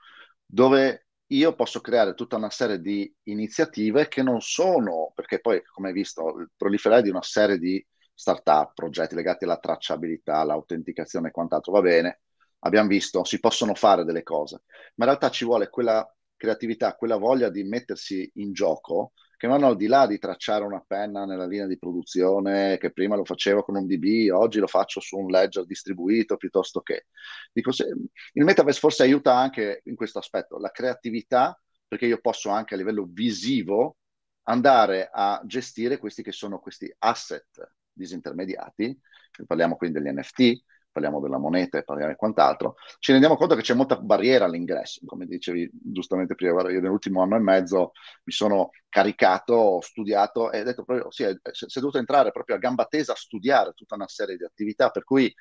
dove 0.45 1.07
io 1.31 1.55
posso 1.55 1.81
creare 1.81 2.15
tutta 2.15 2.37
una 2.37 2.51
serie 2.51 2.81
di 2.81 3.13
iniziative 3.25 4.09
che 4.09 4.23
non 4.23 4.41
sono, 4.41 5.13
perché 5.15 5.41
poi 5.41 5.63
come 5.65 5.89
hai 5.89 5.95
visto, 5.95 6.39
il 6.39 6.51
proliferare 6.57 7.03
di 7.03 7.11
una 7.11 7.23
serie 7.23 7.59
di 7.59 7.85
startup, 8.15 8.73
progetti 8.75 9.15
legati 9.15 9.45
alla 9.45 9.59
tracciabilità, 9.59 10.39
all'autenticazione 10.39 11.29
e 11.29 11.33
quant'altro 11.33 11.73
va 11.73 11.81
bene, 11.81 12.21
abbiamo 12.61 12.89
visto, 12.89 13.25
si 13.25 13.41
possono 13.41 13.75
fare 13.75 14.05
delle 14.05 14.23
cose, 14.23 14.63
ma 14.95 15.05
in 15.05 15.11
realtà 15.11 15.31
ci 15.31 15.45
vuole 15.45 15.69
quella 15.69 16.09
creatività, 16.37 16.95
quella 16.95 17.17
voglia 17.17 17.49
di 17.51 17.65
mettersi 17.65 18.31
in 18.35 18.53
gioco 18.53 19.13
che 19.37 19.47
vanno 19.47 19.67
al 19.67 19.77
di 19.77 19.87
là 19.87 20.07
di 20.07 20.19
tracciare 20.19 20.65
una 20.65 20.83
penna 20.87 21.25
nella 21.25 21.47
linea 21.47 21.67
di 21.67 21.79
produzione 21.79 22.79
che 22.79 22.93
prima 22.93 23.17
lo 23.17 23.25
facevo 23.25 23.63
con 23.63 23.77
un 23.77 23.87
DB, 23.87 24.31
oggi 24.33 24.59
lo 24.59 24.67
faccio 24.67 25.01
su 25.01 25.19
un 25.19 25.31
ledger 25.31 25.67
distribuito 25.67 26.37
piuttosto 26.37 26.81
che. 26.81 27.07
Dico, 27.53 27.71
se, 27.73 27.87
il 27.87 28.45
metaverse 28.45 28.81
forse 28.81 29.03
aiuta 29.03 29.37
anche 29.37 29.83
in 29.85 29.95
questo 29.95 30.19
aspetto, 30.19 30.59
la 30.59 30.71
creatività, 30.71 31.61
perché 31.87 32.07
io 32.07 32.19
posso 32.21 32.51
anche 32.51 32.75
a 32.75 32.77
livello 32.77 33.07
visivo 33.09 33.99
andare 34.45 35.09
a 35.13 35.41
gestire 35.45 35.99
questi 35.99 36.23
che 36.23 36.33
sono 36.33 36.59
questi 36.59 36.93
asset 36.99 37.73
disintermediati, 37.93 38.99
parliamo 39.47 39.77
quindi 39.77 40.01
degli 40.01 40.15
NFT, 40.15 40.63
parliamo 40.97 41.21
della 41.21 41.37
moneta 41.37 41.77
e 41.77 41.85
parliamo 41.85 42.13
di 42.13 42.17
quant'altro, 42.17 42.77
ci 43.01 43.13
rendiamo 43.13 43.37
conto 43.37 43.55
che 43.55 43.61
c'è 43.61 43.75
molta 43.75 43.97
barriera 43.97 44.47
all'ingresso. 44.47 45.01
Come 45.05 45.27
dicevi 45.27 45.71
giustamente 45.73 46.35
prima, 46.35 46.63
io 46.71 46.81
nell'ultimo 46.81 47.21
anno 47.23 47.37
e 47.37 47.41
mezzo 47.41 47.93
mi 48.25 48.33
sono 48.33 48.71
caricato, 48.89 49.53
ho 49.53 49.81
studiato 49.83 50.51
e 50.51 50.61
ho 50.61 50.65
detto 50.65 50.85
proprio, 50.85 51.11
sì, 51.11 51.25
si 51.51 51.67
è 51.67 51.81
dovuto 51.81 51.99
entrare 51.99 52.33
proprio 52.33 52.57
a 52.57 52.59
gamba 52.59 52.87
tesa 52.87 53.13
a 53.13 53.17
studiare 53.17 53.73
tutta 53.75 53.95
una 53.95 54.09
serie 54.09 54.39
di 54.39 54.45
attività, 54.45 54.89
per 54.89 55.05
cui 55.05 55.33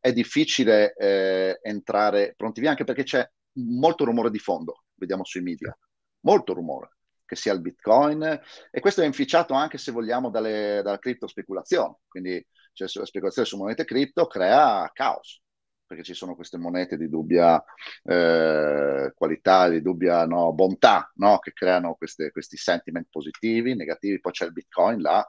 è 0.00 0.10
difficile 0.12 0.94
eh, 0.94 1.58
entrare 1.62 2.32
pronti 2.34 2.60
via, 2.60 2.70
anche 2.70 2.84
perché 2.84 3.02
c'è 3.02 3.28
molto 3.56 4.04
rumore 4.04 4.30
di 4.30 4.38
fondo, 4.38 4.84
vediamo 4.94 5.24
sui 5.24 5.42
media, 5.42 5.76
molto 6.20 6.54
rumore 6.54 6.93
che 7.24 7.36
sia 7.36 7.52
il 7.52 7.60
bitcoin 7.60 8.22
e 8.70 8.80
questo 8.80 9.02
è 9.02 9.06
inficiato 9.06 9.54
anche 9.54 9.78
se 9.78 9.92
vogliamo 9.92 10.30
dalle, 10.30 10.80
dalla 10.82 10.98
cripto 10.98 11.26
speculazione 11.26 11.96
quindi 12.08 12.44
cioè 12.74 12.88
la 12.94 13.06
speculazione 13.06 13.48
su 13.48 13.56
monete 13.56 13.84
cripto 13.84 14.26
crea 14.26 14.90
caos, 14.92 15.40
perché 15.86 16.02
ci 16.02 16.14
sono 16.14 16.34
queste 16.34 16.58
monete 16.58 16.96
di 16.96 17.08
dubbia 17.08 17.62
eh, 18.02 19.12
qualità, 19.14 19.68
di 19.68 19.80
dubbia 19.80 20.26
no, 20.26 20.52
bontà, 20.52 21.10
no? 21.16 21.38
che 21.38 21.52
creano 21.52 21.94
queste, 21.94 22.30
questi 22.30 22.56
sentiment 22.56 23.06
positivi, 23.10 23.74
negativi, 23.74 24.20
poi 24.20 24.32
c'è 24.32 24.46
il 24.46 24.52
bitcoin 24.52 25.00
là, 25.00 25.26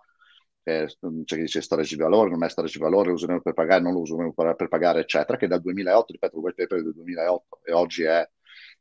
eh, 0.63 0.87
c'è 0.87 1.35
chi 1.35 1.41
dice 1.41 1.61
storage 1.61 1.95
di 1.95 2.01
valore, 2.01 2.31
non 2.31 2.43
è 2.43 2.49
storage 2.49 2.77
di 2.77 2.83
valore, 2.83 3.09
lo 3.09 3.13
useremo 3.13 3.41
per 3.41 3.53
pagare, 3.53 3.81
non 3.81 3.93
lo 3.93 3.99
useremo 3.99 4.33
per, 4.33 4.67
pagare, 4.67 5.01
eccetera, 5.01 5.37
che 5.37 5.47
dal 5.47 5.61
2008, 5.61 6.13
ripeto, 6.13 6.37
il 6.37 6.43
white 6.43 6.65
paper 6.65 6.83
del 6.83 6.93
2008 6.93 7.59
e 7.63 7.73
oggi 7.73 8.03
è 8.03 8.27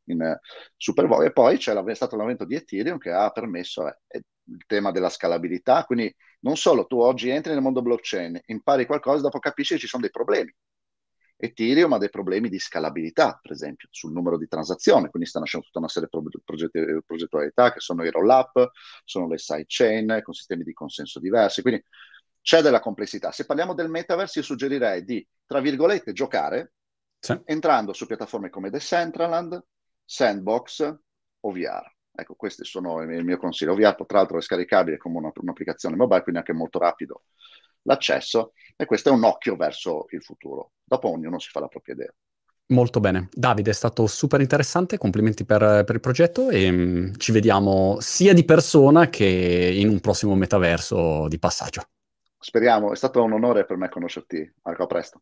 in 0.05 0.21
uh, 0.21 0.37
super 0.75 1.07
vogue. 1.07 1.27
E 1.27 1.31
poi 1.31 1.57
c'è 1.57 1.95
stato 1.95 2.15
l'aumento 2.15 2.45
di 2.45 2.55
Ethereum 2.55 2.97
che 2.97 3.11
ha 3.11 3.29
permesso 3.31 3.87
eh, 3.87 4.21
il 4.47 4.63
tema 4.67 4.91
della 4.91 5.09
scalabilità, 5.09 5.83
quindi 5.85 6.13
non 6.41 6.57
solo 6.57 6.85
tu 6.85 6.99
oggi 6.99 7.29
entri 7.29 7.53
nel 7.53 7.61
mondo 7.61 7.81
blockchain, 7.81 8.39
impari 8.45 8.85
qualcosa, 8.85 9.23
dopo 9.23 9.39
capisci 9.39 9.73
che 9.73 9.79
ci 9.79 9.87
sono 9.87 10.03
dei 10.03 10.11
problemi. 10.11 10.53
Ethereum 11.37 11.91
ha 11.93 11.97
dei 11.97 12.09
problemi 12.09 12.47
di 12.47 12.59
scalabilità, 12.59 13.37
per 13.41 13.51
esempio, 13.51 13.87
sul 13.91 14.13
numero 14.13 14.37
di 14.37 14.47
transazioni, 14.47 15.09
quindi 15.09 15.27
sta 15.27 15.39
nascendo 15.39 15.65
tutta 15.65 15.79
una 15.79 15.89
serie 15.89 16.07
di 16.09 16.99
progettualità 17.05 17.73
che 17.73 17.79
sono 17.81 18.05
i 18.05 18.09
roll-up, 18.09 18.71
sono 19.03 19.27
le 19.27 19.37
sidechain 19.37 20.21
con 20.23 20.33
sistemi 20.33 20.63
di 20.63 20.71
consenso 20.71 21.19
diversi, 21.19 21.61
quindi 21.61 21.83
c'è 22.41 22.61
della 22.61 22.79
complessità. 22.79 23.31
Se 23.31 23.45
parliamo 23.45 23.73
del 23.73 23.89
metaverse, 23.89 24.39
io 24.39 24.45
suggerirei 24.45 25.03
di, 25.03 25.27
tra 25.45 25.59
virgolette, 25.59 26.13
giocare 26.13 26.73
sì. 27.19 27.37
entrando 27.43 27.91
su 27.91 28.05
piattaforme 28.05 28.49
come 28.49 28.69
Decentraland, 28.69 29.61
Sandbox 30.05 30.97
o 31.39 31.51
VR. 31.51 31.93
Ecco, 32.17 32.35
questi 32.35 32.63
sono 32.63 33.01
il 33.01 33.25
mio 33.25 33.37
consiglio. 33.37 33.75
VR, 33.75 33.95
tra 34.05 34.19
l'altro, 34.19 34.37
è 34.37 34.41
scaricabile 34.41 34.97
come 34.97 35.17
una, 35.17 35.31
un'applicazione 35.33 35.95
mobile, 35.95 36.21
quindi 36.21 36.39
anche 36.39 36.53
molto 36.53 36.79
rapido 36.79 37.23
l'accesso. 37.83 38.53
E 38.75 38.85
questo 38.85 39.09
è 39.09 39.11
un 39.11 39.23
occhio 39.23 39.55
verso 39.55 40.05
il 40.09 40.21
futuro. 40.21 40.71
Dopo 40.83 41.09
ognuno 41.09 41.39
si 41.39 41.49
fa 41.49 41.59
la 41.59 41.67
propria 41.67 41.95
idea. 41.95 42.13
Molto 42.67 42.99
bene. 42.99 43.29
Davide, 43.31 43.69
è 43.69 43.73
stato 43.73 44.07
super 44.07 44.41
interessante, 44.41 44.97
complimenti 44.97 45.45
per, 45.45 45.83
per 45.85 45.95
il 45.95 46.01
progetto 46.01 46.49
e 46.49 46.67
um, 46.67 47.15
ci 47.17 47.31
vediamo 47.31 47.97
sia 47.99 48.33
di 48.33 48.43
persona 48.43 49.07
che 49.09 49.71
in 49.75 49.89
un 49.89 49.99
prossimo 49.99 50.33
metaverso 50.35 51.27
di 51.27 51.37
passaggio. 51.37 51.83
Speriamo, 52.39 52.91
è 52.91 52.95
stato 52.95 53.23
un 53.23 53.33
onore 53.33 53.65
per 53.65 53.77
me 53.77 53.87
conoscerti. 53.87 54.51
A 54.63 54.85
presto. 54.87 55.21